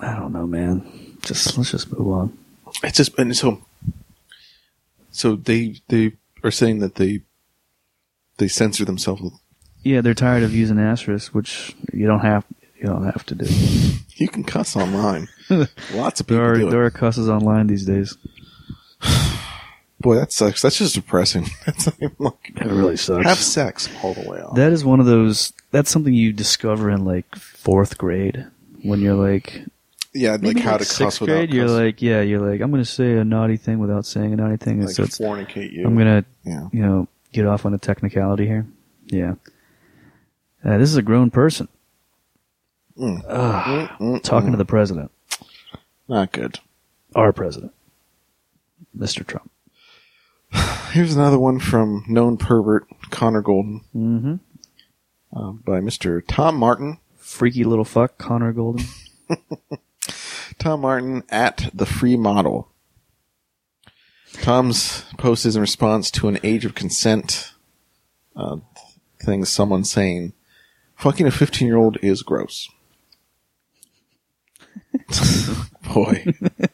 [0.00, 1.16] I don't know, man.
[1.22, 2.38] Just let's just move on.
[2.82, 3.64] It's just and so
[5.12, 6.10] so they they
[6.42, 7.20] are saying that they
[8.38, 9.22] they censor themselves.
[9.22, 9.34] With,
[9.82, 12.44] Yeah, they're tired of using asterisks, which you don't have
[12.76, 13.46] you don't have to do.
[14.16, 15.28] you can cuss online.
[15.94, 16.70] Lots of people There are do it.
[16.70, 18.16] there are cusses online these days.
[20.00, 20.62] Boy, that sucks.
[20.62, 21.46] That's just depressing.
[21.66, 21.86] That's
[22.18, 23.26] like It really sucks.
[23.26, 24.56] have sex all the way off.
[24.56, 25.52] That is one of those.
[25.72, 28.46] That's something you discover in like fourth grade
[28.82, 29.62] when you're like
[30.14, 31.52] yeah, like maybe how to sixth cuss without grade.
[31.54, 31.84] You're cussing.
[31.84, 34.78] like, yeah, you're like, I'm gonna say a naughty thing without saying a naughty thing.
[34.78, 35.86] And like so it's, fornicate you.
[35.86, 36.68] I'm gonna, yeah.
[36.72, 38.66] you know, get off on a technicality here.
[39.06, 39.34] Yeah.
[40.64, 41.68] Uh, this is a grown person
[42.98, 43.22] Mm.
[43.26, 43.88] Ugh.
[43.98, 44.52] Mm, talking mm.
[44.52, 45.10] to the president,
[46.06, 46.58] Not good.
[47.14, 47.72] our president,
[48.96, 49.26] Mr.
[49.26, 49.50] Trump.
[50.92, 54.34] Here's another one from known pervert Connor Golden Mm-hmm.
[55.34, 56.20] uh, by Mr.
[56.26, 56.98] Tom Martin.
[57.16, 58.84] Freaky little fuck, Connor Golden.
[60.58, 62.68] Tom Martin at the free model.
[64.42, 67.52] Tom's post is in response to an age of consent
[68.36, 68.56] uh,
[69.24, 69.44] thing.
[69.44, 70.32] Someone saying,
[71.00, 72.68] "Fucking a fifteen-year-old is gross."
[75.94, 76.24] Boy,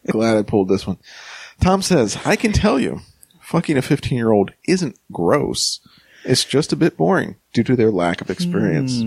[0.07, 0.99] glad I pulled this one.
[1.61, 3.01] Tom says, "I can tell you,
[3.41, 5.81] fucking a fifteen-year-old isn't gross.
[6.25, 9.01] It's just a bit boring due to their lack of experience."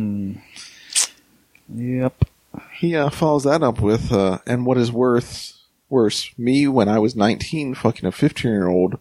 [1.73, 2.25] Yep.
[2.73, 5.59] He uh, follows that up with, uh, and what is worth
[5.89, 8.99] worse, me when I was 19 fucking a 15 year old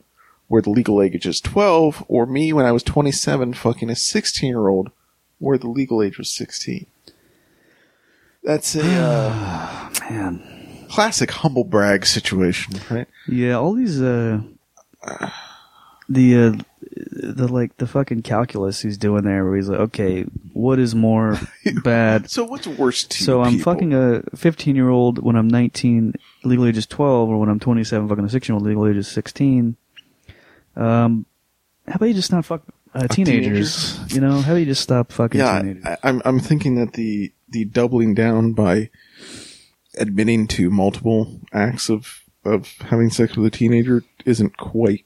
[0.48, 4.48] where the legal age is 12, or me when I was 27 fucking a 16
[4.48, 4.90] year old
[5.38, 6.86] where the legal age was 16.
[8.42, 10.86] That's a uh, Man.
[10.90, 13.06] classic humble brag situation, right?
[13.28, 14.40] Yeah, all these uh
[16.08, 16.52] the uh
[17.12, 20.22] the like the fucking calculus he's doing there where he's like, okay,
[20.54, 21.38] what is more
[21.84, 22.30] bad?
[22.30, 23.74] So what's worse to So I'm people?
[23.74, 26.14] fucking a 15 year old when I'm 19,
[26.44, 28.96] legal age is 12, or when I'm 27, fucking a 16 year old, legal age
[28.96, 29.76] is 16.
[30.76, 31.26] Um,
[31.86, 32.62] how about you just not fuck
[32.94, 33.98] uh, teenagers?
[34.12, 35.84] You know, how do you just stop fucking yeah, teenagers?
[35.84, 38.90] I, I'm I'm thinking that the the doubling down by
[39.96, 45.04] admitting to multiple acts of of having sex with a teenager isn't quite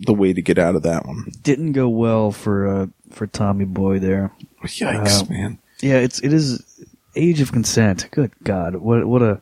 [0.00, 1.30] the way to get out of that one.
[1.42, 4.32] Didn't go well for uh, for Tommy Boy there.
[4.64, 5.58] Yikes, Uh, man.
[5.80, 8.08] Yeah, it's it is age of consent.
[8.10, 9.40] Good God, what what a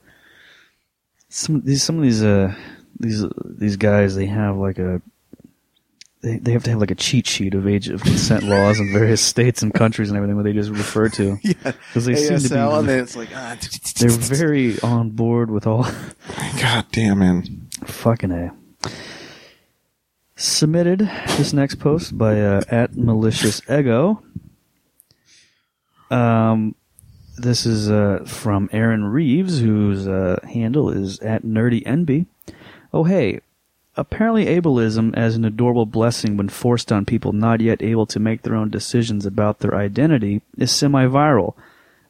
[1.29, 2.55] some these some of these uh
[2.99, 5.01] these these guys they have like a
[6.23, 8.93] they they have to have like a cheat sheet of age of consent laws in
[8.93, 12.39] various states and countries and everything where they just refer to Yeah, because they seem
[12.39, 13.57] to ASL, and be then it's like, ah,
[13.99, 15.85] they're very on board with all
[16.61, 17.69] God damn, man.
[17.85, 18.53] fucking a.
[20.37, 21.01] Submitted
[21.37, 24.23] this next post by uh, at malicious ego.
[26.11, 26.75] Um,
[27.37, 32.27] this is uh, from Aaron Reeves, whose uh, handle is at nerdy nb.
[32.93, 33.41] Oh hey,
[34.01, 38.43] apparently ableism as an adorable blessing when forced on people not yet able to make
[38.43, 41.55] their own decisions about their identity is semi-viral.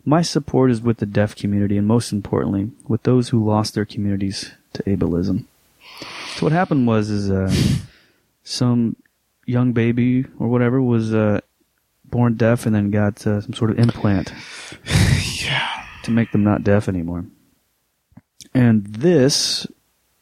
[0.04, 3.84] My support is with the deaf community and most importantly, with those who lost their
[3.84, 5.46] communities to ableism.
[6.36, 7.52] So what happened was is uh,
[8.44, 8.94] some
[9.44, 11.40] young baby or whatever was uh,
[12.04, 14.32] born deaf and then got uh, some sort of implant
[15.42, 15.86] Yeah.
[16.04, 17.24] to make them not deaf anymore.
[18.54, 19.66] And this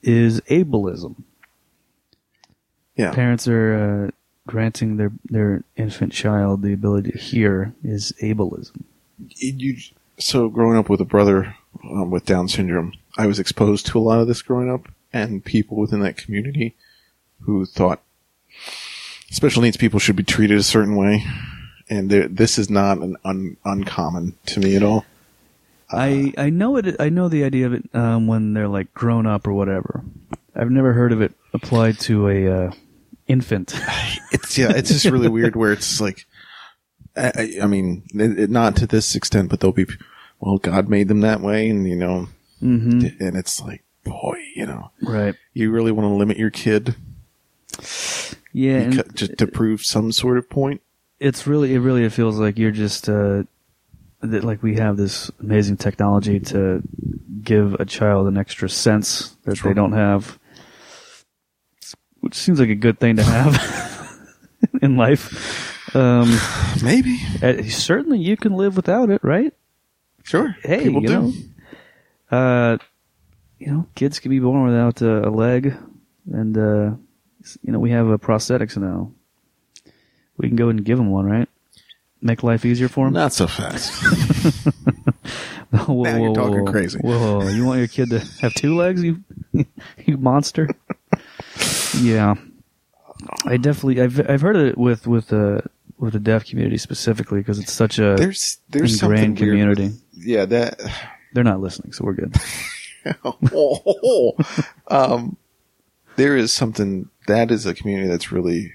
[0.02, 1.24] is ableism.
[2.98, 3.12] Yeah.
[3.12, 3.74] Parents are
[4.08, 4.10] uh,
[4.46, 8.82] granting their their infant child the ability to hear is ableism.
[9.36, 9.76] you
[10.18, 14.00] so growing up with a brother um, with Down syndrome, I was exposed to a
[14.00, 16.74] lot of this growing up, and people within that community
[17.42, 18.02] who thought
[19.30, 21.24] special needs people should be treated a certain way,
[21.88, 25.04] and this is not an un, uncommon to me at all.
[25.88, 26.96] I I know it.
[27.00, 30.02] I know the idea of it um, when they're like grown up or whatever.
[30.56, 32.70] I've never heard of it applied to a uh,
[33.28, 33.74] infant.
[34.32, 36.26] It's yeah, it's just really weird where it's like,
[37.16, 39.86] I, I- mean, it, it- not to this extent, but they'll be,
[40.40, 42.28] well, God made them that way, and you know,
[42.60, 45.34] hmm and it's like, boy, you know, Right.
[45.54, 46.94] you really want to limit your kid
[48.52, 48.90] Yeah.
[49.14, 50.80] just to prove some sort of point.
[51.20, 53.42] it's really it really it feels like you're just uh
[54.20, 56.82] that like we have this amazing technology to
[57.42, 59.70] give a child an extra sense that Sure.
[59.70, 60.38] they don't have
[62.28, 63.56] which seems like a good thing to have
[64.82, 66.28] in life um
[66.82, 67.18] Maybe.
[67.42, 69.54] uh, certainly you can live without it right
[70.24, 70.54] Sure.
[70.62, 71.20] hey People you do.
[71.20, 71.32] know
[72.36, 72.76] uh
[73.58, 75.74] you know kids can be born without uh, a leg
[76.30, 76.90] and uh
[77.62, 79.10] you know we have uh, prosthetics now
[80.36, 81.48] we can go and give them one right
[82.20, 83.90] make life easier for them Not so fast.
[85.70, 86.72] whoa, Now you're talking whoa.
[86.72, 86.98] crazy.
[86.98, 89.22] Whoa, you want your kid to have two legs, you
[90.04, 90.68] you monster?
[91.94, 92.34] Yeah,
[93.44, 95.60] I definitely I've I've heard it with with uh
[95.98, 99.82] with the deaf community specifically because it's such a there's there's something ingrained community.
[99.84, 100.80] with- yeah, that.
[101.34, 102.34] They're not listening, so we're good.
[103.24, 104.34] oh,
[104.88, 105.36] um,
[106.16, 108.72] there is something that is a community that's really.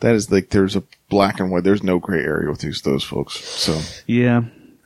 [0.00, 1.62] That is like there's a black and white.
[1.62, 3.34] There's no gray area with these those folks.
[3.44, 4.42] So Yeah,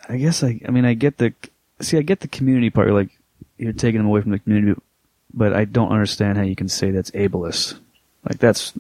[0.07, 1.33] I guess I I mean I get the
[1.81, 2.91] see I get the community part.
[2.91, 3.19] Like
[3.57, 4.79] you're taking them away from the community,
[5.37, 7.79] but I don't understand how you can say that's ableist.
[8.29, 8.73] Like that's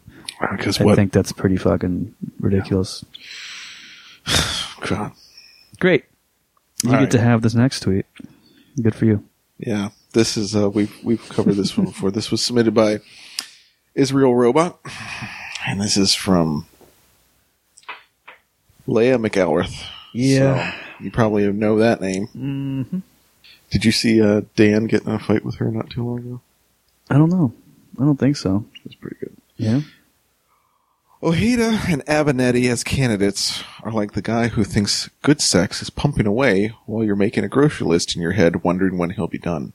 [0.50, 0.96] because I what?
[0.96, 3.04] think that's pretty fucking ridiculous.
[4.80, 5.12] God.
[5.78, 6.04] Great.
[6.82, 7.10] You All get right.
[7.12, 8.06] to have this next tweet.
[8.80, 9.24] Good for you.
[9.58, 12.10] Yeah, this is uh, we've we've covered this one before.
[12.10, 13.00] This was submitted by
[13.94, 14.78] Israel Robot,
[15.66, 16.66] and this is from
[18.86, 19.84] Leah McElrath.
[20.12, 20.72] Yeah.
[20.72, 22.28] So, you probably know that name.
[22.28, 22.98] Mm-hmm.
[23.70, 26.40] Did you see uh, Dan get in a fight with her not too long ago?
[27.10, 27.52] I don't know.
[27.98, 28.64] I don't think so.
[28.74, 29.36] It was pretty good.
[29.56, 29.80] Yeah.
[31.22, 36.26] Ojeda and Avenatti as candidates are like the guy who thinks good sex is pumping
[36.26, 39.72] away while you're making a grocery list in your head wondering when he'll be done.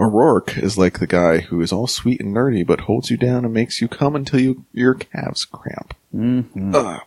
[0.00, 3.44] O'Rourke is like the guy who is all sweet and nerdy but holds you down
[3.44, 5.94] and makes you come until you, your calves cramp.
[6.14, 6.74] Mm-hmm.
[6.74, 7.02] Ugh.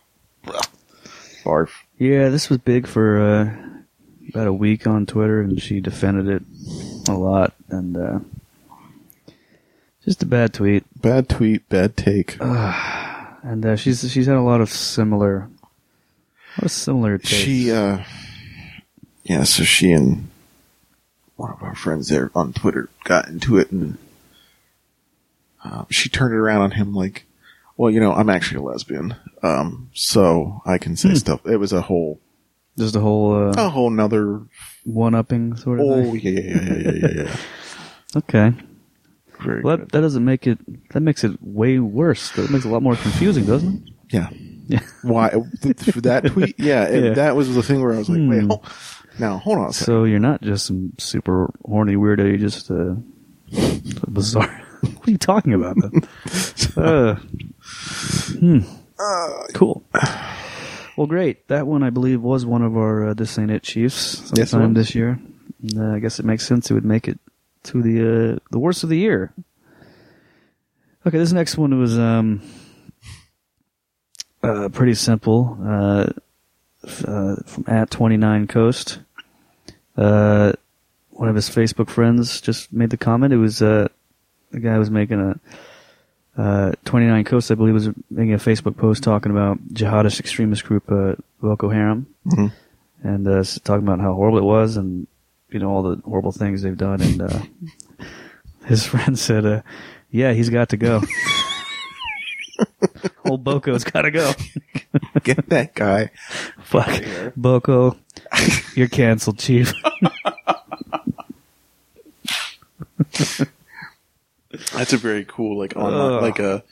[1.44, 1.70] Barf.
[1.98, 3.56] Yeah, this was big for uh,
[4.28, 6.42] about a week on Twitter, and she defended it
[7.08, 7.54] a lot.
[7.68, 8.20] And uh,
[10.04, 10.84] just a bad tweet.
[11.00, 12.38] Bad tweet, bad take.
[13.46, 17.28] And uh, she's she's had a lot of similar, a lot of similar takes.
[17.28, 18.02] She, uh,
[19.22, 20.30] yeah, so she and
[21.36, 23.98] one of our friends there on Twitter got into it and
[25.62, 27.26] uh, she turned it around on him like,
[27.76, 31.44] well, you know, I'm actually a lesbian, um, so I can say stuff.
[31.44, 32.20] It was a whole,
[32.78, 34.40] just a whole uh, a whole nother,
[34.84, 36.20] one upping sort of oh, thing.
[36.20, 37.36] yeah, yeah, yeah, yeah, yeah, yeah.
[38.16, 38.52] Okay.
[39.44, 40.58] Very Well, that, that doesn't make it.
[40.92, 42.30] That makes it way worse.
[42.32, 43.94] That makes it a lot more confusing, doesn't it?
[44.10, 44.28] Yeah.
[44.66, 44.80] Yeah.
[45.02, 45.30] Why,
[45.62, 47.10] th- th- that tweet, yeah, it- Yeah.
[47.14, 48.48] that was the thing where I was like, wait, Hmm.
[48.48, 48.66] hold,
[49.18, 49.72] now, hold on a.
[49.72, 52.26] So you're not just some super horny weirdo.
[52.26, 52.94] You're just uh,
[54.02, 54.48] a bizarre,
[54.80, 55.76] what are you talking about?
[56.76, 57.14] Uh,
[58.38, 58.60] hmm.
[59.54, 59.84] Cool.
[60.96, 61.48] Well, great.
[61.48, 64.86] That one, I believe, was one of our uh, This Ain't It Chiefs sometime was.
[64.86, 65.18] this year.
[65.62, 67.18] And, uh, I guess it makes sense it would make it
[67.64, 68.00] to the
[68.34, 69.32] uh, the worst of the year.
[71.06, 72.40] Okay, this next one was um,
[74.42, 75.58] uh, pretty simple.
[75.62, 76.06] Uh,
[77.06, 79.00] uh, from at twenty nine coast.
[79.96, 80.52] Uh,
[81.10, 83.32] one of his Facebook friends just made the comment.
[83.32, 83.88] It was uh,
[84.50, 85.40] the guy was making a
[86.36, 90.90] uh, 29 Coast, I believe, was making a Facebook post talking about jihadist extremist group
[90.90, 92.50] uh, Boko Haram, Mhm.
[93.04, 95.06] and uh, talking about how horrible it was, and
[95.54, 97.00] you know all the horrible things they've done.
[97.00, 97.38] And uh,
[98.66, 99.62] his friend said, uh,
[100.10, 101.02] "Yeah, he's got to go.
[103.24, 104.32] Old Boko's got to go.
[105.22, 106.10] Get that guy.
[106.62, 107.02] Fuck,
[107.36, 107.96] Boko,
[108.74, 109.72] you're canceled, chief."
[114.72, 116.22] That's a very cool, like on, Ugh.
[116.22, 116.62] like a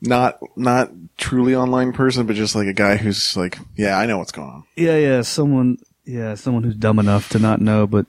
[0.00, 4.18] not not truly online person, but just like a guy who's like, yeah, I know
[4.18, 4.64] what's going on.
[4.76, 5.78] Yeah, yeah, someone,
[6.08, 8.06] yeah, someone who's dumb enough to not know, but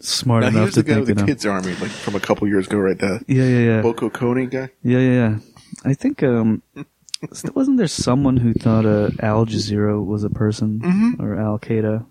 [0.00, 2.20] smart Now enough here's to the guy think with the kids army, like from a
[2.20, 3.20] couple years ago, right there.
[3.26, 4.70] Yeah, yeah, yeah, Boko Kony guy.
[4.82, 5.38] yeah, yeah, yeah.
[5.84, 6.62] I think um,
[7.54, 11.20] wasn't there someone who thought uh, Al Jazeera was a person Mhm.
[11.20, 12.06] or Al Qaeda?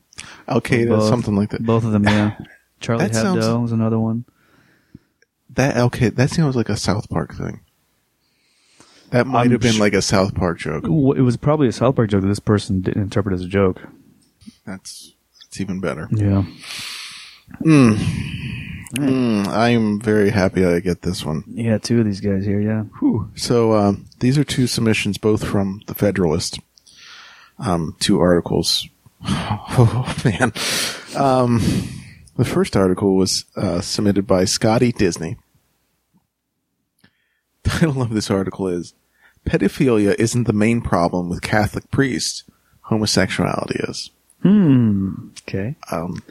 [0.47, 1.07] Al Qaeda, Both.
[1.09, 1.63] something like that.
[1.65, 2.37] Both of them, yeah.
[2.81, 4.25] Charlie That Hebdo sounds- was another one.
[5.51, 7.61] That Al Qaeda, that sounds like a South Park thing.
[9.11, 10.83] That might I'm have been sh- like a South Park joke.
[10.85, 13.81] It was probably a South Park joke that this person didn't interpret as a joke.
[14.65, 15.15] That's
[15.49, 16.07] that's even better.
[16.11, 16.43] Yeah.
[17.63, 21.43] Mm, I'm very happy I get this one.
[21.47, 22.83] Yeah, two of these guys here, yeah.
[22.99, 23.31] Whew.
[23.35, 26.59] So um, these are two submissions, both from the Federalist.
[27.57, 28.87] Um, two articles.
[29.81, 30.51] Oh man.
[31.15, 31.59] Um,
[32.35, 35.37] the first article was uh, submitted by Scotty Disney.
[37.63, 38.93] The Title of this article is
[39.45, 42.43] "Pedophilia isn't the main problem with Catholic priests.
[42.83, 44.11] Homosexuality is."
[44.41, 45.29] Hmm.
[45.41, 45.75] Okay.
[45.91, 46.21] Um,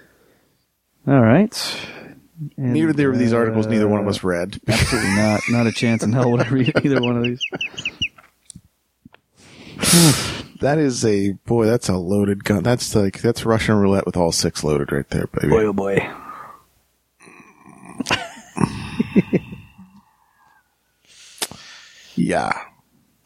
[1.06, 1.80] All right.
[2.56, 4.60] And, neither of these articles, neither one of uh, us read.
[4.68, 5.40] Absolutely not.
[5.50, 7.42] Not a chance in hell would I read either one of these.
[10.60, 11.66] That is a boy.
[11.66, 12.64] That's a loaded gun.
[12.64, 15.50] That's like that's Russian roulette with all six loaded right there, baby.
[15.50, 16.10] Boy, oh boy.
[22.18, 22.64] Yeah.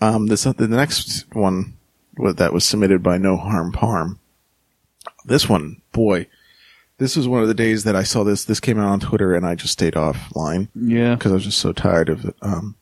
[0.00, 1.78] Um, this the next one
[2.16, 4.18] wa- that was submitted by No Harm Parm.
[5.24, 6.26] This one, boy,
[6.98, 8.44] this was one of the days that I saw this.
[8.44, 11.14] This came out on Twitter, and I just stayed offline Yeah.
[11.14, 12.36] because I was just so tired of it.
[12.42, 12.76] Um,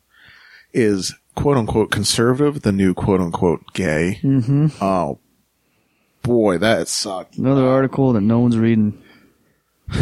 [0.73, 4.19] is quote unquote conservative the new quote unquote gay?
[4.23, 4.67] Mm-hmm.
[4.83, 5.19] Oh,
[6.23, 7.37] boy, that sucked.
[7.37, 9.01] Another article that no one's reading.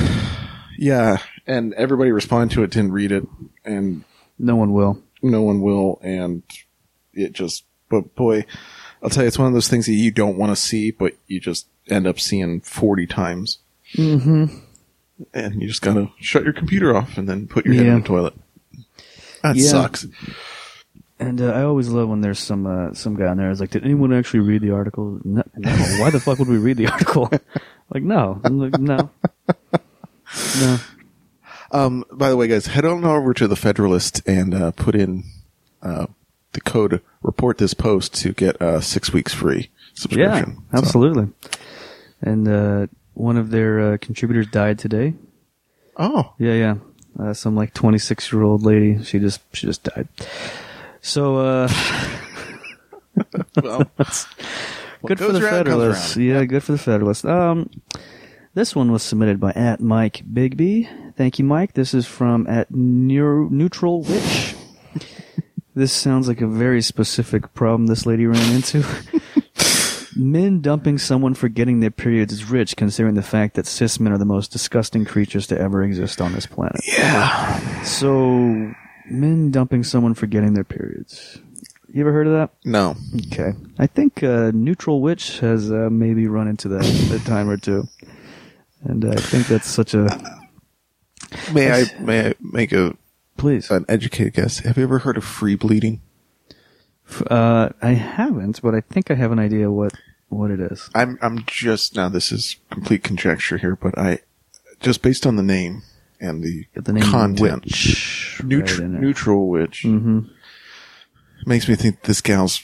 [0.81, 3.27] Yeah, and everybody responded to it, didn't read it,
[3.65, 4.05] and
[4.37, 5.03] No one will.
[5.21, 6.41] no one will, and
[7.13, 7.65] it just.
[7.89, 8.45] But boy,
[9.03, 11.15] I'll tell you, it's one of those things that you don't want to see, but
[11.27, 13.59] you just end up seeing forty times,
[13.95, 14.45] Mm-hmm.
[15.33, 17.95] and you just gotta shut your computer off and then put your head Yeah.
[17.95, 18.33] in the toilet.
[19.43, 19.67] That Yeah.
[19.69, 20.05] sucks.
[21.21, 23.71] And uh, I always love when there's some uh, some guy on there who's like,
[23.71, 25.43] "Did anyone actually read the article?" No.
[25.57, 25.69] no.
[25.99, 27.29] Why the fuck would we read the article?
[27.93, 28.39] like, no.
[28.43, 29.09] I'm like, no.
[30.61, 30.77] No.
[31.71, 35.23] Um, by the way, guys, head on over to the Federalist and uh, put in
[35.81, 36.05] uh,
[36.53, 40.55] the code "report this post" to get uh, six weeks free Yeah, subscription.
[40.71, 41.27] So, absolutely.
[42.21, 45.13] And uh, one of their uh, contributors died today.
[45.97, 46.75] oh, Yeah, yeah.
[47.19, 49.03] Uh, some like 26 year old lady.
[49.03, 50.07] She just she just died.
[51.01, 51.69] So uh,
[53.63, 56.17] well, good for goes the around comes Federalists.
[56.17, 56.25] around.
[56.25, 57.25] Yeah, good for the Federalists.
[57.25, 57.69] Um,
[58.53, 61.13] this one was submitted by at Mike Bigby.
[61.15, 61.73] Thank you, Mike.
[61.73, 64.55] This is from at Neur- Neutral Witch.
[65.75, 68.83] this sounds like a very specific problem this lady ran into.
[70.19, 74.11] Men dumping someone for getting their periods is rich, considering the fact that cis men
[74.11, 76.81] are the most disgusting creatures to ever exist on this planet.
[76.85, 77.83] yeah.
[77.83, 78.73] So,
[79.09, 81.39] men dumping someone for getting their periods.
[81.87, 82.49] You ever heard of that?
[82.65, 82.95] No.
[83.27, 83.53] Okay.
[83.79, 87.87] I think uh, Neutral Witch has uh, maybe run into that a time or two.
[88.81, 90.05] And I think that's such a.
[91.53, 92.95] May I may I make a
[93.37, 93.71] Please.
[93.71, 94.59] an educated guess?
[94.59, 96.01] Have you ever heard of free bleeding?
[97.27, 99.93] Uh, I haven't, but I think I have an idea what,
[100.29, 100.89] what it is.
[100.95, 102.09] I'm I'm just now.
[102.09, 104.19] This is complete conjecture here, but I
[104.79, 105.83] just based on the name
[106.21, 108.41] and the, the name content, Witch.
[108.43, 110.19] neutral, right neutral witch Mm-hmm.
[111.45, 112.61] makes me think this gal's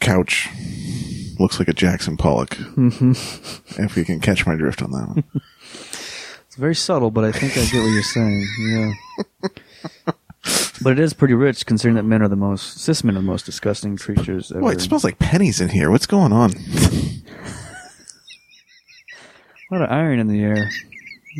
[0.00, 0.48] couch
[1.38, 2.50] looks like a Jackson Pollock.
[2.50, 3.82] Mm-hmm.
[3.82, 5.24] If you can catch my drift on that one.
[6.46, 8.44] It's very subtle, but I think I get what you're saying.
[8.60, 10.12] Yeah.
[10.82, 13.26] But it is pretty rich considering that men are the most, cis men are the
[13.26, 14.60] most disgusting creatures ever.
[14.62, 15.90] Boy, it smells like pennies in here.
[15.90, 16.52] What's going on?
[19.70, 20.70] a lot of iron in the air.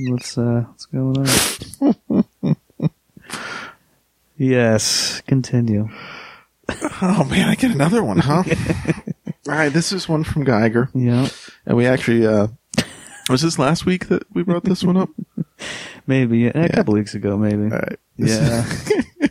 [0.08, 1.16] What's, uh, what's going
[2.46, 2.56] on?
[4.36, 5.88] yes, continue.
[7.02, 8.44] Oh man, I get another one, huh?
[9.48, 11.28] All right, this is one from Geiger, Yeah,
[11.66, 12.48] and we actually uh
[13.28, 15.08] was this last week that we brought this one up?
[16.06, 16.46] maybe.
[16.46, 17.64] A couple weeks ago, maybe.
[17.64, 17.98] All right.
[18.16, 19.28] This- Yeah.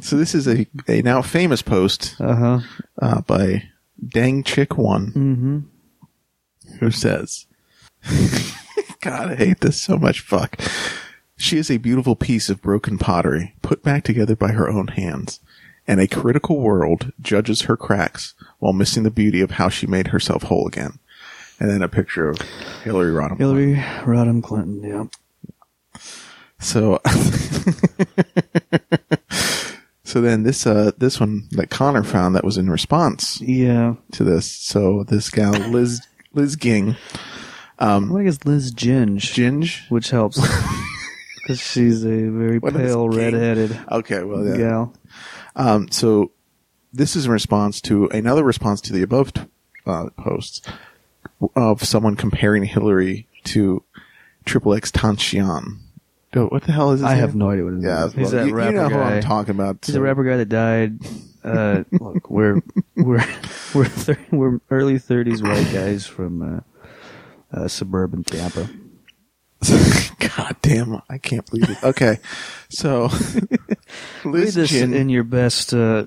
[0.00, 2.60] So this is a a now famous post Uh huh.
[3.00, 3.62] uh, by
[4.08, 6.74] Dang Chick One, Mm-hmm.
[6.80, 7.46] who says,
[9.00, 10.20] "God, I hate this so much.
[10.20, 10.58] Fuck."
[11.36, 15.38] She is a beautiful piece of broken pottery, put back together by her own hands,
[15.86, 20.08] and a critical world judges her cracks while missing the beauty of how she made
[20.08, 20.98] herself whole again.
[21.60, 22.38] And then a picture of
[22.84, 23.38] Hillary Rodham.
[23.38, 24.82] Hillary Rodham Clinton.
[24.82, 25.04] Yeah.
[26.58, 27.00] So,
[30.04, 33.94] so then this uh this one that Connor found that was in response Yeah.
[34.12, 34.50] to this.
[34.50, 36.00] So this gal Liz
[36.32, 36.96] Liz Ging,
[37.78, 39.88] Um I guess Liz Ginge, Ginge.
[39.90, 40.40] which helps
[41.36, 43.18] because she's a very What is pale, Ging?
[43.18, 44.56] red-headed Okay, well yeah.
[44.56, 44.94] gal.
[45.54, 46.32] Um, so
[46.92, 49.42] this is in response to another response to the above t-
[49.86, 50.60] uh, posts
[51.54, 53.82] of someone comparing Hillary to
[54.46, 55.78] XXXTentacion.
[56.36, 57.08] Oh, What the hell is this?
[57.08, 57.84] I have no idea what it is.
[57.84, 59.16] Yeah, he's that you, rapper you know who guy.
[59.16, 59.78] I'm talking about.
[59.84, 60.98] He's so- a rapper guy that died.
[61.42, 62.60] Uh, look, we're
[62.96, 63.24] we're
[63.74, 66.62] we're thir- we're early thirties white guys from
[67.54, 68.68] uh, uh, suburban Tampa.
[70.36, 71.82] God damn, I can't believe it.
[71.82, 72.18] Okay,
[72.68, 73.08] so
[74.24, 74.92] Read Liz this Gin.
[74.92, 76.06] in your best uh,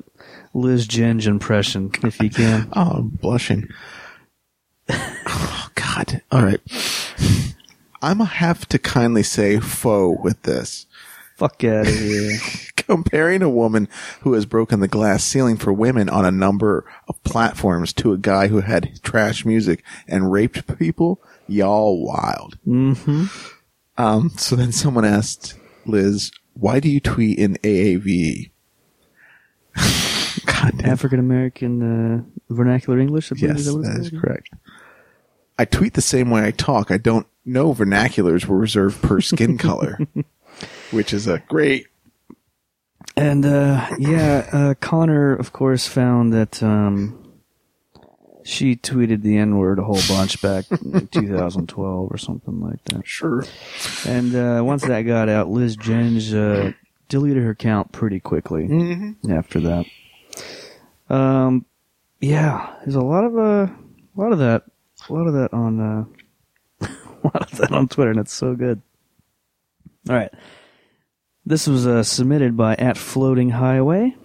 [0.53, 2.69] Liz Ginge impression, if you can.
[2.73, 3.67] Oh, I'm blushing.
[4.89, 6.21] oh, God.
[6.31, 6.59] All right.
[8.01, 10.85] I'm gonna have to kindly say faux with this.
[11.35, 12.37] Fuck out of here.
[12.75, 13.87] Comparing a woman
[14.21, 18.17] who has broken the glass ceiling for women on a number of platforms to a
[18.17, 22.57] guy who had trash music and raped people, y'all wild.
[22.65, 23.25] hmm
[23.97, 28.51] Um, so then someone asked Liz, why do you tweet in AAV?
[30.83, 33.31] African American uh, vernacular English.
[33.31, 34.49] I Yes, that is correct.
[35.57, 36.91] I tweet the same way I talk.
[36.91, 39.99] I don't know vernaculars were reserved per skin color,
[40.91, 41.87] which is a great.
[43.15, 47.33] And uh, yeah, uh, Connor, of course, found that um,
[48.43, 53.05] she tweeted the N word a whole bunch back in 2012 or something like that.
[53.05, 53.43] Sure.
[54.07, 56.71] And uh, once that got out, Liz Ginge uh,
[57.09, 59.31] deleted her account pretty quickly Mm-hmm.
[59.31, 59.85] after that.
[61.09, 61.65] Um,
[62.21, 64.63] yeah, there's a lot of uh, a lot of that,
[65.09, 66.05] a lot of that on, uh,
[67.23, 68.81] lot of that on Twitter, and it's so good.
[70.09, 70.31] All right,
[71.45, 74.15] this was uh, submitted by at Floating Highway.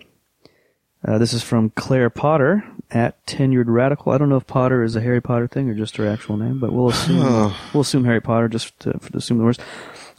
[1.07, 4.13] Uh, this is from Claire Potter at Tenured Radical.
[4.13, 6.59] I don't know if Potter is a Harry Potter thing or just her actual name,
[6.59, 7.19] but we'll assume
[7.75, 9.61] we'll assume Harry Potter just to, to assume the worst.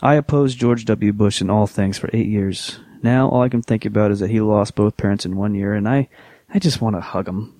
[0.02, 1.14] I opposed George W.
[1.14, 2.80] Bush in all things for eight years.
[3.02, 5.74] Now all I can think about is that he lost both parents in one year,
[5.74, 6.10] and I,
[6.54, 7.54] I just want to hug him.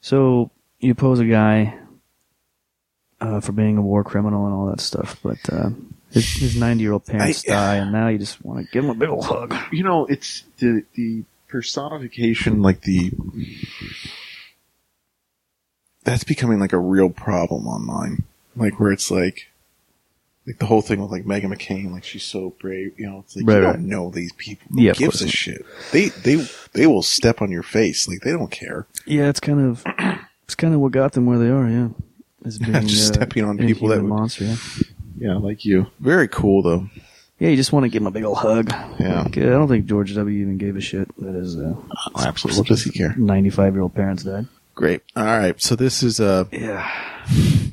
[0.00, 1.78] So you oppose a guy
[3.20, 5.70] uh, for being a war criminal and all that stuff, but uh,
[6.10, 8.84] his his ninety year old parents I- die, and now you just want to give
[8.84, 9.54] him a big old hug.
[9.72, 13.12] You know, it's the the personification, like the
[16.04, 18.24] that's becoming like a real problem online.
[18.54, 19.48] Like where it's like,
[20.46, 22.98] like the whole thing with like Meghan McCain, like she's so brave.
[22.98, 23.72] You know, it's like Right, you right.
[23.76, 24.66] don't know these people.
[24.74, 25.64] Who Yeah, gives a shit?
[25.92, 28.08] They they they will step on your face.
[28.08, 28.86] Like they don't care.
[29.06, 29.84] Yeah, it's kind of
[30.44, 31.68] it's kind of what got them where they are.
[31.68, 31.88] Yeah,
[32.46, 34.44] is being Just uh, stepping on people that would- monster.
[34.44, 34.56] Yeah.
[35.18, 35.86] Yeah, like you.
[36.00, 36.88] Very cool though.
[37.38, 38.70] Yeah, you just want to give him a big old hug.
[38.98, 39.22] Yeah.
[39.22, 40.40] Like, uh, I don't think George W.
[40.42, 41.74] even gave a shit that his uh,
[42.18, 42.60] Absolutely.
[42.60, 43.14] What does he care?
[43.16, 44.46] 95 year old parents died.
[44.74, 45.02] Great.
[45.16, 45.60] All right.
[45.60, 46.90] So this is uh Yeah.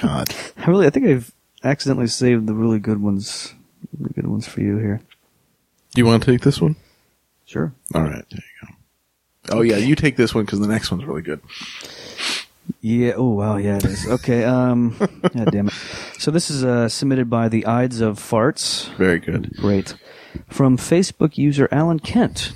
[0.00, 0.34] God.
[0.56, 1.32] I really, I think I've
[1.64, 3.54] accidentally saved the really good ones,
[3.98, 5.00] really good ones for you here.
[5.94, 6.76] You want to take this one?
[7.46, 7.72] Sure.
[7.94, 8.24] All right.
[8.30, 8.68] There you
[9.48, 9.58] go.
[9.58, 11.40] Oh yeah, you take this one because the next one's really good.
[12.80, 13.12] Yeah.
[13.16, 13.56] Oh wow.
[13.56, 14.06] Yeah, it is.
[14.08, 14.44] Okay.
[14.44, 14.96] Um.
[14.98, 15.74] God damn it.
[16.18, 18.88] So this is uh, submitted by the Ides of Farts.
[18.96, 19.54] Very good.
[19.56, 19.94] Great.
[20.48, 22.52] From Facebook user Alan Kent.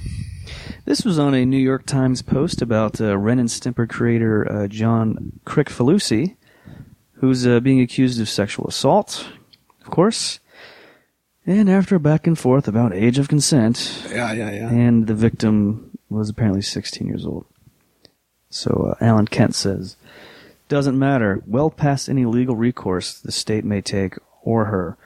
[0.85, 4.67] This was on a New York Times post about uh, Ren and Stimpy creator uh,
[4.67, 6.37] John Kricfalusi,
[7.15, 9.29] who's uh, being accused of sexual assault,
[9.85, 10.41] of course.
[11.47, 14.71] And after a back and forth about age of consent, Yeah, yeah, yeah.
[14.71, 17.47] and the victim was apparently 16 years old.
[18.51, 19.97] So uh, Alan Kent says,
[20.73, 21.43] "Doesn't matter.
[21.47, 24.97] Well past any legal recourse the state may take or her.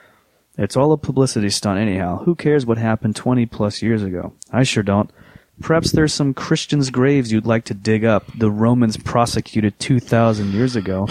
[0.57, 2.23] It's all a publicity stunt, anyhow.
[2.23, 4.31] Who cares what happened 20 plus years ago?
[4.49, 5.11] I sure don't.
[5.59, 10.77] Perhaps there's some Christians' graves you'd like to dig up, the Romans prosecuted 2,000 years
[10.77, 11.05] ago,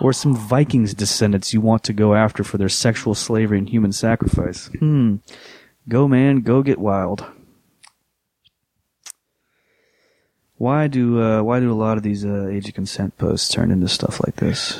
[0.00, 3.92] or some Vikings' descendants you want to go after for their sexual slavery and human
[3.92, 4.68] sacrifice.
[4.78, 5.16] Hmm.
[5.86, 7.26] Go, man, go get wild.
[10.62, 13.72] Why do uh, why do a lot of these uh, age of consent posts turn
[13.72, 14.78] into stuff like this?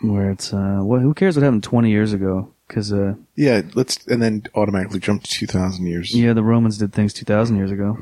[0.00, 1.00] Where it's uh, what?
[1.00, 2.52] Who cares what happened 20 years ago?
[2.68, 6.14] Because uh, Yeah, let's and then automatically jump to two thousand years.
[6.14, 7.98] yeah, the Romans did things 2,000 years ago.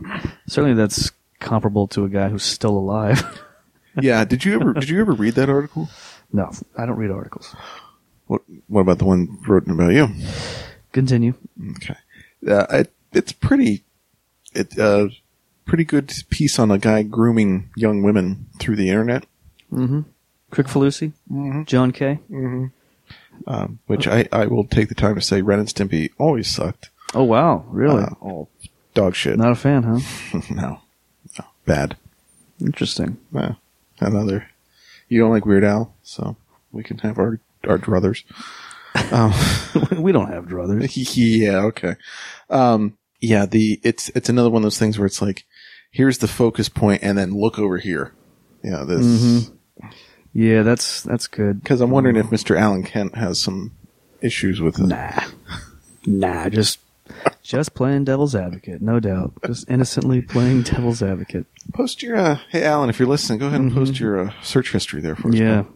[0.46, 3.24] Certainly, that's comparable to a guy who's still alive.
[4.02, 4.26] yeah.
[4.26, 5.88] Did you ever did you ever read that article?
[6.34, 7.56] no, I don't read articles.
[8.26, 10.08] What What about the one written about you?
[10.92, 11.32] Continue.
[11.76, 11.96] Okay.
[12.46, 13.84] Uh, it, it's pretty,
[14.52, 15.08] it, uh,
[15.64, 19.26] pretty good piece on a guy grooming young women through the internet,
[20.50, 21.12] Kricfalusi,
[21.66, 22.18] John Kay.
[23.46, 26.90] um, which I, I will take the time to say Ren and Stimpy always sucked.
[27.14, 28.02] Oh wow, really?
[28.02, 28.50] Uh, all
[28.94, 29.36] dog shit.
[29.36, 30.40] Not a fan, huh?
[30.50, 30.80] no.
[31.38, 31.44] No.
[31.66, 31.96] Bad.
[32.60, 33.18] Interesting.
[33.34, 33.54] Uh,
[34.00, 34.48] another.
[35.08, 36.36] You don't like Weird Al, so
[36.72, 38.24] we can have our, our druthers.
[39.98, 40.92] we don't have druthers.
[41.16, 41.96] yeah, okay.
[42.48, 45.44] Um, yeah, the, it's, it's another one of those things where it's like,
[45.94, 48.12] here's the focus point and then look over here.
[48.62, 49.50] Yeah, this,
[50.32, 51.62] Yeah, that's that's good.
[51.62, 52.58] Because I'm wondering if Mr.
[52.58, 53.72] Alan Kent has some
[54.20, 54.86] issues with it.
[54.86, 55.20] Nah,
[56.06, 56.80] nah, just
[57.42, 59.32] just playing devil's advocate, no doubt.
[59.46, 61.46] Just innocently playing devil's advocate.
[61.72, 64.72] Post your, uh, hey Alan, if you're listening, go ahead and post your uh, search
[64.72, 65.34] history there for us.
[65.34, 65.54] Yeah.
[65.54, 65.66] man.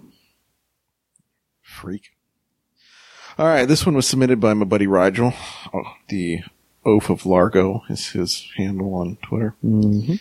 [1.62, 2.10] Freak.
[3.38, 5.32] All right, this one was submitted by my buddy Rigel.
[5.72, 6.40] Oh, the
[6.88, 9.54] Oath of Largo is his handle on Twitter.
[9.60, 10.14] hmm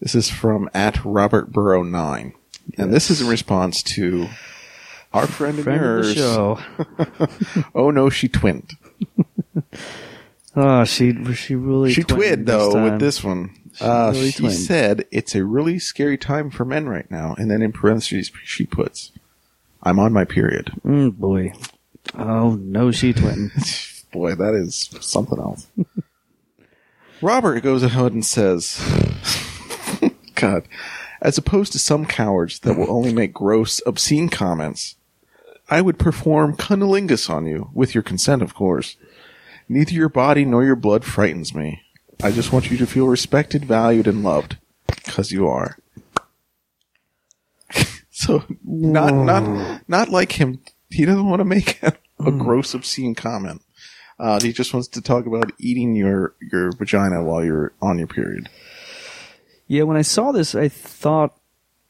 [0.00, 2.34] This is from at Robert Burrow nine,
[2.78, 4.28] and this is in response to
[5.12, 6.14] our friend, and Friend of the yours.
[6.14, 6.58] show.
[7.74, 8.72] Oh no, she twinned.
[10.54, 12.84] Oh, she she really She twid twinned though time.
[12.84, 13.56] with this one.
[13.80, 17.62] Uh, really she said it's a really scary time for men right now, and then
[17.62, 19.10] in parentheses she puts,
[19.82, 21.52] "I'm on my period." Mm, boy.
[22.16, 23.50] Oh no, she twin.
[24.12, 25.66] Boy, that is something else.
[27.22, 28.80] Robert goes ahead and says,
[30.34, 30.66] God,
[31.20, 34.96] as opposed to some cowards that will only make gross, obscene comments,
[35.70, 38.96] I would perform cunnilingus on you, with your consent, of course.
[39.68, 41.82] Neither your body nor your blood frightens me.
[42.20, 45.78] I just want you to feel respected, valued, and loved, because you are.
[48.10, 50.60] so, not, not, not like him.
[50.90, 52.38] He doesn't want to make a, a hmm.
[52.38, 53.62] gross, obscene comment.
[54.18, 58.06] Uh, he just wants to talk about eating your, your vagina while you're on your
[58.06, 58.48] period.
[59.66, 61.34] Yeah, when I saw this, I thought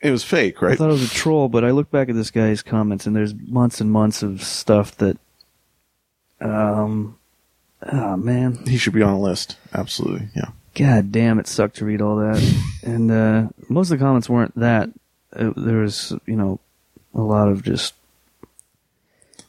[0.01, 0.73] It was fake, right?
[0.73, 3.15] I thought it was a troll, but I look back at this guy's comments, and
[3.17, 5.17] there's months and months of stuff that,
[6.41, 7.19] um,
[7.83, 9.57] oh man, He should be on a list.
[9.75, 10.51] Absolutely, yeah.
[10.75, 12.41] god damn, it sucked to read all that.
[12.85, 14.89] and uh, most of the comments weren't that.
[15.35, 16.61] Uh, there was, you know,
[17.15, 17.95] a lot of just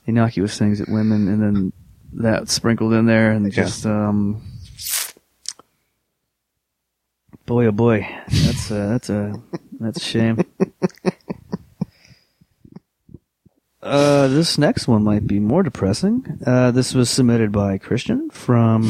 [0.06, 1.74] innocuous things at women, and then
[2.16, 3.64] that sprinkled in there, and Yeah.
[3.64, 4.42] just um,
[7.46, 9.34] boy, oh boy, that's a, that's a
[9.80, 10.38] that's a shame.
[13.82, 16.40] Uh, this next one might be more depressing.
[16.46, 18.90] Uh, this was submitted by Christian from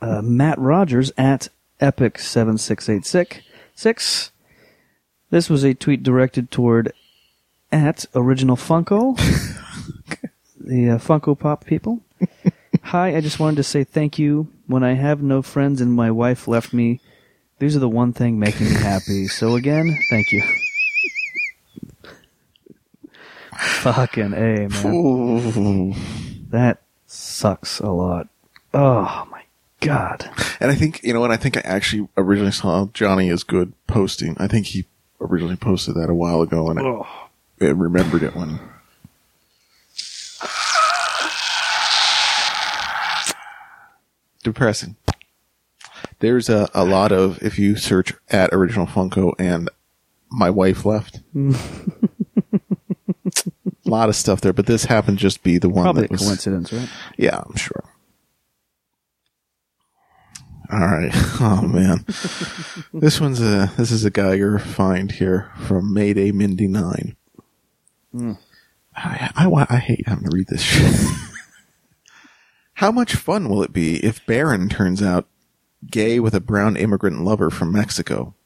[0.00, 1.48] uh, Matt Rogers at
[1.80, 3.38] Epic seven six eight six
[3.76, 4.32] six.
[5.30, 6.92] This was a tweet directed toward
[7.70, 9.16] at Original Funko,
[10.60, 12.00] the uh, Funko Pop people.
[12.82, 14.48] Hi, I just wanted to say thank you.
[14.66, 17.00] When I have no friends and my wife left me,
[17.58, 19.26] these are the one thing making me happy.
[19.26, 20.42] So again, thank you.
[23.56, 24.86] Fucking A, man.
[24.86, 25.94] Ooh.
[26.50, 28.28] That sucks a lot.
[28.72, 29.42] Oh my
[29.80, 30.30] god.
[30.60, 33.72] And I think, you know what, I think I actually originally saw Johnny is good
[33.86, 34.36] posting.
[34.38, 34.86] I think he
[35.20, 37.04] originally posted that a while ago and I.
[37.60, 38.60] I remembered it when.
[44.52, 44.96] Depressing.
[46.20, 49.68] There's a, a lot of, if you search at Original Funko and
[50.30, 51.54] My Wife Left, a
[53.84, 56.10] lot of stuff there, but this happened to just be the one Probably a that
[56.12, 56.22] was.
[56.26, 56.88] coincidence, right?
[57.16, 57.84] Yeah, I'm sure.
[60.70, 61.10] All right.
[61.40, 62.04] Oh man,
[62.92, 67.14] this one's a this is a Geiger find here from Mayday Mindy Nine.
[68.12, 68.32] Hmm.
[68.96, 70.92] I, I I hate having to read this shit.
[72.78, 75.26] How much fun will it be if Barron turns out
[75.90, 78.36] gay with a brown immigrant lover from Mexico?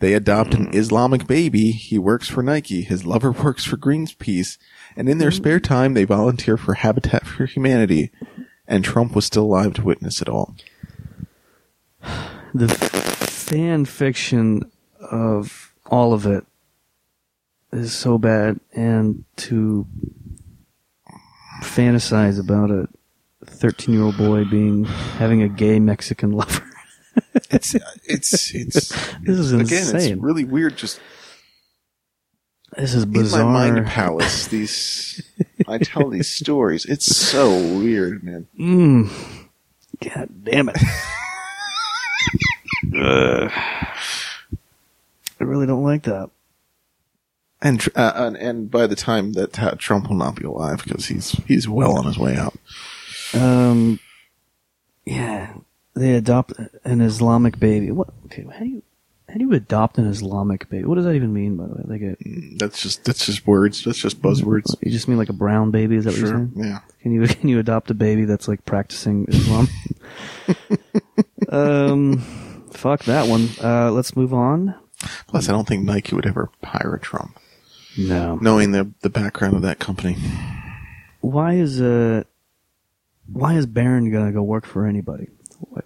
[0.00, 0.74] They adopt an mm.
[0.74, 1.70] Islamic baby.
[1.70, 2.82] He works for Nike.
[2.82, 4.58] His lover works for Greenpeace.
[4.94, 5.36] And in their mm.
[5.36, 8.10] spare time, they volunteer for Habitat for Humanity.
[8.68, 10.54] And Trump was still alive to witness it all.
[12.52, 14.70] The fan fiction
[15.00, 16.46] of all of it
[17.70, 19.86] is so bad, and to
[21.62, 22.88] fantasize about a
[23.56, 26.62] 13 year old boy being having a gay Mexican lover.
[27.50, 27.74] It's,
[28.04, 28.88] it's, it's,
[29.22, 30.12] This is again, insane.
[30.14, 31.00] it's really weird just
[32.76, 33.40] This is bizarre.
[33.42, 34.46] in my mind palace.
[34.48, 35.22] These,
[35.68, 36.84] I tell these stories.
[36.84, 38.46] It's so weird, man.
[38.58, 39.10] Mm.
[40.14, 40.76] God damn it.
[42.98, 43.50] Ugh.
[45.38, 46.30] I really don't like that.
[47.62, 51.06] And, uh, and, and by the time that uh, Trump will not be alive because
[51.06, 52.54] he's, he's well on his way out.
[53.36, 54.00] Um,
[55.04, 55.54] yeah,
[55.94, 56.52] they adopt
[56.84, 57.90] an Islamic baby.
[57.90, 58.08] What?
[58.26, 58.82] Okay, how do you
[59.28, 60.84] how do you adopt an Islamic baby?
[60.84, 61.82] What does that even mean, by the way?
[61.84, 62.16] Like a
[62.58, 63.82] That's just, that's just words.
[63.84, 64.74] That's just buzzwords.
[64.82, 65.96] you just mean like a brown baby?
[65.96, 66.36] Is that what you're Sure.
[66.36, 66.52] saying?
[66.56, 66.78] Yeah.
[67.02, 69.68] Can you can you adopt a baby that's like practicing Islam?
[71.48, 72.18] um,
[72.72, 73.48] fuck that one.
[73.62, 74.74] Uh, let's move on.
[75.26, 77.38] Plus, I don't think Nike would ever hire Trump,
[77.98, 78.36] No.
[78.40, 80.16] knowing the the background of that company.
[81.20, 82.24] Why is uh
[83.32, 85.28] why is Barron gonna go work for anybody?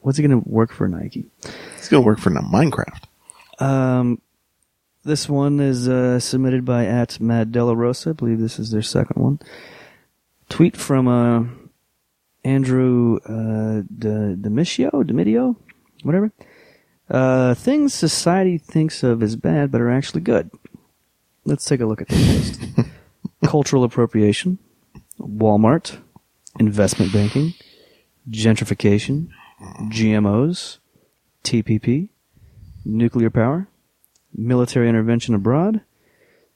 [0.01, 1.27] What's he gonna work for Nike?
[1.77, 3.05] He's gonna work for Minecraft.
[3.59, 4.21] Um,
[5.05, 8.11] this one is uh, submitted by at Mad Della Rosa.
[8.11, 9.41] I believe this is their second one.
[10.49, 11.45] Tweet from uh,
[12.45, 15.57] Andrew uh, D- Demitio,
[16.03, 16.33] whatever.
[17.09, 20.51] Uh, things society thinks of as bad but are actually good.
[21.45, 22.89] Let's take a look at this list.
[23.45, 24.59] Cultural appropriation,
[25.19, 25.99] Walmart,
[26.61, 27.55] investment banking,
[28.31, 29.28] gentrification,
[29.89, 30.78] GMOs,
[31.43, 32.11] TPP,
[32.85, 33.66] nuclear power,
[34.32, 35.81] military intervention abroad,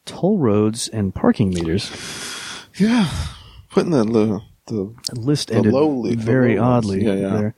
[0.04, 1.90] toll roads, and parking meters.
[2.76, 3.08] Yeah,
[3.70, 7.36] putting the the, the list The ended lowly- very oddly Yeah, yeah.
[7.36, 7.54] there.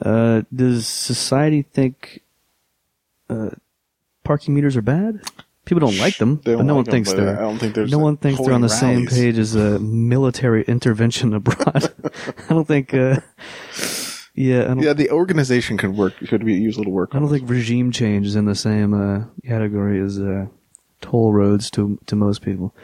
[0.00, 2.22] Uh, does society think
[3.28, 3.50] uh,
[4.24, 5.20] parking meters are bad?
[5.70, 7.38] People don't like them, They but don't no like one them, thinks they're.
[7.38, 9.78] I don't think there's no one thinks they're on the holding same page as a
[9.78, 11.94] military intervention abroad.
[12.48, 12.92] I don't think.
[12.92, 13.20] Uh,
[14.34, 16.14] yeah, I don't, Yeah, the organization could work.
[16.26, 17.10] Could be use a little work.
[17.14, 20.46] I don't think regime change is in the same uh, category as uh,
[21.00, 22.74] toll roads to to most people.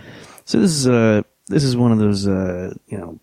[0.45, 3.19] So this is uh this is one of those uh you know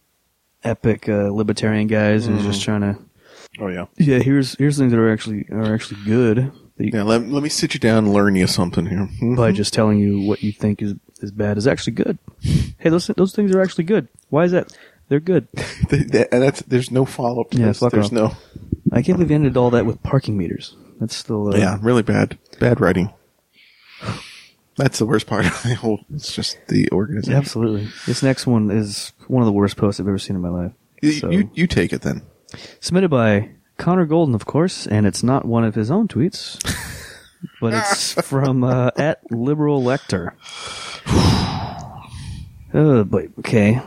[0.66, 2.98] epic uh, libertarian guys who's just trying to
[3.62, 3.86] Oh yeah.
[3.98, 7.04] yeah here's here's things that are actually are actually good you- Yeah.
[7.04, 9.08] Let, let me sit you down and learn you something here.
[9.22, 9.38] Mhm.
[9.38, 12.18] by just telling you what you think is is bad is actually good.
[12.78, 14.08] Hey, those those things are actually good.
[14.30, 14.76] Why is that?
[15.10, 15.48] They're good.
[15.92, 17.54] And that's there's no follow up.
[17.54, 17.80] Yeah, this.
[17.80, 18.12] fuck There's off.
[18.12, 18.32] no.
[18.92, 20.76] I can't believe you ended all that with parking meters.
[21.00, 22.38] That's still uh, Yeah, really bad.
[22.60, 23.12] Bad writing.
[24.76, 26.00] That's the worst part of the whole.
[26.14, 27.36] It's just the organization.
[27.38, 27.88] Absolutely.
[28.08, 30.72] This next one is one of the worst posts I've ever seen in my life.
[31.02, 32.24] You, So- you you take it then.
[32.80, 33.50] Submitted by
[33.84, 36.58] Connor Golden, of course, and it's not one of his own tweets,
[37.60, 40.34] but it's from uh, at Liberal Lector.
[42.76, 43.28] Oh boy.
[43.38, 43.80] Okay.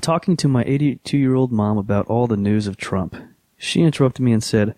[0.00, 3.14] Talking to my 82 year old mom about all the news of Trump,
[3.56, 4.74] she interrupted me and said,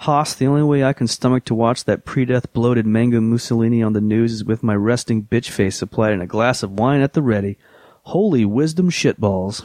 [0.00, 3.94] Haas, the only way I can stomach to watch that pre-death bloated mango Mussolini on
[3.94, 7.14] the news is with my resting bitch face supplied in a glass of wine at
[7.14, 7.56] the ready.
[8.02, 9.64] Holy wisdom shitballs.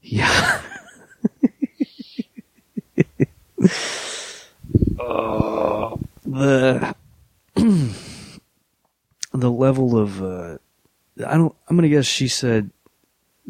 [0.00, 0.62] Yeah.
[4.98, 6.94] Oh, the
[9.32, 10.58] the level of uh,
[11.26, 11.54] I don't.
[11.68, 12.70] I'm gonna guess she said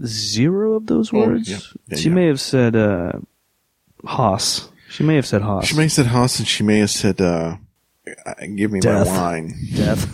[0.05, 1.49] zero of those Oh, words.
[1.49, 1.59] yeah.
[1.89, 2.15] Yeah, she yeah.
[2.15, 3.13] may have said uh,
[4.05, 4.69] Haas.
[4.89, 5.67] She may have said Haas.
[5.67, 7.57] She may have said Haas, and she may have said, uh,
[8.55, 9.07] "Give me Death.
[9.07, 10.07] my wine." death.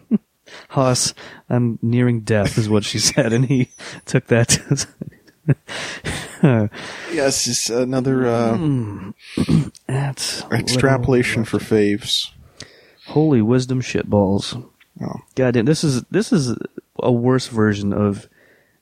[0.70, 1.12] Haas,
[1.50, 3.68] I'm nearing death, is what she said, and he
[4.06, 4.86] took that.
[7.12, 9.10] Yes, it's another uh, Hmm.
[9.86, 12.30] That's extrapolation for faves.
[13.06, 14.62] holy wisdom shitballs.
[15.00, 15.20] Oh.
[15.34, 16.56] God damn, this is this is
[17.00, 18.28] a worse version of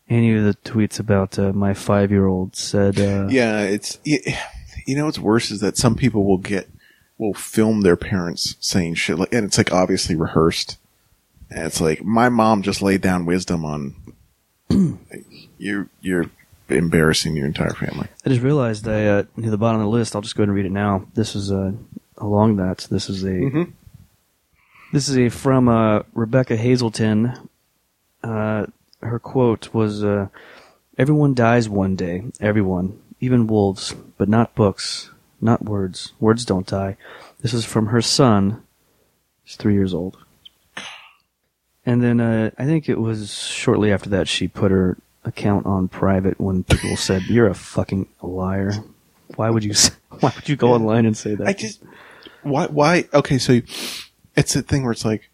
[0.08, 2.98] any of the tweets about uh, my five year old said.
[3.00, 6.68] Uh, Yeah, it's you know what's worse is that some people will get
[7.18, 10.78] will film their parents saying shit like, and it's like obviously rehearsed.
[11.50, 13.94] And it's like my mom just laid down wisdom on
[15.58, 15.88] you.
[16.00, 16.30] You're
[16.68, 18.08] embarrassing your entire family.
[18.24, 20.14] I just realized I uh, near the bottom of the list.
[20.14, 21.06] I'll just go ahead and read it now.
[21.14, 21.72] This is uh,
[22.18, 22.86] along that.
[22.90, 23.72] This is a Mhm.
[24.92, 27.32] this is a from uh, Rebecca Hazelton.
[28.22, 28.66] Uh,
[29.02, 30.28] her quote was, uh,
[30.96, 32.24] "Everyone dies one day.
[32.40, 35.10] Everyone, even wolves, but not books,
[35.40, 36.12] not words.
[36.20, 36.96] Words don't die.
[37.42, 38.62] This is from her son.
[39.44, 40.16] He's three years old.
[41.84, 45.88] And then uh, I think it was shortly after that she put her account on
[45.88, 48.72] private when people said, "You're a fucking liar."
[49.36, 49.74] Why would you?
[50.20, 51.46] Why would you go online and say that?
[51.46, 51.82] I just
[52.44, 53.60] why why okay so
[54.36, 55.30] it's a thing where it's like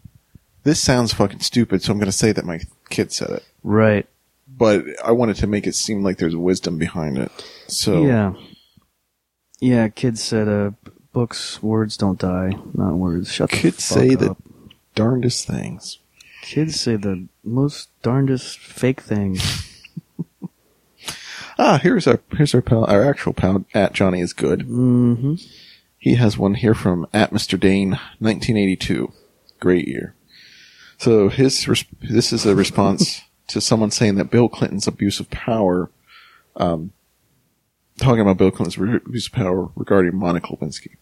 [0.62, 4.06] this sounds fucking stupid so I'm going to say that my kid said it right.
[4.48, 7.30] but I wanted to make it seem like there's wisdom behind it
[7.66, 8.34] so Yeah.
[9.60, 9.88] Yeah.
[9.88, 10.70] Kids said, uh,
[11.12, 14.20] "Books, words don't die, not words." Shut the kids say up.
[14.20, 14.36] the
[14.94, 15.98] darndest things
[16.42, 19.66] Kids say the most darndest fake things.
[21.60, 25.34] Ah here's our here's our pal our actual pal at Johnny is good hmm
[25.98, 27.60] he has one here from at Mr.
[27.60, 29.12] Dane 1982
[29.60, 30.14] great year
[30.96, 35.28] so his res- this is a response to someone saying that Bill Clinton's abuse of
[35.30, 35.90] power
[36.56, 36.92] um,
[37.98, 40.96] talking about Bill Clinton's re- abuse of power regarding Monica Lewinsky.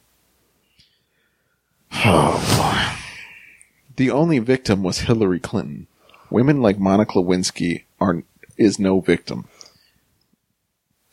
[2.04, 2.98] Oh boy.
[3.96, 5.86] The only victim was Hillary Clinton.
[6.30, 8.22] Women like Monica Lewinsky are
[8.56, 9.46] is no victim.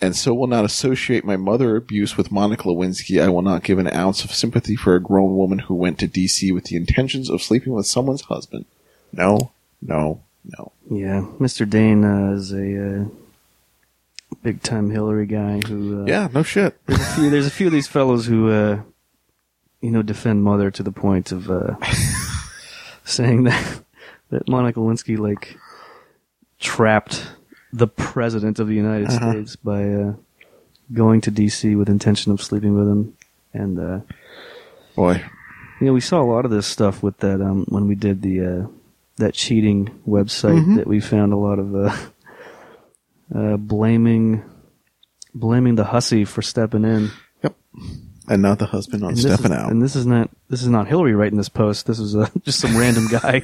[0.06, 3.20] And so will not associate my mother abuse with Monica Lewinsky.
[3.20, 6.08] I will not give an ounce of sympathy for a grown woman who went to
[6.08, 8.66] DC with the intentions of sleeping with someone's husband.
[9.12, 9.52] No,
[9.82, 10.72] no, no.
[10.92, 11.68] Yeah, Mr.
[11.68, 13.06] Dane uh, is a uh,
[14.44, 16.04] big time Hillary guy who.
[16.04, 16.80] Uh, Yeah, no shit.
[16.86, 17.30] There's a few.
[17.32, 18.82] There's a few of these fellows who, uh,
[19.82, 21.78] you know, defend mother to the point of uh,
[23.06, 23.80] saying that
[24.30, 25.58] that Monica Lewinsky like
[26.60, 27.26] trapped
[27.76, 29.32] the president of the United Uh-huh.
[29.32, 30.14] States by uh,
[30.94, 31.76] going to D.C.
[31.76, 33.14] with intention of sleeping with him,
[33.54, 34.00] and uh,
[34.96, 35.22] Boy.
[35.82, 38.22] you know, we saw a lot of this stuff with that um, when we did
[38.22, 38.68] the uh,
[39.18, 40.76] that cheating website Mhm.
[40.78, 41.96] that we found a lot of uh,
[43.34, 44.44] uh, blaming
[45.34, 47.12] blaming the hussy for stepping in.
[47.44, 47.56] Yep.
[48.28, 49.12] And not the husband on
[49.52, 49.72] out.
[49.72, 51.86] And this is not this is not Hillary writing this post.
[51.86, 53.42] This is uh, just some random guy.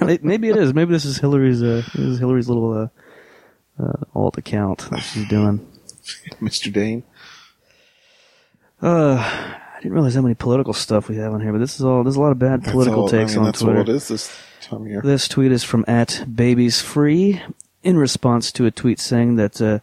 [0.22, 0.72] Maybe it is.
[0.74, 1.62] Maybe this is Hillary's.
[1.62, 2.88] Uh, this is Hillary's little uh,
[3.82, 5.66] uh, alt account that she's doing.
[6.40, 6.72] Mr.
[6.72, 7.04] Dane.
[8.80, 11.84] Uh, I didn't realize how many political stuff we have on here, but this is
[11.84, 12.02] all.
[12.02, 13.78] There's a lot of bad political all- takes I mean, on Twitter.
[13.78, 15.02] all it is this time of year.
[15.02, 17.42] This tweet is from at babies free
[17.82, 19.78] in response to a tweet saying that uh,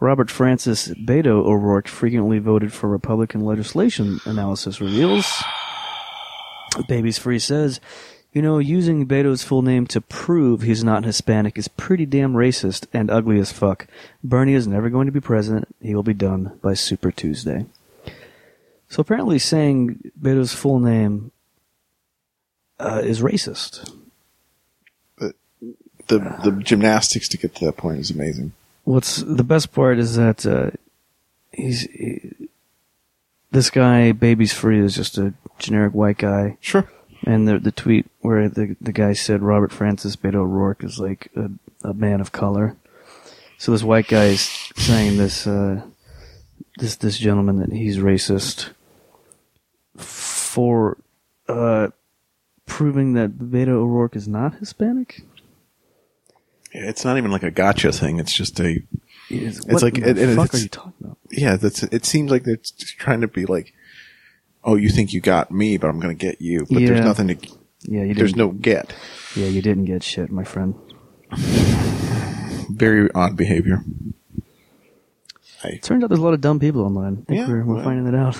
[0.00, 4.18] Robert Francis Beto O'Rourke frequently voted for Republican legislation.
[4.24, 5.30] Analysis reveals.
[6.88, 7.80] Babies free says,
[8.32, 12.86] you know, using Beto's full name to prove he's not Hispanic is pretty damn racist
[12.92, 13.86] and ugly as fuck.
[14.24, 15.68] Bernie is never going to be president.
[15.82, 17.66] He will be done by Super Tuesday.
[18.88, 21.30] So apparently, saying Beto's full name
[22.78, 23.88] uh, is racist.
[25.18, 28.52] the the gymnastics to get to that point is amazing.
[28.84, 30.70] What's the best part is that uh,
[31.52, 32.32] he's he,
[33.52, 36.88] this guy, baby's free, is just a generic white guy, Sure.
[37.24, 41.30] and the the tweet where the the guy said Robert Francis Beto O'Rourke is like
[41.36, 41.50] a,
[41.88, 42.76] a man of color.
[43.58, 44.40] So this white guy is
[44.76, 45.82] saying this uh,
[46.78, 48.70] this this gentleman that he's racist
[49.96, 50.96] for
[51.48, 51.88] uh,
[52.66, 55.22] proving that Beto O'Rourke is not Hispanic.
[56.72, 58.18] It's not even like a gotcha thing.
[58.18, 58.82] It's just a
[59.28, 61.18] It's, like- the it- it- fuck it's- are you talking about?
[61.30, 61.56] yeah.
[61.56, 62.04] That's it.
[62.04, 63.72] Seems like they're just trying to be like,
[64.64, 66.66] oh, you think you got me, but I'm going to get you.
[66.70, 66.88] But Yeah.
[66.88, 67.36] there's nothing to.
[67.82, 68.36] Yeah, you There's didn't.
[68.36, 68.92] no get.
[69.34, 70.74] Yeah, you didn't get shit, my friend.
[72.70, 73.82] Very odd behavior.
[75.64, 77.22] I, Turns out there's a lot of dumb people online.
[77.22, 77.84] I think Yeah, we're, we're well.
[77.84, 78.38] finding that out.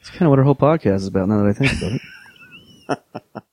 [0.00, 3.42] It's kind of what our whole podcast is about now that I think about it.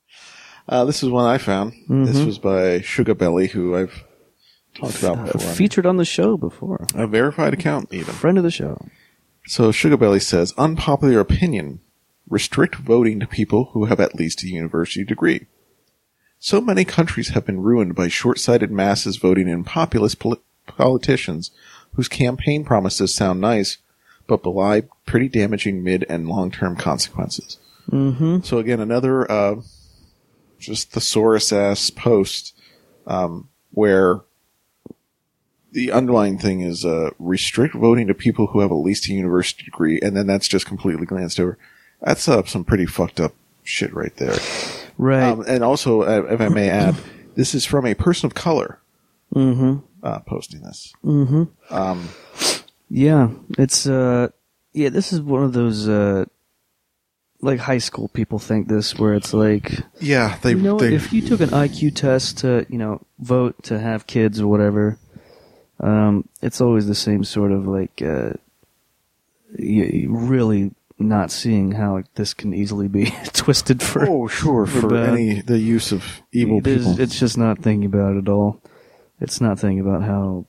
[0.70, 1.72] uh, this is one I found.
[1.88, 2.26] This Mhm.
[2.26, 4.04] was by Sugar Belly, who I've
[4.74, 5.52] talked about Uh, before.
[5.52, 6.86] featured on the show before.
[6.94, 8.14] a verified account, even.
[8.14, 8.78] Friend of the show.
[9.46, 11.80] So Sugar Belly says, unpopular opinion.
[12.28, 15.46] Restrict voting to people who have at least a university degree.
[16.38, 21.50] So many countries have been ruined by short-sighted masses voting in populist poli- politicians
[21.94, 23.78] whose campaign promises sound nice,
[24.28, 27.58] but belie pretty damaging mid and long-term consequences.
[27.90, 28.38] Mm-hmm.
[28.44, 29.56] So again, another uh,
[30.60, 32.56] just thesaurus ass post
[33.06, 34.20] um, where
[35.72, 39.64] the underlying thing is uh, restrict voting to people who have at least a university
[39.64, 41.58] degree, and then that's just completely glanced over.
[42.00, 44.38] That's uh, some pretty fucked up shit right there.
[44.98, 45.22] Right.
[45.22, 46.96] Um, and also, uh, if I may add,
[47.34, 48.80] this is from a person of color
[49.34, 49.78] mm-hmm.
[50.02, 50.92] uh, posting this.
[51.04, 51.74] Mm-hmm.
[51.74, 52.08] Um,
[52.90, 54.30] Yeah, it's uh,
[54.72, 54.88] yeah.
[54.88, 56.24] This is one of those uh,
[57.42, 61.12] like high school people think this, where it's like, yeah, they, you know, they if
[61.12, 64.98] you took an IQ test to, you know, vote to have kids or whatever,
[65.80, 68.32] um, it's always the same sort of like, uh,
[69.58, 74.06] really not seeing how this can easily be twisted for.
[74.08, 77.00] Oh, sure, for for, any the use of evil There's- people.
[77.00, 78.60] It's just not thinking about it at all.
[79.20, 80.46] It's not thinking about how,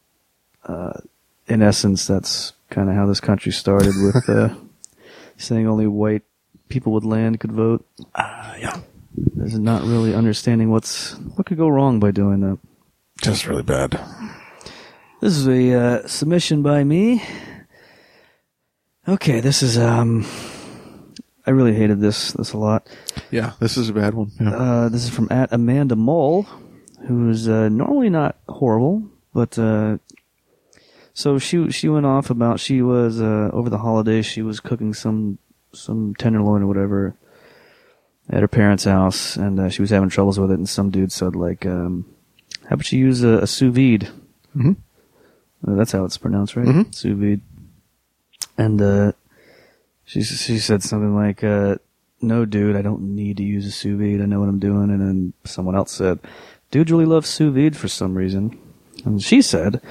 [0.66, 1.00] uh,
[1.48, 4.56] in essence, that's kind of how this country started with uh,
[5.38, 6.24] saying only white
[6.72, 7.86] people with land could vote.
[8.16, 8.80] Ah, yeah,
[9.36, 12.58] There's not really understanding what's what could go wrong by doing that.
[13.22, 14.00] just really bad.
[15.22, 17.22] This is a uh, submission by me.
[19.08, 20.26] Okay, this is um,
[21.46, 22.88] I really hated this this a lot.
[23.32, 24.32] Yeah, this is a bad one.
[24.40, 24.50] Yeah.
[24.56, 26.44] Uh, this is from at Amanda Mull,
[27.08, 29.04] who's uh, normally not horrible,
[29.34, 29.98] but uh,
[31.14, 34.94] so she she went off about she was uh, over the holidays she was cooking
[34.94, 35.38] some
[35.74, 37.16] some tenderloin or whatever
[38.30, 41.12] at her parents' house, and uh, she was having troubles with it, and some dude
[41.12, 42.06] said like, um,
[42.70, 44.10] "How about you use a, a sous vide?"
[44.56, 44.76] Mhm.
[45.68, 46.66] Uh, that's how it's pronounced, right?
[46.66, 46.94] Mhm.
[46.96, 47.42] Sous vide.
[48.58, 49.12] And uh,
[50.06, 51.76] she she said something like, uh,
[52.22, 54.22] "No, dude, I don't need to use a sous vide.
[54.22, 56.20] I know what I'm doing." And then someone else said,
[56.70, 58.58] "Dude really loves sous vide for some reason."
[59.06, 59.82] And she said,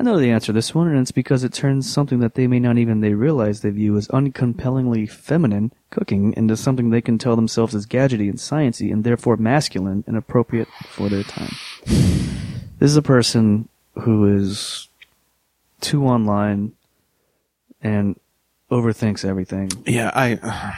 [0.00, 2.46] "I know the answer to this one, and it's because it turns something that they
[2.46, 7.18] may not even they realize they view as uncompellingly feminine cooking into something they can
[7.18, 11.52] tell themselves is gadgety and sciency, and therefore masculine and appropriate for their time."
[11.84, 14.88] This is a person who is
[15.82, 16.72] too online
[17.82, 18.18] and
[18.70, 20.38] overthinks everything yeah, I.
[20.42, 20.72] Uh,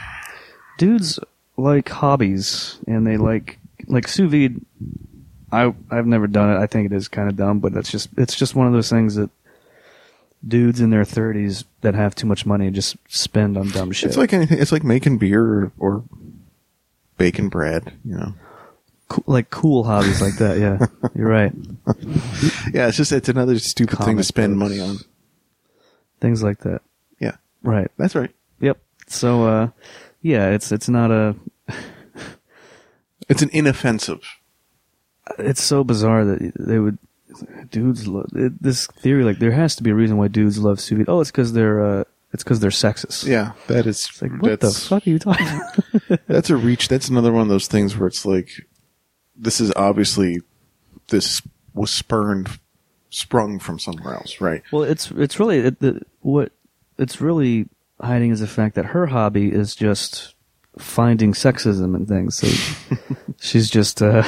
[0.77, 1.17] dudes
[1.55, 4.59] like hobbies and they like like sous vide
[5.53, 8.09] i i've never done it i think it is kind of dumb but that's just
[8.17, 9.29] it's just one of those things that
[10.45, 14.17] dudes in their 30s that have too much money just spend on dumb shit It's
[14.17, 14.59] like anything.
[14.59, 16.03] It's like making beer or, or
[17.17, 17.93] baking bread.
[18.03, 18.33] You know.
[19.07, 20.85] Coo- like cool hobbies like that yeah
[21.15, 21.53] you're right
[22.73, 24.69] Yeah, it's just it's another stupid thing to spend books.
[24.71, 24.97] money on.
[26.19, 26.81] things like that
[27.21, 28.31] Yeah, right that's right.
[28.59, 29.67] yep so uh
[30.21, 31.35] yeah it's it's not a
[33.29, 34.21] It's an inoffensive.
[35.39, 36.97] It's so bizarre that they would
[37.69, 40.79] dudes love it, this theory like there has to be a reason why dudes love
[40.79, 44.07] sous vide oh it's because they're uh it's because they're sexist Yeah, that is.
[44.09, 46.19] It's like, what the fuck are you talking about?
[46.27, 46.87] That's a reach.
[46.87, 48.49] That's another one of those things where it's like,
[49.35, 50.39] this is obviously
[51.09, 51.43] this
[51.75, 52.49] was spurned,
[53.11, 54.63] sprung from somewhere else, right?
[54.71, 56.51] well, it's it's really it, the, what
[56.97, 57.69] it's really
[58.01, 60.33] hiding is the fact that her hobby is just
[60.79, 62.35] finding sexism and things.
[62.35, 62.47] So
[63.39, 64.23] she's just, uh,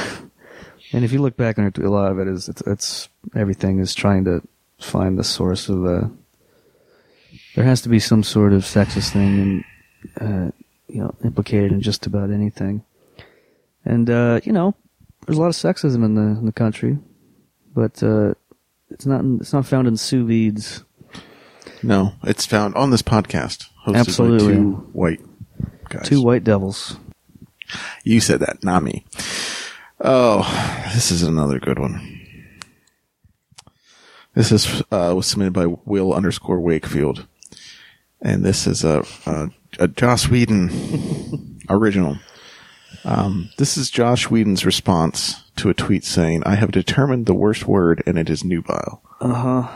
[0.92, 3.78] and if you look back on her, a lot of it is it's, it's everything
[3.78, 4.42] is trying to
[4.78, 6.08] find the source of uh
[7.54, 9.64] There has to be some sort of sexist thing, and
[10.20, 10.50] uh,
[10.88, 12.84] you know, implicated in just about anything.
[13.84, 14.74] And uh, you know,
[15.26, 16.98] there's a lot of sexism in the in the country,
[17.74, 18.34] but uh,
[18.90, 20.84] it's not it's not found in sous vides.
[21.82, 23.66] No, it's found on this podcast.
[23.86, 24.54] Hosted Absolutely.
[24.54, 25.20] By two white
[25.88, 26.08] guys.
[26.08, 26.96] Two white devils.
[28.04, 29.04] You said that, not me.
[30.00, 30.42] Oh,
[30.94, 32.12] this is another good one.
[34.34, 37.26] This is uh, was submitted by Will underscore Wakefield,
[38.20, 39.48] and this is a a,
[39.80, 42.18] a Joss Whedon original.
[43.04, 47.66] Um, this is Joss Whedon's response to a tweet saying, "I have determined the worst
[47.66, 49.74] word, and it is nubile." Uh huh.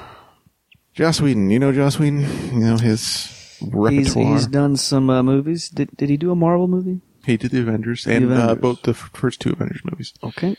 [0.92, 2.20] Joss Whedon, you know Joss Whedon,
[2.52, 3.26] you know his
[3.60, 4.32] He's repertoire.
[4.34, 5.70] he's done some uh, movies.
[5.70, 7.00] Did did he do a Marvel movie?
[7.24, 8.58] He did the Avengers and Uh, Avengers.
[8.62, 10.12] both the f- first two Avengers movies.
[10.22, 10.56] Okay.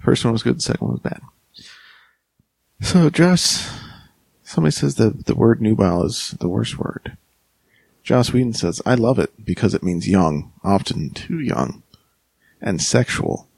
[0.00, 1.20] First one was good, the second one was bad.
[2.80, 3.68] So, Joss,
[4.44, 7.16] somebody says that the word nubile is the worst word.
[8.04, 11.82] Joss Whedon says, I love it because it means young, often too young,
[12.60, 13.48] and sexual,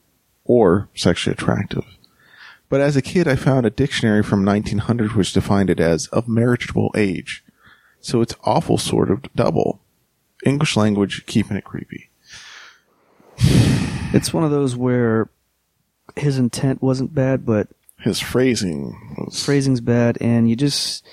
[0.45, 1.85] or sexually attractive.
[2.69, 6.27] But as a kid, I found a dictionary from 1900 which defined it as of
[6.29, 7.45] marriageable age.
[8.01, 9.81] So it's awful sort of double.
[10.47, 12.10] English language keeping it creepy.
[14.12, 15.29] It's one of those where
[16.17, 17.69] his intent wasn't bad, but
[18.01, 21.07] His phrasing was phrasing's bad, and you just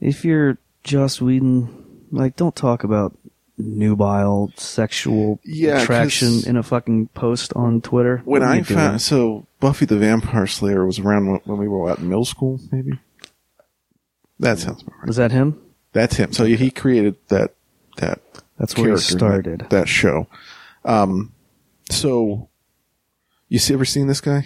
[0.00, 3.16] if you're Joss Whedon, like don't talk about
[3.58, 8.20] nubile sexual Yeah, attraction in a fucking post on Twitter.
[8.24, 12.00] when I found so Buffy the Vampire Slayer was around when, when we were at
[12.00, 12.98] middle school, maybe.
[14.40, 15.06] That sounds about right.
[15.06, 15.60] was that him?
[15.92, 16.32] That's him.
[16.32, 17.54] So he created that
[17.98, 18.20] that
[18.58, 19.60] That's where he started.
[19.60, 20.26] that, that show.
[20.84, 21.31] Um,
[21.92, 22.48] so
[23.48, 24.38] you see, ever seen this guy?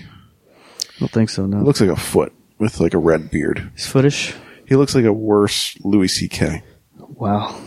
[0.48, 1.46] I don't think so.
[1.46, 3.70] No, He looks like a foot with like a red beard.
[3.74, 4.34] he's footish.
[4.66, 6.62] He looks like a worse Louis C.K.
[6.98, 7.58] Wow.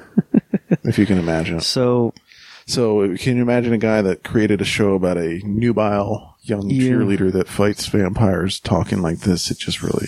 [0.84, 1.58] if you can imagine.
[1.58, 1.62] it.
[1.62, 2.12] So
[2.66, 6.88] So can you imagine a guy that created a show about a nubile young Yeah.
[6.92, 9.50] cheerleader that fights vampires talking like this?
[9.50, 10.06] It just really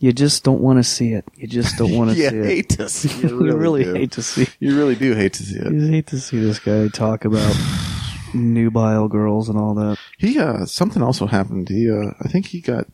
[0.00, 1.24] You just don't want to see it.
[1.34, 2.44] You just don't want to see it.
[2.44, 3.20] hate to see.
[3.26, 3.94] You you really, do.
[3.94, 4.46] hate to see.
[4.60, 5.72] You really do hate to see it.
[5.72, 7.54] You hate to see this guy talk about
[8.34, 9.98] nubile girls and all that.
[10.18, 11.68] He uh something also happened.
[11.68, 12.86] He uh I think he got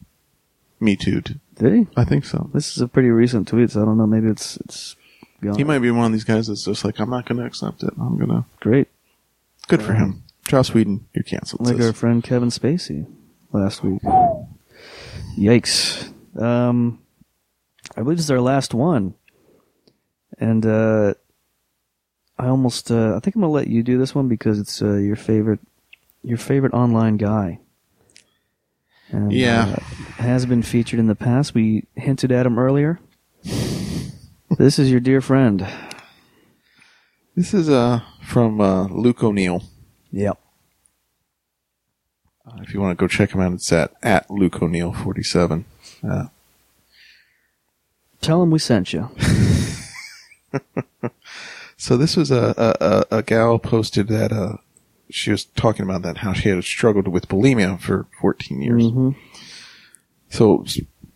[0.81, 1.21] me too.
[1.57, 1.87] Did he?
[1.97, 2.51] I think so.
[2.55, 4.07] This is a pretty recent tweet, so I don't know.
[4.07, 4.97] Maybe it's it's
[5.43, 5.57] gone.
[5.57, 7.83] He might be one of these guys that's just like I'm not going to accept
[7.83, 7.91] it.
[8.01, 8.45] I'm going to.
[8.61, 8.89] great,
[9.69, 10.23] Good for him.
[10.47, 11.67] Charles Whedon, you're canceled.
[11.67, 11.87] like sis.
[11.87, 13.07] our friend Kevin Spacey
[13.53, 14.03] last week.
[15.39, 16.13] Yikes!
[16.39, 17.01] Um,
[17.97, 19.15] I believe this is our last one,
[20.39, 21.15] and uh,
[22.39, 24.95] I almost uh, I think I'm gonna let you do this one because it's uh,
[24.95, 25.61] your favorite
[26.23, 27.61] your favorite online guy.
[29.11, 29.77] And, Yeah.
[29.79, 31.55] uh, has been featured in the past.
[31.55, 32.99] We hinted at him earlier.
[33.45, 35.67] this is your dear friend.
[37.37, 39.63] This is uh from uh, Luke O'Neill.
[40.13, 40.39] Yep.
[42.47, 45.65] Uh, if you want to go check him out, it's at at Luke O'Neill 47.
[46.09, 46.27] Uh,
[48.21, 49.11] Tell him we sent you.
[51.77, 54.57] so this was a, a a a gal posted that uh
[55.11, 58.85] she was talking about that how she had struggled with bulimia for 14 years.
[58.85, 59.11] hmm
[60.31, 60.65] So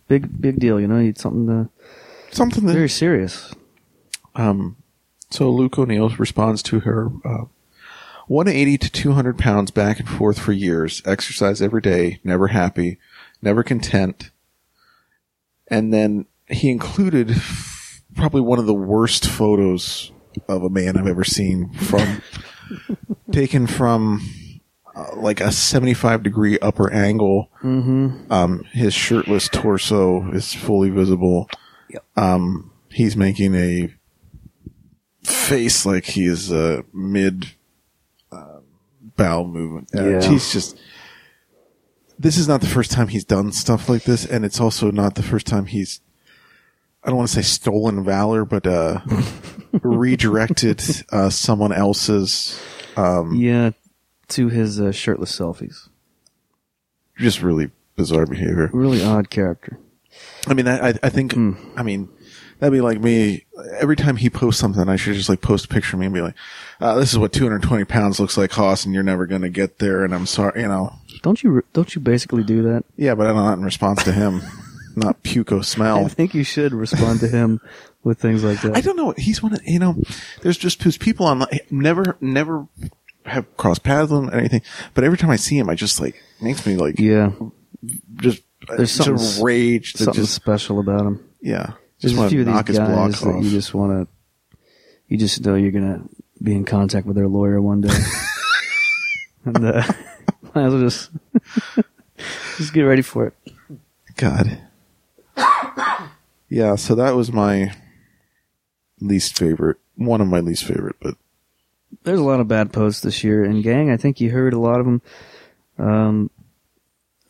[0.09, 0.99] Big big deal, you know.
[0.99, 1.69] It's something to,
[2.35, 3.55] something that very serious.
[4.35, 4.77] Um,
[5.31, 7.45] so Luke O'Neill responds to her, uh,
[8.27, 12.99] 180 to 200 pounds back and forth for years, exercise every day, never happy,
[13.43, 14.31] never content.
[15.71, 17.35] And then he included
[18.15, 20.13] probably one of the worst photos
[20.49, 22.23] of a man I've ever seen from,
[23.33, 24.21] taken from
[24.95, 27.51] uh, like a 75 degree upper angle.
[27.63, 28.33] Mm-hmm.
[28.33, 31.49] Um, his shirtless torso is fully visible.
[31.91, 32.05] Yep.
[32.17, 33.95] Um, he's making a
[35.25, 37.47] face like he is a mid
[38.33, 38.61] uh,
[39.17, 39.89] bowel movement.
[39.95, 40.29] Uh, Yeah.
[40.29, 40.79] He's just.
[42.19, 45.15] This is not the first time he's done stuff like this, and it's also not
[45.15, 46.01] the first time he's.
[47.05, 49.01] I don't want to say stolen valor, but uh,
[49.83, 52.61] redirected uh, someone else's.
[52.97, 53.71] Um, Yeah,
[54.29, 55.89] to his uh, shirtless selfies.
[57.17, 58.71] just really bizarre behavior.
[58.73, 59.79] Really odd character.
[60.47, 61.53] I mean, I, I- think, Hmm.
[61.77, 62.09] I mean,
[62.59, 63.45] that'd be like me.
[63.79, 66.15] Every time he posts something, I should just like post a picture of me and
[66.15, 66.35] be like,
[66.81, 69.79] uh, "This is what 220 pounds looks like, Hoss, and you're never going to get
[69.79, 70.93] there." And I'm sorry, you know.
[71.23, 72.85] Don't you don't you basically do that?
[72.97, 74.41] Yeah, but I'm not in response to him.
[74.97, 76.05] not puco smell.
[76.05, 77.61] I think you should respond to him
[78.03, 78.77] with things like that.
[78.77, 79.15] I don't know.
[79.17, 79.97] He's one of you know.
[80.43, 82.67] There's just there's people on never never
[83.27, 84.63] have crossed paths with him or anything.
[84.95, 87.31] But every time I see him, I just like makes me like yeah,
[88.17, 89.95] just There's just something s- rage.
[89.95, 91.25] Something just special about him.
[91.41, 91.73] yeah.
[92.01, 93.45] There's Just a want few of these guys that off.
[93.45, 94.65] you just want to.
[95.09, 96.03] You just know you're gonna
[96.43, 97.97] be in contact with their lawyer one day,
[99.45, 99.83] and uh,
[100.55, 101.11] might as well just
[102.57, 103.35] just get ready for it.
[104.17, 104.59] God.
[106.49, 107.75] yeah, so that was my
[109.01, 109.77] least favorite.
[109.97, 111.15] One of my least favorite, but
[112.05, 114.59] There's a lot of bad posts this year, and gang, I think you heard a
[114.59, 115.03] lot of them.
[115.79, 116.31] Um,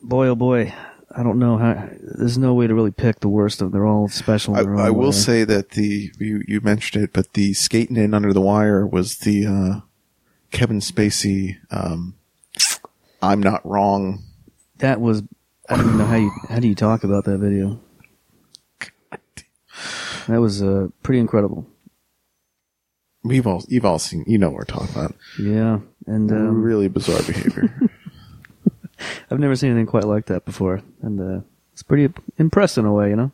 [0.03, 0.73] boy, oh boy,
[1.15, 1.89] I don't know how.
[2.01, 3.71] There's no way to really pick the worst of.
[3.71, 3.81] them.
[3.81, 4.55] They're all special.
[4.57, 5.13] I, their own I will way.
[5.13, 9.19] say that the you, you mentioned it, but the skating in under the wire was
[9.19, 9.81] the uh,
[10.51, 11.57] Kevin Spacey.
[11.71, 12.15] Um,
[13.23, 14.23] I'm not wrong.
[14.79, 15.23] that was.
[15.69, 17.81] I don't even know how you how do you talk about that video.
[20.29, 21.67] That was uh, pretty incredible.
[23.23, 24.25] We've all you've all seen.
[24.27, 25.15] You know what we're talking about.
[25.39, 27.75] Yeah, and um, really bizarre behavior.
[29.31, 31.41] I've never seen anything quite like that before, and uh,
[31.73, 33.11] it's pretty impressive in a way.
[33.11, 33.33] You know,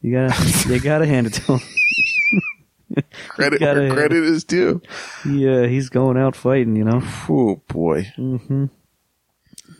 [0.00, 3.04] you gotta you gotta hand it to him.
[3.28, 4.80] credit where credit is due.
[5.26, 6.76] Yeah, he's going out fighting.
[6.76, 7.00] You know.
[7.28, 8.12] Oh boy.
[8.16, 8.66] hmm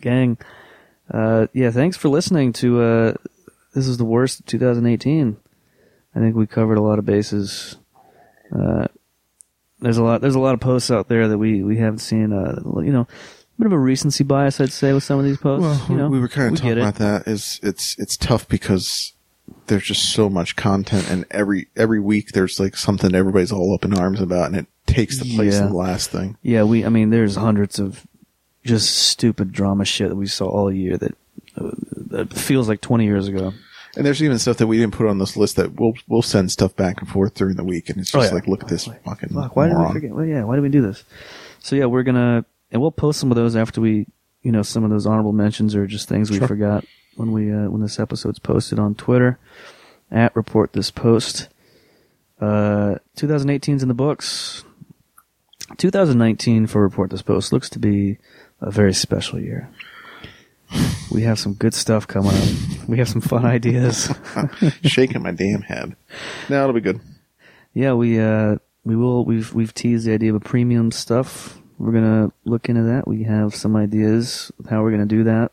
[0.03, 0.37] Gang.
[1.11, 3.13] Uh, yeah, thanks for listening to, uh,
[3.73, 5.37] this is the worst 2018.
[6.15, 7.77] I think we covered a lot of bases.
[8.53, 8.85] Uh,
[9.79, 12.31] there's a lot, there's a lot of posts out there that we, we haven't seen,
[12.33, 13.07] uh, you know, a
[13.57, 15.63] bit of a recency bias, I'd say, with some of these posts.
[15.81, 17.27] Well, you know, we were kind we of talking about that.
[17.27, 19.13] Is it's it's tough because
[19.67, 23.85] there's just so much content, and every every week there's like something everybody's all up
[23.85, 25.65] in arms about, and it takes the place Yeah.
[25.65, 26.37] of the last thing.
[26.41, 28.07] Yeah, we, I mean, there's hundreds of
[28.63, 31.15] just stupid drama shit that we saw all year that,
[31.57, 31.71] uh,
[32.07, 33.53] that feels like 20 years ago.
[33.95, 36.51] And there's even stuff that we didn't put on this list that we'll we'll send
[36.51, 38.35] stuff back and forth during the week, and it's Oh, just yeah.
[38.35, 40.11] like, look at this fucking Fuck, why did we forget?
[40.15, 41.03] Well, yeah, why did we do this?
[41.59, 44.07] So yeah, we're gonna and we'll post some of those after we,
[44.41, 46.47] you know, some of those honorable mentions or just things we Sure.
[46.47, 46.85] forgot
[47.17, 49.37] when we uh, when this episode's posted on Twitter
[50.09, 51.49] at report this post.
[52.41, 54.63] Uh, 2018's in the books.
[55.77, 58.17] 2019 for report this post looks to be
[58.63, 59.69] a very special year.
[61.11, 62.87] we have some good stuff coming up.
[62.89, 64.13] We have some fun ideas.
[64.83, 65.95] Shaking my damn head.
[66.49, 66.99] No, it'll be good.
[67.73, 71.59] yeah, we uh we will we've we've teased the idea of a premium stuff.
[71.77, 73.07] We're gonna look into that.
[73.07, 75.51] We have some ideas how we're gonna do that.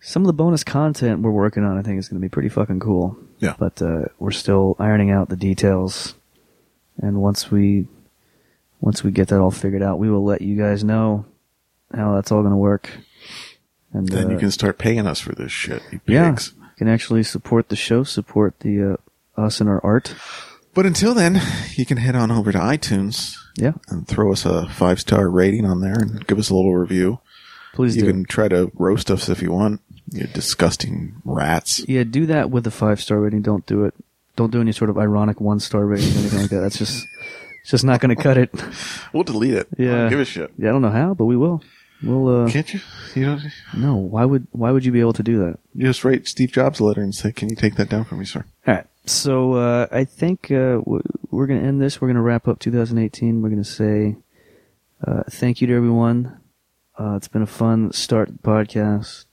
[0.00, 2.80] Some of the bonus content we're working on, I think, is gonna be pretty fucking
[2.80, 3.16] cool.
[3.38, 3.54] Yeah.
[3.58, 6.14] But uh, we're still ironing out the details,
[7.02, 7.86] and once we
[8.80, 11.26] once we get that all figured out, we will let you guys know
[11.94, 12.90] how that's all gonna work.
[13.92, 16.52] And Then uh, you can start paying us for this shit, you yeah, pigs.
[16.56, 18.96] you can actually support the show, support the
[19.36, 20.14] uh, us and our art.
[20.74, 21.40] But until then,
[21.74, 25.66] you can head on over to iTunes Yeah, and throw us a five star rating
[25.66, 27.18] on there and give us a little review.
[27.72, 28.12] please You do.
[28.12, 29.80] can try to roast us if you want.
[30.12, 31.84] You disgusting rats.
[31.88, 33.42] Yeah, do that with a five star rating.
[33.42, 33.94] Don't do it.
[34.36, 36.60] Don't do any sort of ironic one star rating or anything like that.
[36.60, 37.06] That's just
[37.62, 38.50] it's just not going to cut it.
[39.12, 39.68] We'll delete it.
[39.76, 40.08] Yeah.
[40.08, 40.52] give a shit.
[40.56, 41.62] Yeah, I don't know how, but we will.
[42.02, 42.44] We'll.
[42.44, 42.80] uh Can't you?
[43.14, 43.42] You don't.
[43.76, 45.58] No, why would why would you be able to do that?
[45.74, 48.14] You just write Steve Jobs a letter and say, "Can you take that down for
[48.16, 48.86] me, sir?" All right.
[49.06, 52.00] So uh, I think uh, w- we're going to end this.
[52.00, 53.42] We're going to wrap up 2018.
[53.42, 54.16] We're going to say
[55.06, 56.38] uh, thank you to everyone.
[56.98, 59.24] Uh, it's been a fun start to the podcast.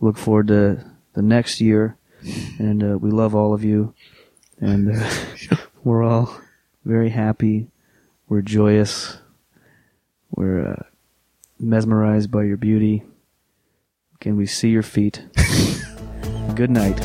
[0.00, 0.84] Look forward to
[1.14, 1.96] the next year,
[2.58, 3.94] and uh, we love all of you.
[4.60, 5.10] And uh,
[5.84, 6.34] we're all
[6.84, 7.68] very happy.
[8.28, 9.18] We're joyous.
[10.30, 10.82] We're uh,
[11.62, 13.04] mesmerized by your beauty.
[14.20, 15.24] Can we see your feet?
[16.54, 17.00] Good night.